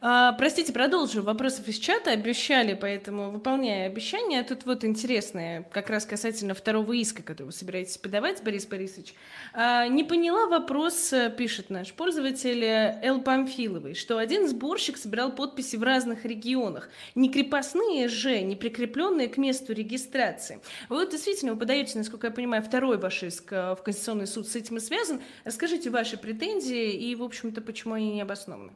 А, 0.00 0.32
простите, 0.34 0.72
продолжу. 0.72 1.22
Вопросов 1.22 1.66
из 1.66 1.76
чата 1.76 2.12
обещали, 2.12 2.74
поэтому 2.74 3.30
выполняя 3.30 3.88
обещания. 3.88 4.44
Тут 4.44 4.64
вот 4.64 4.84
интересное, 4.84 5.64
как 5.72 5.90
раз 5.90 6.06
касательно 6.06 6.54
второго 6.54 6.92
иска, 6.92 7.24
который 7.24 7.46
вы 7.46 7.52
собираетесь 7.52 7.98
подавать, 7.98 8.42
Борис 8.44 8.64
Борисович. 8.66 9.14
А, 9.52 9.88
не 9.88 10.04
поняла 10.04 10.46
вопрос, 10.46 11.12
э, 11.12 11.34
пишет 11.36 11.70
наш 11.70 11.92
пользователь 11.92 12.62
э, 12.62 13.00
Эл 13.02 13.20
Памфиловый, 13.20 13.94
что 13.94 14.18
один 14.18 14.46
сборщик 14.46 14.96
собирал 14.96 15.32
подписи 15.32 15.74
в 15.74 15.82
разных 15.82 16.24
регионах. 16.24 16.90
Не 17.16 17.28
крепостные 17.28 18.06
же, 18.06 18.40
не 18.42 18.54
прикрепленные 18.54 19.28
к 19.28 19.36
месту 19.36 19.72
регистрации. 19.72 20.60
Вот 20.88 21.10
действительно 21.10 21.54
вы 21.54 21.58
подаете, 21.58 21.98
насколько 21.98 22.28
я 22.28 22.32
понимаю, 22.32 22.62
второй 22.62 22.98
ваш 22.98 23.24
иск 23.24 23.52
э, 23.52 23.74
в 23.74 23.82
Конституционный 23.82 24.28
суд 24.28 24.46
с 24.46 24.54
этим 24.54 24.76
и 24.76 24.80
связан. 24.80 25.20
Расскажите 25.42 25.90
ваши 25.90 26.16
претензии 26.16 26.92
и, 26.92 27.16
в 27.16 27.24
общем-то, 27.24 27.60
почему 27.62 27.94
они 27.94 28.12
не 28.12 28.22
обоснованы. 28.22 28.70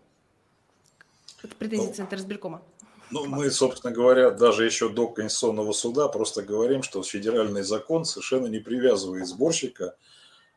Это 1.43 1.55
претензии 1.57 1.89
ну, 1.89 1.95
Центра 1.95 2.19
избиркома. 2.19 2.63
Ну, 3.11 3.27
мы, 3.27 3.51
собственно 3.51 3.93
говоря, 3.93 4.31
даже 4.31 4.65
еще 4.65 4.89
до 4.89 5.09
Конституционного 5.09 5.73
суда 5.73 6.09
просто 6.09 6.43
говорим, 6.43 6.83
что 6.83 7.03
федеральный 7.03 7.63
закон 7.63 8.05
совершенно 8.05 8.47
не 8.47 8.59
привязывает 8.59 9.27
сборщика 9.27 9.97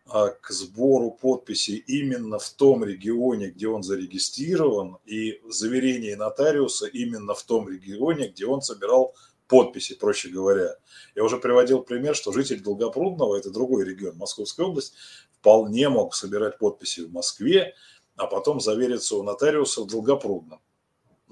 а 0.07 0.29
к 0.29 0.51
сбору 0.51 1.09
подписей 1.09 1.77
именно 1.77 2.38
в 2.38 2.47
том 2.51 2.83
регионе, 2.83 3.47
где 3.47 3.67
он 3.67 3.81
зарегистрирован, 3.81 4.97
и 5.05 5.41
заверение 5.49 6.15
нотариуса 6.15 6.86
именно 6.86 7.33
в 7.33 7.41
том 7.41 7.67
регионе, 7.67 8.27
где 8.27 8.45
он 8.45 8.61
собирал 8.61 9.15
подписи, 9.47 9.95
проще 9.95 10.29
говоря. 10.29 10.75
Я 11.15 11.23
уже 11.23 11.38
приводил 11.38 11.81
пример, 11.81 12.15
что 12.15 12.31
житель 12.31 12.61
Долгопрудного, 12.61 13.36
это 13.36 13.49
другой 13.49 13.83
регион, 13.83 14.15
Московская 14.17 14.67
область, 14.67 14.93
вполне 15.39 15.89
мог 15.89 16.13
собирать 16.13 16.59
подписи 16.59 17.01
в 17.01 17.11
Москве, 17.11 17.73
а 18.15 18.27
потом 18.27 18.59
завериться 18.59 19.15
у 19.15 19.23
нотариуса 19.23 19.81
в 19.81 19.88
Долгопрудном. 19.88 20.59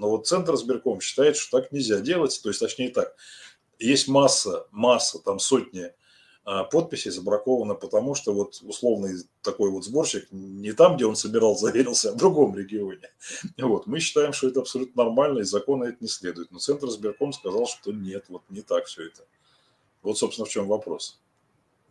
Но 0.04 0.10
вот 0.10 0.28
Центр 0.28 0.58
сберком 0.58 1.00
считает, 1.00 1.38
что 1.38 1.62
так 1.62 1.72
нельзя 1.72 2.02
делать, 2.02 2.38
то 2.44 2.50
есть 2.50 2.60
точнее 2.60 2.90
так. 2.90 3.16
Есть 3.80 4.10
масса, 4.10 4.68
масса, 4.70 5.18
там 5.20 5.40
сотни 5.40 5.94
а, 6.44 6.66
подписей 6.66 7.10
забраковано, 7.10 7.74
потому 7.74 8.14
что 8.14 8.34
вот 8.34 8.60
условный 8.64 9.14
такой 9.42 9.72
вот 9.72 9.86
сборщик 9.86 10.28
не 10.30 10.74
там, 10.74 10.98
где 10.98 11.06
он 11.06 11.16
собирал, 11.16 11.56
заверился, 11.58 12.10
а 12.10 12.12
в 12.12 12.18
другом 12.18 12.54
регионе. 12.54 13.10
Вот. 13.58 13.88
Мы 13.88 14.02
считаем, 14.02 14.34
что 14.34 14.50
это 14.50 14.60
абсолютно 14.60 15.06
нормально, 15.06 15.40
и 15.40 15.44
закона 15.44 15.86
это 15.86 16.00
не 16.02 16.10
следует. 16.10 16.52
Но 16.52 16.60
Центр 16.60 16.90
сберком 16.90 17.32
сказал, 17.32 17.66
что 17.66 17.94
нет, 17.94 18.26
вот 18.28 18.42
не 18.50 18.62
так 18.62 18.88
все 18.88 19.06
это. 19.06 19.24
Вот, 20.02 20.18
собственно, 20.18 20.46
в 20.46 20.50
чем 20.50 20.68
вопрос. 20.68 21.22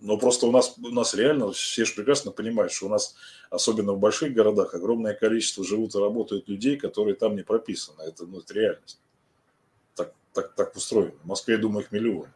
Но 0.02 0.18
просто 0.18 0.46
у 0.46 0.50
нас, 0.50 0.74
у 0.82 0.88
нас 0.88 1.14
реально, 1.14 1.52
все 1.52 1.84
же 1.84 1.94
прекрасно 1.94 2.32
понимают, 2.32 2.72
что 2.72 2.86
у 2.86 2.88
нас, 2.88 3.14
особенно 3.50 3.92
в 3.92 4.00
больших 4.00 4.34
городах, 4.34 4.74
огромное 4.74 5.14
количество 5.14 5.64
живут 5.64 5.94
и 5.94 5.98
работают 5.98 6.48
людей, 6.48 6.76
которые 6.76 7.14
там 7.14 7.36
не 7.36 7.44
прописаны. 7.44 8.02
Это, 8.02 8.26
ну, 8.26 8.40
это 8.40 8.52
реальность. 8.52 9.00
Так, 9.94 10.12
так, 10.32 10.54
так 10.56 10.74
устроено. 10.74 11.14
В 11.22 11.26
Москве, 11.26 11.54
я 11.54 11.60
думаю, 11.60 11.84
их 11.84 11.92
миллионы. 11.92 12.32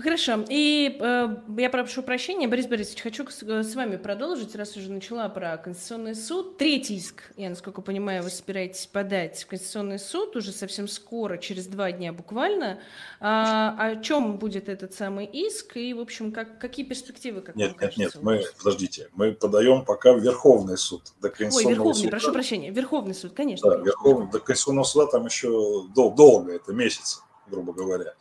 Хорошо. 0.00 0.44
И 0.48 0.96
э, 1.00 1.36
я 1.56 1.70
прошу 1.70 2.02
прощения, 2.04 2.46
Борис 2.46 2.66
Борисович, 2.66 3.02
хочу 3.02 3.26
с, 3.28 3.42
с 3.42 3.74
вами 3.74 3.96
продолжить, 3.96 4.54
раз 4.54 4.76
уже 4.76 4.92
начала 4.92 5.28
про 5.28 5.56
Конституционный 5.56 6.14
суд. 6.14 6.56
Третий 6.56 6.96
иск, 6.96 7.32
я 7.36 7.50
насколько 7.50 7.82
понимаю, 7.82 8.22
вы 8.22 8.30
собираетесь 8.30 8.86
подать 8.86 9.42
в 9.42 9.46
Конституционный 9.48 9.98
суд 9.98 10.36
уже 10.36 10.52
совсем 10.52 10.86
скоро, 10.86 11.36
через 11.36 11.66
два 11.66 11.90
дня 11.90 12.12
буквально. 12.12 12.78
А, 13.18 13.76
о 13.76 13.96
чем 13.96 14.38
будет 14.38 14.68
этот 14.68 14.94
самый 14.94 15.26
иск 15.26 15.76
и, 15.76 15.92
в 15.94 16.00
общем, 16.00 16.30
как, 16.30 16.60
какие 16.60 16.86
перспективы? 16.86 17.40
Как 17.40 17.56
нет, 17.56 17.74
нет, 17.80 17.96
нет, 17.96 18.12
мы, 18.22 18.44
подождите, 18.56 19.08
мы 19.14 19.32
подаем 19.32 19.84
пока 19.84 20.12
в 20.12 20.20
Верховный 20.20 20.78
суд. 20.78 21.02
До 21.20 21.28
Ой, 21.28 21.34
Верховный, 21.40 21.94
суда. 21.94 22.10
прошу 22.10 22.32
прощения, 22.32 22.70
Верховный 22.70 23.14
суд, 23.14 23.32
конечно. 23.32 23.68
Да, 23.68 23.76
конечно. 23.76 23.86
Верховный, 23.86 24.30
до 24.30 24.38
Конституционного 24.38 24.84
суда 24.84 25.06
там 25.06 25.26
еще 25.26 25.48
дол- 25.92 26.14
долго, 26.14 26.52
это 26.52 26.72
месяц, 26.72 27.20
грубо 27.48 27.72
говоря. 27.72 28.14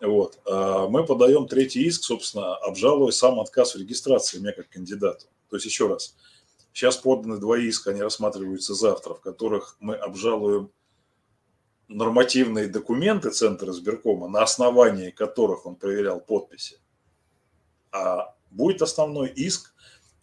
Вот. 0.00 0.38
А 0.44 0.88
мы 0.88 1.04
подаем 1.04 1.46
третий 1.48 1.84
иск, 1.84 2.04
собственно, 2.04 2.56
обжалуя 2.56 3.12
сам 3.12 3.40
отказ 3.40 3.74
в 3.74 3.78
регистрации 3.78 4.38
меня 4.38 4.52
как 4.52 4.68
кандидату. 4.68 5.26
То 5.48 5.56
есть, 5.56 5.66
еще 5.66 5.88
раз, 5.88 6.16
сейчас 6.72 6.96
поданы 6.96 7.38
два 7.38 7.58
иска, 7.58 7.90
они 7.90 8.02
рассматриваются 8.02 8.74
завтра, 8.74 9.14
в 9.14 9.20
которых 9.20 9.76
мы 9.80 9.94
обжалуем 9.94 10.70
нормативные 11.88 12.66
документы 12.66 13.30
Центра 13.30 13.70
избиркома, 13.70 14.28
на 14.28 14.42
основании 14.42 15.10
которых 15.10 15.66
он 15.66 15.76
проверял 15.76 16.20
подписи. 16.20 16.80
А 17.92 18.34
будет 18.50 18.82
основной 18.82 19.28
иск, 19.28 19.72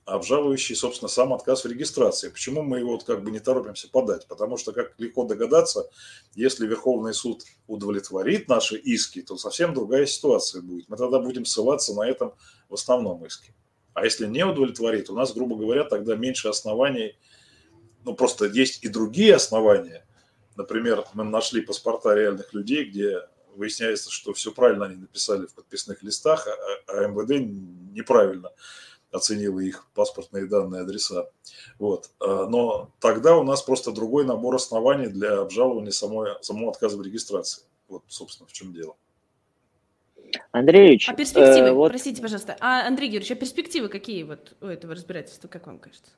обжалующий, 0.06 0.76
собственно, 0.76 1.10
сам 1.10 1.34
отказ 1.34 1.64
в 1.64 1.68
регистрации. 1.68 2.30
Почему 2.30 2.62
мы 2.62 2.80
его 2.80 2.92
вот 2.92 3.04
как 3.04 3.24
бы 3.24 3.32
не 3.32 3.40
торопимся 3.40 3.90
подать? 3.90 4.28
Потому 4.28 4.58
что, 4.58 4.74
как 4.74 4.94
легко 4.98 5.24
догадаться, 5.24 5.90
если 6.36 6.68
Верховный 6.68 7.14
суд 7.14 7.44
удовлетворит 7.68 8.50
наши 8.50 8.78
иски, 8.78 9.22
то 9.22 9.38
совсем 9.38 9.74
другая 9.74 10.06
ситуация 10.06 10.62
будет. 10.62 10.90
Мы 10.90 10.98
тогда 10.98 11.20
будем 11.20 11.46
ссылаться 11.46 11.94
на 11.94 12.08
этом 12.08 12.34
в 12.70 12.74
основном 12.74 13.26
иске. 13.26 13.54
А 13.94 14.04
если 14.04 14.26
не 14.26 14.46
удовлетворит, 14.46 15.10
у 15.10 15.16
нас, 15.16 15.34
грубо 15.34 15.56
говоря, 15.56 15.84
тогда 15.84 16.16
меньше 16.16 16.50
оснований, 16.50 17.18
ну 18.04 18.14
просто 18.14 18.46
есть 18.46 18.84
и 18.84 18.90
другие 18.90 19.36
основания. 19.36 20.06
Например, 20.56 21.06
мы 21.14 21.24
нашли 21.24 21.62
паспорта 21.62 22.14
реальных 22.14 22.54
людей, 22.54 22.86
где 22.86 23.22
выясняется, 23.56 24.12
что 24.12 24.34
все 24.34 24.52
правильно 24.52 24.86
они 24.86 24.96
написали 24.96 25.46
в 25.46 25.54
подписных 25.54 26.04
листах, 26.04 26.48
а, 26.48 26.54
а 26.88 27.08
МВД 27.08 27.40
неправильно 27.94 28.50
оценила 29.14 29.60
их 29.60 29.86
паспортные 29.94 30.48
данные, 30.48 30.82
адреса. 30.82 31.30
Вот. 31.80 32.10
А, 32.20 32.48
но 32.48 32.90
тогда 33.00 33.38
у 33.38 33.44
нас 33.44 33.62
просто 33.62 33.92
другой 33.92 34.26
набор 34.26 34.56
оснований 34.56 35.08
для 35.08 35.40
обжалования 35.42 35.92
самой, 35.92 36.32
самого 36.42 36.72
отказа 36.72 36.98
в 36.98 37.02
регистрации. 37.02 37.64
Вот, 37.88 38.04
собственно, 38.08 38.48
в 38.48 38.54
чем 38.54 38.74
дело. 38.74 38.96
Андреевич, 40.52 41.08
а 41.10 41.14
перспективы, 41.14 41.68
э, 41.68 41.72
вот... 41.74 41.90
простите, 41.90 42.22
пожалуйста, 42.22 42.58
а 42.60 42.88
Андрей 42.88 43.10
Георгиевич, 43.10 43.32
а 43.32 43.36
перспективы 43.36 43.88
какие 43.88 44.24
вот 44.24 44.56
у 44.62 44.66
этого 44.66 44.96
разбирательства, 44.96 45.48
как 45.48 45.68
вам 45.68 45.78
кажется? 45.78 46.12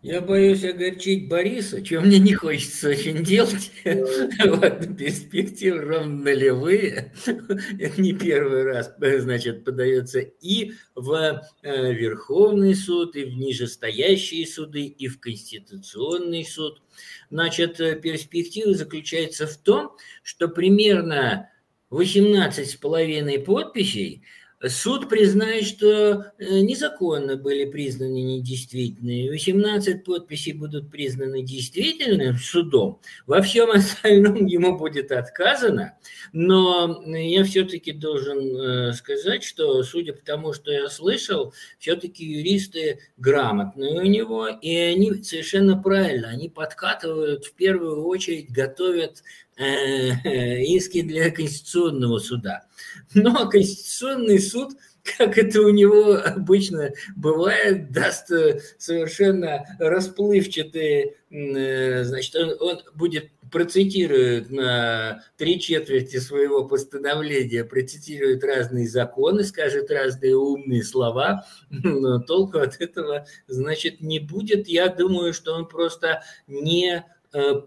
Я 0.00 0.20
боюсь 0.20 0.62
огорчить 0.62 1.28
Бориса, 1.28 1.82
чего 1.82 2.02
мне 2.02 2.20
не 2.20 2.32
хочется 2.32 2.90
очень 2.90 3.24
делать. 3.24 3.72
Перспективы 3.82 5.80
ровно 5.80 6.22
нулевые. 6.22 7.12
Это 7.26 8.00
не 8.00 8.12
первый 8.12 8.62
раз, 8.62 8.94
значит, 8.96 9.64
подается 9.64 10.20
и 10.20 10.74
в 10.94 11.42
э, 11.62 11.92
Верховный 11.92 12.76
суд, 12.76 13.16
и 13.16 13.24
в 13.24 13.36
нижестоящие 13.36 14.46
суды, 14.46 14.84
и 14.84 15.08
в 15.08 15.18
Конституционный 15.18 16.44
суд. 16.44 16.80
Значит, 17.28 17.80
э, 17.80 17.96
перспектива 17.96 18.74
заключается 18.74 19.48
в 19.48 19.56
том, 19.56 19.96
что 20.22 20.46
примерно 20.46 21.50
18 21.90 22.70
с 22.70 22.76
половиной 22.76 23.40
подписей– 23.40 24.22
Суд 24.66 25.08
признает, 25.08 25.66
что 25.66 26.32
э, 26.36 26.60
незаконно 26.60 27.36
были 27.36 27.64
признаны 27.64 28.20
недействительными. 28.20 29.28
18 29.28 30.02
подписей 30.02 30.52
будут 30.52 30.90
признаны 30.90 31.42
действительными 31.42 32.36
судом. 32.36 33.00
Во 33.28 33.40
всем 33.40 33.70
остальном 33.74 34.46
ему 34.46 34.76
будет 34.76 35.12
отказано. 35.12 35.96
Но 36.32 37.04
я 37.06 37.44
все-таки 37.44 37.92
должен 37.92 38.38
э, 38.40 38.92
сказать, 38.94 39.44
что, 39.44 39.84
судя 39.84 40.12
по 40.12 40.24
тому, 40.24 40.52
что 40.52 40.72
я 40.72 40.88
слышал, 40.88 41.54
все-таки 41.78 42.24
юристы 42.24 42.98
грамотные 43.16 44.00
у 44.00 44.06
него, 44.06 44.48
и 44.48 44.74
они 44.74 45.22
совершенно 45.22 45.80
правильно, 45.80 46.30
они 46.30 46.48
подкатывают, 46.48 47.44
в 47.44 47.54
первую 47.54 48.04
очередь 48.04 48.50
готовят 48.50 49.22
иски 49.58 51.02
для 51.02 51.30
Конституционного 51.30 52.18
суда. 52.18 52.66
Но 53.14 53.48
Конституционный 53.48 54.38
суд, 54.38 54.72
как 55.16 55.38
это 55.38 55.62
у 55.62 55.70
него 55.70 56.14
обычно 56.14 56.92
бывает, 57.16 57.90
даст 57.90 58.30
э, 58.30 58.60
совершенно 58.78 59.64
расплывчатые, 59.78 61.14
э, 61.30 62.04
значит, 62.04 62.36
он, 62.36 62.56
он 62.60 62.82
будет 62.94 63.30
процитирует 63.50 64.50
на 64.50 65.22
три 65.36 65.58
четверти 65.58 66.18
своего 66.18 66.66
постановления, 66.66 67.64
процитирует 67.64 68.44
разные 68.44 68.88
законы, 68.88 69.44
скажет 69.44 69.90
разные 69.90 70.36
умные 70.36 70.84
слова, 70.84 71.46
но 71.70 72.20
толку 72.20 72.58
от 72.58 72.80
этого, 72.80 73.26
значит, 73.46 74.00
не 74.00 74.20
будет. 74.20 74.68
Я 74.68 74.88
думаю, 74.88 75.32
что 75.32 75.54
он 75.54 75.66
просто 75.66 76.22
не 76.46 77.04
э, 77.32 77.62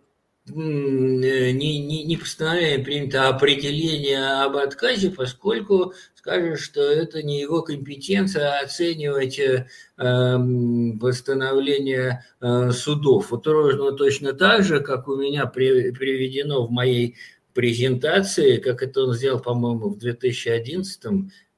не, 0.55 1.53
не, 1.53 2.03
не 2.03 2.17
постановление 2.17 2.79
принято 2.79 3.27
определение 3.27 4.43
об 4.43 4.57
отказе, 4.57 5.09
поскольку 5.11 5.93
скажет, 6.15 6.59
что 6.59 6.81
это 6.81 7.23
не 7.23 7.41
его 7.41 7.61
компетенция 7.63 8.59
оценивать 8.59 9.39
э, 9.39 9.67
эм, 9.97 10.99
постановление 10.99 12.25
э, 12.39 12.71
судов. 12.71 13.31
Вот 13.31 13.47
ровно 13.47 13.91
точно 13.93 14.33
так 14.33 14.63
же, 14.63 14.81
как 14.81 15.07
у 15.07 15.15
меня 15.15 15.47
при, 15.47 15.91
приведено 15.91 16.67
в 16.67 16.71
моей 16.71 17.15
презентации, 17.53 18.57
как 18.57 18.83
это 18.83 19.03
он 19.03 19.13
сделал, 19.13 19.39
по-моему, 19.39 19.89
в 19.89 19.97
2011 19.97 21.03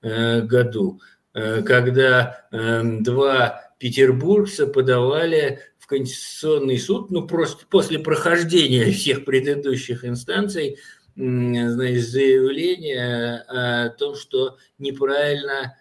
э, 0.01 0.41
году, 0.41 1.01
э, 1.33 1.61
когда 1.63 2.45
э, 2.51 2.81
два 3.01 3.73
петербургца 3.79 4.65
подавали 4.65 5.59
Конституционный 5.93 6.79
суд, 6.79 7.11
ну 7.11 7.27
просто 7.27 7.65
после 7.69 7.99
прохождения 7.99 8.91
всех 8.91 9.25
предыдущих 9.25 10.03
инстанций, 10.03 10.79
значит, 11.15 12.07
заявление 12.07 13.37
о 13.47 13.89
том, 13.89 14.15
что 14.15 14.57
неправильно 14.79 15.77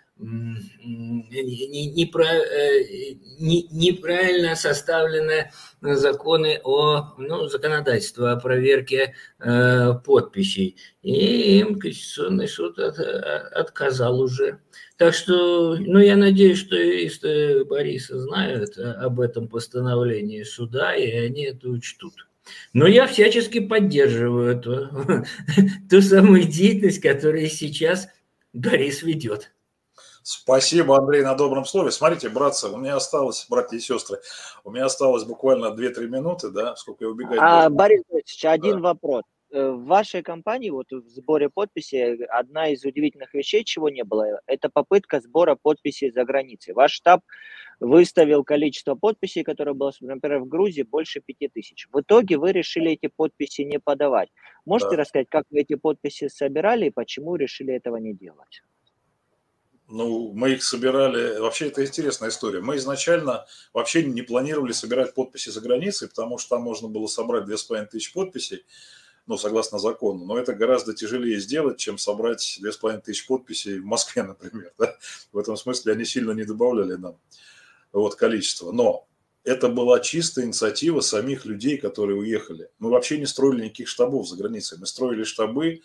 неправильно 3.38 4.54
составлены 4.56 5.50
законы 5.80 6.60
о 6.62 7.14
ну, 7.18 7.48
законодательство 7.48 8.32
о 8.32 8.40
проверке 8.40 9.14
э, 9.40 9.94
подписей. 10.04 10.76
И 11.02 11.58
им 11.58 11.78
Конституционный 11.78 12.48
суд 12.48 12.78
от, 12.78 12.98
отказал 12.98 14.20
уже. 14.20 14.58
Так 14.96 15.14
что, 15.14 15.76
ну, 15.76 15.98
я 15.98 16.16
надеюсь, 16.16 16.58
что 16.58 16.76
юристы 16.76 17.64
Бориса 17.64 18.20
знают 18.20 18.78
об 18.78 19.20
этом 19.20 19.48
постановлении 19.48 20.44
суда, 20.44 20.94
и 20.94 21.10
они 21.10 21.46
это 21.46 21.68
учтут. 21.68 22.14
Но 22.72 22.86
я 22.86 23.06
всячески 23.06 23.60
поддерживаю 23.60 24.56
эту, 24.56 25.24
ту 25.90 26.00
самую 26.02 26.44
деятельность, 26.44 27.00
которую 27.00 27.48
сейчас 27.48 28.08
Борис 28.52 29.02
ведет. 29.02 29.51
Спасибо, 30.22 30.96
Андрей, 30.96 31.22
на 31.22 31.34
добром 31.34 31.64
слове. 31.64 31.90
Смотрите, 31.90 32.28
братцы, 32.28 32.68
у 32.68 32.76
меня 32.76 32.96
осталось, 32.96 33.46
братья 33.48 33.76
и 33.76 33.80
сестры, 33.80 34.18
у 34.64 34.70
меня 34.70 34.86
осталось 34.86 35.24
буквально 35.24 35.66
2-3 35.66 36.06
минуты, 36.08 36.50
да, 36.50 36.76
сколько 36.76 37.04
я 37.04 37.10
убегаю. 37.10 37.40
А, 37.42 37.68
Борис 37.68 38.02
Борисович, 38.08 38.44
один 38.44 38.76
да. 38.76 38.88
вопрос. 38.88 39.22
Э, 39.52 39.70
в 39.70 39.84
вашей 39.84 40.22
компании, 40.22 40.70
вот 40.70 40.90
в 40.90 41.06
сборе 41.08 41.50
подписей, 41.50 42.24
одна 42.24 42.68
из 42.68 42.84
удивительных 42.84 43.34
вещей, 43.34 43.64
чего 43.64 43.90
не 43.90 44.02
было, 44.02 44.40
это 44.46 44.70
попытка 44.70 45.20
сбора 45.20 45.58
подписей 45.60 46.10
за 46.10 46.24
границей. 46.24 46.72
Ваш 46.72 46.92
штаб 46.92 47.20
выставил 47.78 48.44
количество 48.44 48.94
подписей, 48.94 49.42
которое 49.44 49.74
было, 49.74 49.92
например, 50.00 50.40
в 50.40 50.48
Грузии, 50.48 50.82
больше 50.82 51.20
пяти 51.20 51.48
тысяч. 51.48 51.86
В 51.92 52.00
итоге 52.00 52.38
вы 52.38 52.52
решили 52.52 52.92
эти 52.92 53.08
подписи 53.14 53.62
не 53.62 53.78
подавать. 53.78 54.30
Можете 54.64 54.92
да. 54.92 55.02
рассказать, 55.02 55.26
как 55.28 55.44
вы 55.50 55.60
эти 55.60 55.74
подписи 55.74 56.28
собирали 56.28 56.86
и 56.86 56.90
почему 56.90 57.36
решили 57.36 57.74
этого 57.74 57.96
не 57.96 58.14
делать? 58.14 58.62
Ну, 59.92 60.32
мы 60.32 60.52
их 60.52 60.64
собирали... 60.64 61.38
Вообще, 61.38 61.66
это 61.66 61.84
интересная 61.84 62.30
история. 62.30 62.60
Мы 62.60 62.76
изначально 62.76 63.46
вообще 63.74 64.02
не 64.02 64.22
планировали 64.22 64.72
собирать 64.72 65.12
подписи 65.12 65.50
за 65.50 65.60
границей, 65.60 66.08
потому 66.08 66.38
что 66.38 66.56
там 66.56 66.62
можно 66.62 66.88
было 66.88 67.06
собрать 67.06 67.44
2500 67.44 68.14
подписей 68.14 68.64
ну, 69.26 69.36
согласно 69.36 69.78
закону. 69.78 70.24
Но 70.24 70.38
это 70.38 70.54
гораздо 70.54 70.94
тяжелее 70.94 71.38
сделать, 71.38 71.78
чем 71.78 71.98
собрать 71.98 72.56
2500 72.60 73.26
подписей 73.26 73.78
в 73.80 73.84
Москве, 73.84 74.22
например. 74.22 74.72
Да? 74.78 74.96
В 75.30 75.38
этом 75.38 75.58
смысле 75.58 75.92
они 75.92 76.06
сильно 76.06 76.32
не 76.32 76.44
добавляли 76.44 76.94
нам 76.94 77.18
вот, 77.92 78.14
количество. 78.14 78.72
Но 78.72 79.06
это 79.44 79.68
была 79.68 80.00
чистая 80.00 80.46
инициатива 80.46 81.00
самих 81.00 81.44
людей, 81.44 81.76
которые 81.76 82.16
уехали. 82.16 82.70
Мы 82.78 82.88
вообще 82.88 83.18
не 83.18 83.26
строили 83.26 83.64
никаких 83.64 83.88
штабов 83.88 84.26
за 84.26 84.36
границей. 84.36 84.78
Мы 84.78 84.86
строили 84.86 85.24
штабы, 85.24 85.82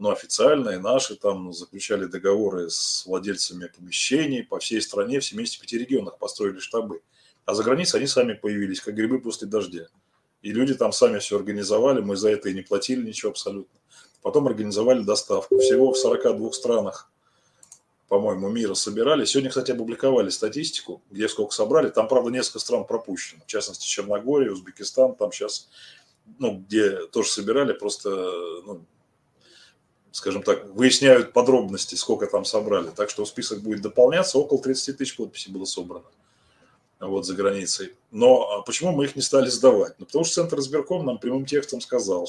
ну, 0.00 0.10
официальные, 0.10 0.78
наши, 0.78 1.14
там 1.14 1.52
заключали 1.52 2.06
договоры 2.06 2.70
с 2.70 3.04
владельцами 3.04 3.66
помещений 3.66 4.42
по 4.42 4.58
всей 4.58 4.80
стране, 4.80 5.20
в 5.20 5.24
75 5.24 5.72
регионах 5.74 6.18
построили 6.18 6.58
штабы. 6.58 7.02
А 7.44 7.54
за 7.54 7.62
границей 7.62 8.00
они 8.00 8.06
сами 8.06 8.32
появились, 8.32 8.80
как 8.80 8.94
грибы 8.94 9.20
после 9.20 9.46
дождя. 9.46 9.88
И 10.40 10.52
люди 10.52 10.74
там 10.74 10.92
сами 10.92 11.18
все 11.18 11.36
организовали, 11.36 12.00
мы 12.00 12.16
за 12.16 12.30
это 12.30 12.48
и 12.48 12.54
не 12.54 12.62
платили 12.62 13.06
ничего 13.06 13.30
абсолютно. 13.30 13.78
Потом 14.22 14.46
организовали 14.46 15.02
доставку. 15.02 15.58
Всего 15.58 15.92
в 15.92 15.98
42 15.98 16.52
странах, 16.52 17.10
по-моему, 18.08 18.48
мира 18.48 18.72
собирали. 18.72 19.26
Сегодня, 19.26 19.50
кстати, 19.50 19.72
опубликовали 19.72 20.30
статистику, 20.30 21.02
где 21.10 21.28
сколько 21.28 21.54
собрали. 21.54 21.90
Там, 21.90 22.08
правда, 22.08 22.30
несколько 22.30 22.60
стран 22.60 22.86
пропущено. 22.86 23.42
В 23.44 23.46
частности, 23.46 23.86
Черногория, 23.86 24.50
Узбекистан. 24.50 25.14
Там 25.14 25.30
сейчас, 25.30 25.68
ну, 26.38 26.64
где 26.66 27.06
тоже 27.06 27.28
собирали, 27.28 27.74
просто, 27.74 28.10
ну, 28.64 28.84
скажем 30.12 30.42
так, 30.42 30.66
выясняют 30.74 31.32
подробности, 31.32 31.94
сколько 31.94 32.26
там 32.26 32.44
собрали. 32.44 32.90
Так 32.90 33.10
что 33.10 33.24
список 33.24 33.60
будет 33.60 33.82
дополняться. 33.82 34.38
Около 34.38 34.60
30 34.60 34.96
тысяч 34.96 35.16
подписей 35.16 35.52
было 35.52 35.64
собрано 35.64 36.06
вот, 37.00 37.26
за 37.26 37.34
границей. 37.34 37.94
Но 38.10 38.50
а 38.50 38.62
почему 38.62 38.92
мы 38.92 39.04
их 39.04 39.16
не 39.16 39.22
стали 39.22 39.48
сдавать? 39.48 39.94
Ну, 39.98 40.06
потому 40.06 40.24
что 40.24 40.34
Центр 40.34 40.58
избирком 40.58 41.06
нам 41.06 41.18
прямым 41.18 41.46
текстом 41.46 41.80
сказал, 41.80 42.28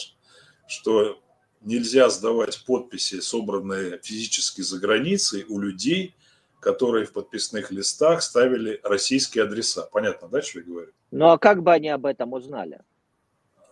что 0.68 1.20
нельзя 1.62 2.10
сдавать 2.10 2.64
подписи, 2.66 3.20
собранные 3.20 4.00
физически 4.02 4.62
за 4.62 4.80
границей, 4.80 5.46
у 5.48 5.60
людей, 5.60 6.16
которые 6.60 7.06
в 7.06 7.14
подписных 7.14 7.72
листах 7.72 8.22
ставили 8.22 8.80
российские 8.84 9.44
адреса. 9.44 9.90
Понятно, 9.92 10.28
да, 10.28 10.42
что 10.42 10.60
я 10.60 10.66
говорю? 10.66 10.92
Ну, 11.12 11.30
а 11.30 11.38
как 11.38 11.64
бы 11.64 11.72
они 11.72 11.90
об 11.90 12.06
этом 12.06 12.34
узнали? 12.34 12.80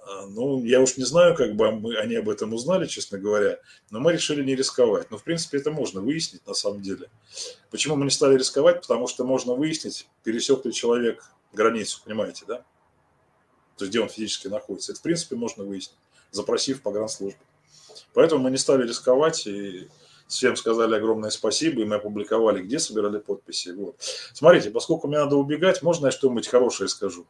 А, 0.06 0.26
ну, 0.28 0.64
я 0.64 0.82
уж 0.82 0.98
не 0.98 1.04
знаю, 1.04 1.36
как 1.36 1.56
бы 1.56 1.72
мы, 1.72 1.96
они 1.98 2.16
об 2.16 2.30
этом 2.30 2.54
узнали, 2.54 2.86
честно 2.88 3.18
говоря, 3.18 3.60
но 3.92 4.00
мы 4.00 4.14
решили 4.14 4.44
не 4.44 4.56
рисковать. 4.56 5.12
Но, 5.12 5.18
в 5.18 5.24
принципе, 5.24 5.58
это 5.58 5.72
можно 5.72 6.02
выяснить 6.02 6.46
на 6.48 6.54
самом 6.54 6.82
деле. 6.82 7.10
Почему 7.70 7.96
мы 7.96 8.06
не 8.06 8.12
стали 8.12 8.38
рисковать? 8.38 8.82
Потому 8.82 9.08
что 9.08 9.24
можно 9.24 9.54
выяснить, 9.54 10.08
пересек 10.24 10.66
ли 10.66 10.74
человек 10.74 11.24
границу, 11.54 12.02
понимаете, 12.04 12.46
да? 12.48 12.58
То 13.78 13.86
есть, 13.86 13.92
где 13.92 14.02
он 14.02 14.10
физически 14.10 14.48
находится. 14.48 14.92
Это, 14.92 15.00
в 15.00 15.04
принципе, 15.04 15.36
можно 15.36 15.64
выяснить, 15.64 15.98
запросив 16.32 16.82
погранслужбу. 16.82 17.40
Поэтому 18.14 18.44
мы 18.44 18.52
не 18.52 18.58
стали 18.58 18.88
рисковать 18.88 19.46
и 19.48 19.88
всем 20.28 20.56
сказали 20.56 20.96
огромное 20.96 21.32
спасибо, 21.32 21.82
и 21.82 21.86
мы 21.86 21.96
опубликовали, 21.96 22.62
где 22.62 22.80
собирали 22.80 23.18
подписи. 23.20 23.70
Вот. 23.70 23.96
Смотрите, 24.34 24.70
поскольку 24.70 25.08
мне 25.08 25.18
надо 25.18 25.36
убегать, 25.36 25.82
можно 25.82 26.08
я 26.08 26.12
что-нибудь 26.12 26.48
хорошее 26.48 26.88
скажу? 26.88 27.26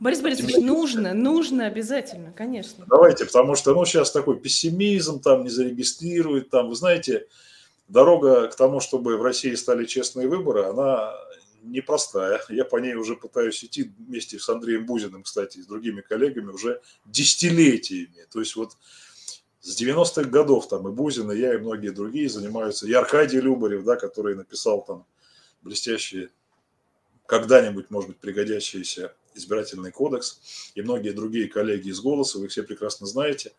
Борис 0.00 0.20
Борисович, 0.20 0.56
нужно, 0.58 1.12
нужно 1.12 1.66
обязательно, 1.66 2.32
конечно. 2.32 2.84
Давайте, 2.88 3.24
потому 3.24 3.56
что, 3.56 3.74
ну, 3.74 3.84
сейчас 3.84 4.12
такой 4.12 4.38
пессимизм, 4.38 5.20
там, 5.20 5.42
не 5.42 5.50
зарегистрируют, 5.50 6.50
там, 6.50 6.68
вы 6.68 6.76
знаете, 6.76 7.26
дорога 7.88 8.48
к 8.48 8.54
тому, 8.54 8.80
чтобы 8.80 9.16
в 9.16 9.22
России 9.22 9.54
стали 9.54 9.84
честные 9.86 10.28
выборы, 10.28 10.64
она 10.64 11.14
непростая. 11.62 12.40
Я 12.48 12.64
по 12.64 12.76
ней 12.76 12.94
уже 12.94 13.16
пытаюсь 13.16 13.62
идти 13.64 13.90
вместе 13.98 14.38
с 14.38 14.48
Андреем 14.48 14.86
Бузиным, 14.86 15.24
кстати, 15.24 15.58
и 15.58 15.62
с 15.62 15.66
другими 15.66 16.00
коллегами 16.00 16.52
уже 16.52 16.80
десятилетиями. 17.06 18.26
То 18.30 18.40
есть 18.40 18.54
вот 18.56 18.76
с 19.60 19.80
90-х 19.80 20.28
годов 20.28 20.68
там 20.68 20.88
и 20.88 20.92
Бузин, 20.92 21.30
и 21.32 21.38
я, 21.38 21.54
и 21.54 21.58
многие 21.58 21.90
другие 21.90 22.28
занимаются. 22.28 22.86
И 22.86 22.92
Аркадий 22.92 23.40
Любарев, 23.40 23.84
да, 23.84 23.96
который 23.96 24.36
написал 24.36 24.84
там 24.84 25.04
блестящие, 25.62 26.30
когда-нибудь, 27.26 27.90
может 27.90 28.10
быть, 28.10 28.18
пригодящиеся 28.18 29.12
избирательный 29.38 29.90
кодекс 29.90 30.70
и 30.74 30.82
многие 30.82 31.10
другие 31.10 31.48
коллеги 31.48 31.88
из 31.88 32.00
«Голоса», 32.00 32.38
вы 32.38 32.48
все 32.48 32.62
прекрасно 32.62 33.06
знаете, 33.06 33.52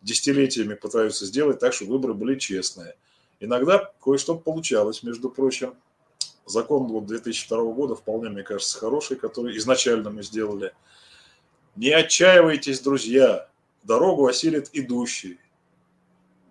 десятилетиями 0.00 0.74
пытаются 0.74 1.26
сделать 1.26 1.58
так, 1.58 1.72
чтобы 1.72 1.92
выборы 1.92 2.14
были 2.14 2.38
честные. 2.38 2.96
Иногда 3.40 3.92
кое-что 4.02 4.36
получалось, 4.36 5.02
между 5.02 5.28
прочим. 5.28 5.74
Закон 6.46 6.86
вот 6.88 7.06
2002 7.06 7.72
года 7.72 7.94
вполне, 7.94 8.28
мне 8.28 8.42
кажется, 8.42 8.78
хороший, 8.78 9.16
который 9.16 9.56
изначально 9.58 10.10
мы 10.10 10.22
сделали. 10.22 10.72
Не 11.76 11.90
отчаивайтесь, 11.90 12.80
друзья, 12.80 13.48
дорогу 13.82 14.26
осилит 14.26 14.70
идущий. 14.72 15.38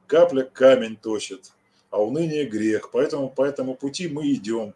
Капля 0.08 0.44
камень 0.44 0.98
точит, 0.98 1.52
а 1.90 2.02
уныние 2.02 2.46
грех. 2.46 2.92
Поэтому 2.92 3.30
по 3.30 3.44
этому 3.44 3.76
пути 3.76 4.08
мы 4.08 4.32
идем. 4.34 4.74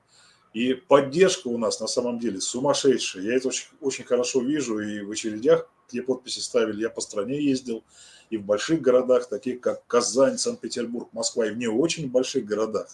И 0.58 0.74
поддержка 0.74 1.50
у 1.50 1.58
нас 1.60 1.80
на 1.80 1.86
самом 1.86 2.18
деле 2.18 2.42
сумасшедшая. 2.42 3.22
Я 3.22 3.36
это 3.36 3.50
очень, 3.50 3.68
очень 3.80 4.06
хорошо 4.06 4.42
вижу 4.42 4.80
и 4.80 5.02
в 5.02 5.12
очередях, 5.12 5.70
где 5.88 6.02
подписи 6.02 6.40
ставили, 6.40 6.82
я 6.82 6.90
по 6.90 7.00
стране 7.00 7.40
ездил, 7.40 7.84
и 8.32 8.38
в 8.38 8.44
больших 8.44 8.82
городах, 8.82 9.30
таких 9.30 9.62
как 9.62 9.86
Казань, 9.86 10.40
Санкт-Петербург, 10.40 11.10
Москва, 11.14 11.46
и 11.46 11.52
в 11.52 11.58
не 11.60 11.68
очень 11.68 12.10
больших 12.10 12.46
городах, 12.46 12.88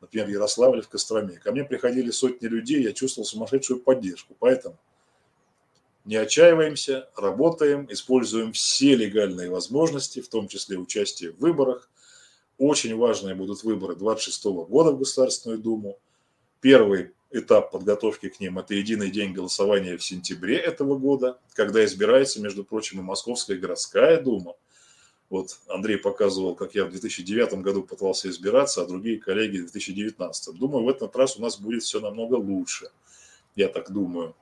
например, 0.00 0.28
Ярославле, 0.28 0.82
в 0.82 0.88
Костроме. 0.88 1.38
Ко 1.38 1.50
мне 1.50 1.64
приходили 1.64 2.12
сотни 2.12 2.46
людей, 2.46 2.84
я 2.84 2.92
чувствовал 2.92 3.26
сумасшедшую 3.26 3.80
поддержку. 3.80 4.36
Поэтому 4.38 4.78
не 6.04 6.14
отчаиваемся, 6.14 7.08
работаем, 7.16 7.88
используем 7.90 8.52
все 8.52 8.94
легальные 8.94 9.50
возможности, 9.50 10.20
в 10.20 10.28
том 10.28 10.46
числе 10.46 10.78
участие 10.78 11.32
в 11.32 11.40
выборах. 11.40 11.90
Очень 12.56 12.96
важные 12.96 13.34
будут 13.34 13.64
выборы 13.64 13.96
26 13.96 14.44
года 14.44 14.92
в 14.92 14.98
Государственную 15.00 15.58
Думу. 15.58 15.98
Первый 16.60 17.12
этап 17.30 17.70
подготовки 17.70 18.28
к 18.28 18.40
ним– 18.40 18.58
это 18.60 18.74
единый 18.74 19.10
день 19.10 19.32
голосования 19.32 19.96
в 19.96 20.04
сентябре 20.04 20.56
этого 20.56 20.98
года, 20.98 21.38
когда 21.54 21.84
избирается, 21.84 22.40
между 22.40 22.64
прочим, 22.64 23.00
и 23.00 23.02
Московская 23.02 23.56
городская 23.56 24.20
дума. 24.20 24.54
Вот 25.30 25.60
Андрей 25.68 25.96
показывал, 25.96 26.56
как 26.56 26.74
я 26.74 26.84
в 26.84 26.90
2009 26.90 27.54
году 27.62 27.84
пытался 27.84 28.28
избираться, 28.28 28.82
а 28.82 28.86
другие 28.86 29.18
коллеги 29.18 29.58
в 29.58 29.70
2019. 29.70 30.58
Думаю, 30.58 30.84
в 30.84 30.88
этот 30.88 31.14
раз 31.14 31.36
у 31.36 31.42
нас 31.42 31.58
будет 31.58 31.84
все 31.84 32.00
намного 32.00 32.34
лучше. 32.34 32.90
Я 33.54 33.68
так 33.68 33.92
думаю. 33.92 34.34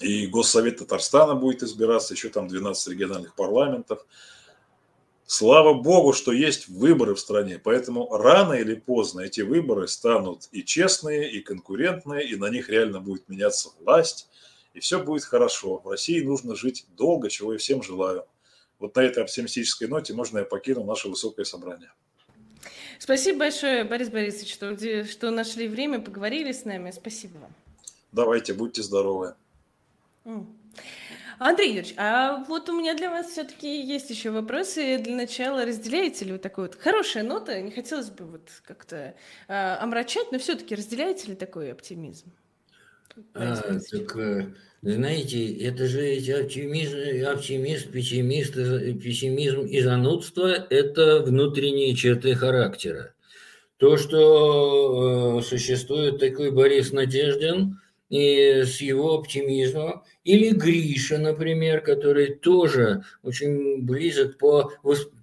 И 0.00 0.28
Госсовет 0.28 0.78
Татарстана 0.78 1.34
будет 1.34 1.64
избираться, 1.64 2.14
еще 2.14 2.28
там 2.28 2.46
12 2.46 2.88
региональных 2.88 3.34
парламентов. 3.34 4.06
Слава 5.30 5.74
богу, 5.74 6.14
что 6.14 6.32
есть 6.32 6.68
выборы 6.68 7.14
в 7.14 7.20
стране, 7.20 7.60
поэтому 7.62 8.08
рано 8.16 8.54
или 8.54 8.74
поздно 8.74 9.20
эти 9.20 9.42
выборы 9.42 9.86
станут 9.86 10.48
и 10.52 10.64
честные, 10.64 11.30
и 11.30 11.42
конкурентные, 11.42 12.26
и 12.26 12.34
на 12.36 12.48
них 12.48 12.70
реально 12.70 13.00
будет 13.00 13.28
меняться 13.28 13.68
власть, 13.78 14.30
и 14.72 14.80
все 14.80 15.04
будет 15.04 15.24
хорошо. 15.24 15.82
В 15.84 15.88
России 15.90 16.22
нужно 16.22 16.56
жить 16.56 16.86
долго, 16.96 17.28
чего 17.28 17.52
я 17.52 17.58
всем 17.58 17.82
желаю. 17.82 18.24
Вот 18.78 18.96
на 18.96 19.00
этой 19.00 19.22
оптимистической 19.22 19.86
ноте 19.86 20.14
можно 20.14 20.38
я 20.38 20.44
покину 20.46 20.82
наше 20.84 21.10
высокое 21.10 21.44
собрание. 21.44 21.92
Спасибо 22.98 23.40
большое, 23.40 23.84
Борис 23.84 24.08
Борисович, 24.08 24.54
что, 24.54 25.04
что 25.04 25.30
нашли 25.30 25.68
время, 25.68 26.00
поговорили 26.00 26.52
с 26.52 26.64
нами. 26.64 26.90
Спасибо 26.90 27.36
вам. 27.36 27.52
Давайте, 28.12 28.54
будьте 28.54 28.82
здоровы. 28.82 29.34
Андрей 31.38 31.68
Юрьевич, 31.68 31.94
а 31.96 32.44
вот 32.48 32.68
у 32.68 32.78
меня 32.78 32.94
для 32.94 33.10
вас 33.10 33.28
все-таки 33.28 33.80
есть 33.82 34.10
еще 34.10 34.30
вопросы. 34.30 34.98
Для 34.98 35.14
начала, 35.14 35.64
разделяете 35.64 36.24
ли 36.24 36.32
вы 36.32 36.38
такой 36.38 36.64
вот 36.66 36.76
хорошая 36.76 37.22
нота? 37.22 37.60
Не 37.60 37.70
хотелось 37.70 38.10
бы 38.10 38.24
вот 38.24 38.48
как-то 38.64 39.14
э, 39.46 39.74
омрачать, 39.80 40.32
но 40.32 40.38
все-таки 40.38 40.74
разделяете 40.74 41.28
ли 41.28 41.34
такой 41.36 41.70
оптимизм? 41.70 42.32
А, 43.34 43.56
так, 43.56 44.16
э, 44.16 44.46
знаете, 44.82 45.52
это 45.64 45.86
же 45.86 46.04
эти 46.04 46.32
оптимизм, 46.32 47.28
оптимизм, 47.28 47.90
пессимист, 47.92 48.54
пессимизм 48.54 49.60
и 49.60 49.80
занудство– 49.80 50.48
это 50.70 51.20
внутренние 51.20 51.94
черты 51.94 52.34
характера. 52.34 53.14
То, 53.76 53.96
что 53.96 55.40
существует 55.42 56.18
такой 56.18 56.50
Борис 56.50 56.92
Надеждин 56.92 57.78
и 58.08 58.62
с 58.64 58.80
его 58.80 59.14
оптимизмом, 59.14 60.02
или 60.24 60.50
Гриша, 60.50 61.18
например, 61.18 61.80
который 61.80 62.34
тоже 62.34 63.04
очень 63.22 63.82
близок 63.82 64.38
по 64.38 64.72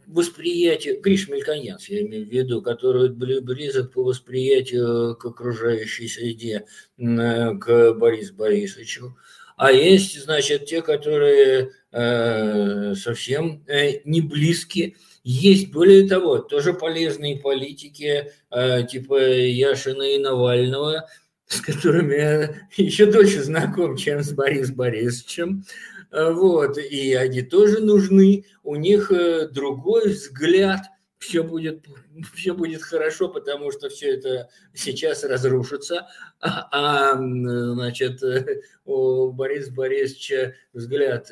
восприятию, 0.07 1.01
Гриш 1.01 1.27
Мельконец, 1.27 1.89
я 1.89 2.01
имею 2.01 2.25
в 2.25 2.29
виду, 2.29 2.61
который 2.61 3.09
близок 3.09 3.91
по 3.91 4.03
восприятию 4.03 5.15
к 5.15 5.25
окружающей 5.25 6.07
среде, 6.07 6.65
к 6.97 7.93
Борису 7.93 8.35
Борисовичу. 8.35 9.15
А 9.57 9.71
есть, 9.71 10.21
значит, 10.21 10.65
те, 10.65 10.81
которые 10.81 11.71
э, 11.91 12.93
совсем 12.95 13.63
э, 13.67 14.01
не 14.03 14.19
близки. 14.19 14.97
Есть, 15.23 15.71
более 15.71 16.07
того, 16.07 16.39
тоже 16.39 16.73
полезные 16.73 17.37
политики, 17.37 18.33
э, 18.51 18.83
типа 18.83 19.15
Яшина 19.15 20.03
и 20.03 20.17
Навального, 20.17 21.07
с 21.47 21.61
которыми 21.61 22.15
я 22.15 22.55
еще 22.75 23.05
дольше 23.05 23.43
знаком, 23.43 23.97
чем 23.97 24.23
с 24.23 24.31
Борисом 24.31 24.75
Борисовичем. 24.75 25.63
Э, 26.11 26.31
вот, 26.31 26.77
и 26.77 27.13
они 27.13 27.41
тоже 27.41 27.81
нужны, 27.81 28.45
у 28.63 28.75
них 28.75 29.11
э, 29.11 29.47
другой 29.49 30.09
взгляд, 30.09 30.81
все 31.17 31.43
будет, 31.43 31.85
все 32.33 32.53
будет 32.53 32.83
хорошо, 32.83 33.29
потому 33.29 33.71
что 33.71 33.89
все 33.89 34.13
это 34.15 34.49
сейчас 34.73 35.23
разрушится, 35.23 36.07
а, 36.39 36.67
а 36.71 37.15
значит, 37.17 38.21
э, 38.23 38.61
у 38.85 39.31
Бориса 39.31 39.71
Борисовича 39.71 40.53
взгляд 40.73 41.27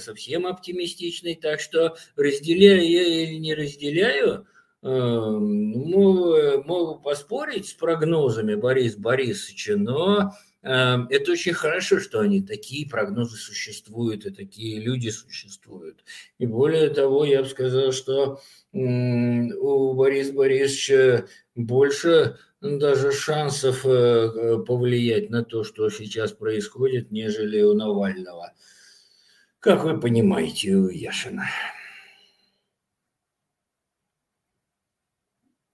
совсем 0.00 0.46
оптимистичный, 0.46 1.34
так 1.34 1.60
что 1.60 1.96
разделяю 2.16 2.88
я 2.88 3.02
или 3.02 3.34
не 3.38 3.54
разделяю, 3.54 4.46
могу 4.82 6.60
поспорить 7.02 7.68
с 7.68 7.72
прогнозами 7.72 8.54
Бориса 8.54 9.00
Борисовича, 9.00 9.76
но 9.76 10.32
Эм, 10.62 11.06
это 11.08 11.32
очень 11.32 11.52
хорошо, 11.52 12.00
что 12.00 12.20
они 12.20 12.42
такие 12.42 12.88
прогнозы 12.88 13.36
существуют, 13.36 14.26
и 14.26 14.30
такие 14.30 14.80
люди 14.80 15.08
существуют. 15.08 16.04
И 16.38 16.46
более 16.46 16.90
того, 16.90 17.24
я 17.24 17.42
бы 17.42 17.48
сказал, 17.48 17.92
что 17.92 18.40
у 18.72 19.94
Бориса 19.94 20.32
Борисовича 20.32 21.26
больше 21.54 22.38
даже 22.60 23.12
шансов 23.12 23.86
э, 23.86 23.88
э, 23.88 24.58
повлиять 24.58 25.30
на 25.30 25.44
то, 25.44 25.62
что 25.62 25.88
сейчас 25.90 26.32
происходит, 26.32 27.12
нежели 27.12 27.62
у 27.62 27.74
Навального. 27.74 28.52
Как 29.60 29.84
вы 29.84 30.00
понимаете, 30.00 30.72
у 30.72 30.88
Яшина. 30.88 31.44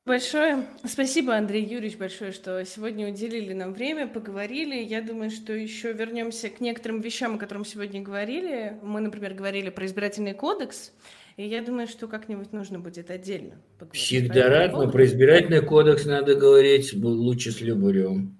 Большое 0.07 0.66
спасибо, 0.84 1.34
Андрей 1.34 1.64
Юрьевич, 1.64 1.96
большое, 1.96 2.32
что 2.32 2.62
сегодня 2.66 3.09
уделили 3.09 3.55
нам 3.55 3.72
время, 3.72 4.07
поговорили. 4.07 4.76
Я 4.76 5.00
думаю, 5.00 5.30
что 5.30 5.55
еще 5.55 5.94
вернемся 5.94 6.50
к 6.50 6.61
некоторым 6.61 7.00
вещам, 7.00 7.36
о 7.36 7.38
которых 7.38 7.66
сегодня 7.66 8.02
говорили. 8.02 8.76
Мы, 8.82 9.00
например, 9.00 9.32
говорили 9.32 9.70
про 9.70 9.86
избирательный 9.86 10.34
кодекс, 10.34 10.92
и 11.38 11.46
я 11.46 11.62
думаю, 11.62 11.88
что 11.88 12.07
как-нибудь 12.07 12.52
нужно 12.52 12.78
будет 12.78 13.11
отдельно 13.11 13.55
поговорить. 13.78 14.02
Всегда 14.02 14.50
рад, 14.50 14.72
но 14.72 14.90
про 14.90 15.07
избирательный 15.07 15.62
кодекс 15.62 16.05
надо 16.05 16.34
говорить 16.34 16.92
лучше 16.92 17.50
с 17.50 17.62
Любаревым. 17.62 18.36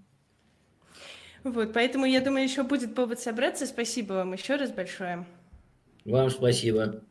Вот, 1.45 1.73
поэтому 1.73 2.05
я 2.05 2.21
думаю, 2.21 2.45
еще 2.45 2.63
будет 2.63 2.95
повод 2.95 3.21
собраться. 3.21 3.67
Спасибо 3.67 4.13
вам 4.13 4.35
еще 4.35 4.57
раз 4.57 4.71
большое. 4.71 5.25
Вам 6.05 6.29
спасибо. 6.29 7.03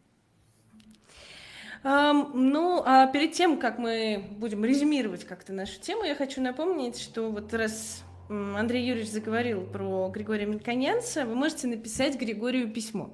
Ну, 1.84 2.82
а 2.86 3.08
перед 3.08 3.34
тем, 3.34 3.60
как 3.60 3.78
мы 3.78 4.24
будем 4.38 4.64
резюмировать 4.64 5.26
как-то 5.26 5.52
нашу 5.52 5.80
тему, 5.82 6.04
я 6.04 6.16
хочу 6.16 6.42
напомнить, 6.42 6.98
что 6.98 7.30
вот 7.30 7.54
раз 7.54 8.04
Андрей 8.30 8.86
Юрьевич 8.86 9.12
заговорил 9.12 9.66
про 9.66 10.10
Григория 10.10 10.46
Мельконянца, 10.46 11.26
вы 11.26 11.36
можете 11.36 11.68
написать 11.68 12.18
Григорию 12.20 12.72
письмо. 12.72 13.14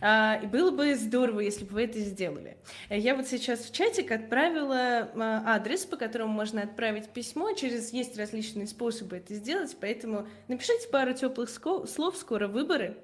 А, 0.00 0.40
и 0.42 0.46
было 0.46 0.70
бы 0.70 0.94
здорово, 0.94 1.40
если 1.40 1.64
бы 1.64 1.74
вы 1.74 1.84
это 1.84 1.98
сделали. 2.00 2.56
Я 2.88 3.14
вот 3.14 3.28
сейчас 3.28 3.60
в 3.60 3.72
чатик 3.72 4.10
отправила 4.10 5.10
а, 5.14 5.54
адрес, 5.54 5.84
по 5.84 5.96
которому 5.96 6.32
можно 6.32 6.62
отправить 6.62 7.10
письмо. 7.10 7.52
Через 7.52 7.92
есть 7.92 8.18
различные 8.18 8.66
способы 8.66 9.16
это 9.18 9.34
сделать, 9.34 9.76
поэтому 9.80 10.26
напишите 10.48 10.88
пару 10.88 11.12
теплых 11.12 11.50
слов. 11.50 12.16
Скоро 12.16 12.48
выборы. 12.48 12.96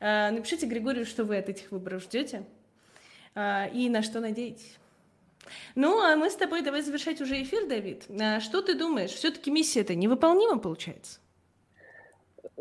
А, 0.00 0.30
напишите 0.30 0.66
Григорию, 0.66 1.06
что 1.06 1.24
вы 1.24 1.38
от 1.38 1.48
этих 1.48 1.70
выборов 1.72 2.02
ждете. 2.02 2.44
А, 3.34 3.66
и 3.66 3.88
на 3.88 4.02
что 4.02 4.20
надеетесь. 4.20 4.78
Ну, 5.74 6.00
а 6.00 6.16
мы 6.16 6.30
с 6.30 6.36
тобой 6.36 6.62
давай 6.62 6.82
завершать 6.82 7.20
уже 7.20 7.42
эфир, 7.42 7.66
Давид. 7.66 8.06
А 8.20 8.40
что 8.40 8.62
ты 8.62 8.74
думаешь? 8.74 9.10
Все-таки 9.10 9.50
миссия-то 9.50 9.94
невыполнима 9.94 10.58
получается? 10.58 11.20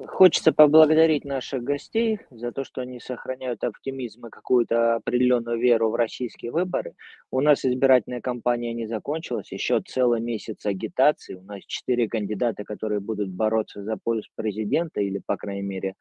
Хочется 0.07 0.53
поблагодарить 0.53 1.25
наших 1.25 1.63
гостей 1.63 2.19
за 2.31 2.51
то, 2.51 2.63
что 2.63 2.81
они 2.81 2.99
сохраняют 2.99 3.63
оптимизм 3.63 4.25
и 4.25 4.29
какую-то 4.29 4.95
определенную 4.95 5.59
веру 5.59 5.89
в 5.89 5.95
российские 5.95 6.51
выборы. 6.51 6.95
У 7.29 7.41
нас 7.41 7.65
избирательная 7.65 8.21
кампания 8.21 8.73
не 8.73 8.87
закончилась, 8.87 9.51
еще 9.51 9.81
целый 9.81 10.21
месяц 10.21 10.65
агитации. 10.65 11.35
У 11.35 11.41
нас 11.41 11.63
четыре 11.65 12.07
кандидата, 12.07 12.63
которые 12.63 13.01
будут 13.01 13.29
бороться 13.29 13.83
за 13.83 13.97
пост 13.97 14.29
президента 14.35 15.01
или, 15.01 15.19
по 15.19 15.35
крайней 15.35 15.67
мере, 15.67 15.95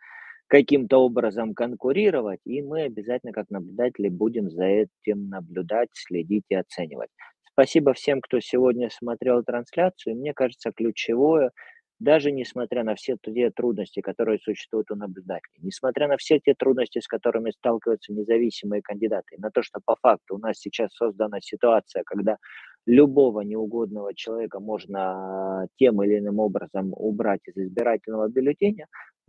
каким-то 0.50 0.98
образом 0.98 1.54
конкурировать, 1.54 2.40
и 2.44 2.60
мы 2.60 2.82
обязательно 2.82 3.32
как 3.32 3.48
наблюдатели 3.50 4.08
будем 4.08 4.50
за 4.50 4.64
этим 4.64 5.28
наблюдать, 5.28 5.90
следить 5.92 6.44
и 6.48 6.56
оценивать. 6.56 7.10
Спасибо 7.52 7.92
всем, 7.92 8.20
кто 8.20 8.40
сегодня 8.40 8.90
смотрел 8.90 9.44
трансляцию. 9.44 10.16
Мне 10.16 10.34
кажется, 10.34 10.72
ключевое, 10.72 11.52
даже 12.00 12.32
несмотря 12.32 12.82
на 12.82 12.96
все 12.96 13.16
те 13.22 13.50
трудности, 13.50 14.00
которые 14.00 14.40
существуют 14.40 14.90
у 14.90 14.96
наблюдателей, 14.96 15.60
несмотря 15.62 16.08
на 16.08 16.16
все 16.16 16.40
те 16.40 16.54
трудности, 16.54 16.98
с 16.98 17.06
которыми 17.06 17.52
сталкиваются 17.52 18.12
независимые 18.12 18.82
кандидаты, 18.82 19.36
на 19.38 19.50
то, 19.50 19.62
что 19.62 19.78
по 19.84 19.94
факту 20.02 20.34
у 20.34 20.38
нас 20.38 20.58
сейчас 20.58 20.92
создана 20.94 21.40
ситуация, 21.40 22.02
когда 22.04 22.38
любого 22.86 23.42
неугодного 23.42 24.14
человека 24.14 24.58
можно 24.58 25.68
тем 25.76 26.02
или 26.02 26.18
иным 26.18 26.40
образом 26.40 26.92
убрать 26.96 27.42
из 27.46 27.56
избирательного 27.56 28.28
бюллетеня, 28.28 28.86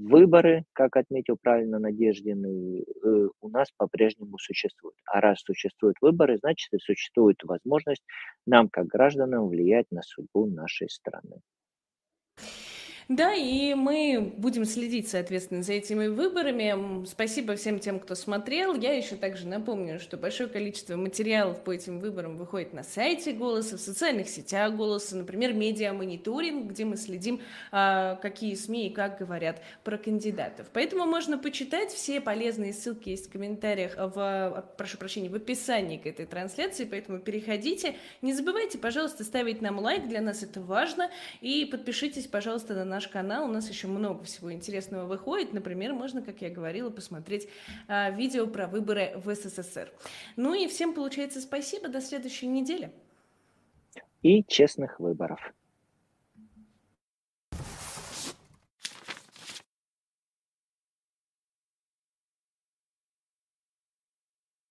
Выборы, 0.09 0.65
как 0.73 0.97
отметил 0.97 1.37
правильно 1.39 1.77
Надеждин, 1.77 2.43
э, 2.45 3.29
у 3.39 3.49
нас 3.49 3.69
по-прежнему 3.77 4.37
существуют. 4.39 4.95
А 5.05 5.21
раз 5.21 5.41
существуют 5.41 5.97
выборы, 6.01 6.37
значит 6.37 6.73
и 6.73 6.79
существует 6.79 7.37
возможность 7.43 8.03
нам, 8.47 8.69
как 8.69 8.87
гражданам, 8.87 9.47
влиять 9.47 9.85
на 9.91 10.01
судьбу 10.01 10.47
нашей 10.47 10.89
страны. 10.89 11.41
Да, 13.07 13.33
и 13.33 13.73
мы 13.73 14.33
будем 14.37 14.65
следить, 14.65 15.09
соответственно, 15.09 15.63
за 15.63 15.73
этими 15.73 16.07
выборами. 16.07 17.05
Спасибо 17.05 17.55
всем 17.55 17.79
тем, 17.79 17.99
кто 17.99 18.15
смотрел. 18.15 18.75
Я 18.75 18.93
еще 18.93 19.15
также 19.15 19.47
напомню, 19.47 19.99
что 19.99 20.17
большое 20.17 20.47
количество 20.47 20.95
материалов 20.95 21.63
по 21.63 21.71
этим 21.71 21.99
выборам 21.99 22.37
выходит 22.37 22.73
на 22.73 22.83
сайте 22.83 23.31
«Голоса», 23.33 23.77
в 23.77 23.81
социальных 23.81 24.29
сетях 24.29 24.75
«Голоса», 24.75 25.15
например, 25.15 25.53
медиа-мониторинг, 25.53 26.69
где 26.69 26.85
мы 26.85 26.95
следим, 26.95 27.41
а, 27.71 28.15
какие 28.15 28.55
СМИ 28.55 28.87
и 28.87 28.89
как 28.93 29.17
говорят 29.17 29.61
про 29.83 29.97
кандидатов. 29.97 30.67
Поэтому 30.71 31.05
можно 31.05 31.37
почитать. 31.37 31.91
Все 31.91 32.21
полезные 32.21 32.73
ссылки 32.73 33.09
есть 33.09 33.27
в 33.27 33.31
комментариях, 33.31 33.95
в, 33.97 34.65
прошу 34.77 34.97
прощения, 34.97 35.29
в 35.29 35.35
описании 35.35 35.97
к 35.97 36.05
этой 36.05 36.25
трансляции, 36.25 36.85
поэтому 36.85 37.19
переходите. 37.19 37.95
Не 38.21 38.33
забывайте, 38.33 38.77
пожалуйста, 38.77 39.23
ставить 39.23 39.61
нам 39.61 39.79
лайк, 39.79 40.07
для 40.07 40.21
нас 40.21 40.43
это 40.43 40.61
важно, 40.61 41.09
и 41.41 41.65
подпишитесь, 41.65 42.27
пожалуйста, 42.27 42.73
на 42.75 42.85
наш 42.91 43.07
канал. 43.07 43.45
У 43.45 43.51
нас 43.51 43.69
еще 43.69 43.87
много 43.87 44.23
всего 44.25 44.51
интересного 44.51 45.05
выходит. 45.05 45.53
Например, 45.53 45.93
можно, 45.93 46.21
как 46.21 46.41
я 46.41 46.49
говорила, 46.49 46.89
посмотреть 46.89 47.47
а, 47.87 48.11
видео 48.11 48.45
про 48.45 48.67
выборы 48.67 49.13
в 49.15 49.33
СССР. 49.33 49.91
Ну 50.35 50.53
и 50.53 50.67
всем, 50.67 50.93
получается, 50.93 51.41
спасибо. 51.41 51.87
До 51.87 52.01
следующей 52.01 52.47
недели. 52.47 52.91
И 54.21 54.43
честных 54.43 54.99
выборов. 54.99 55.53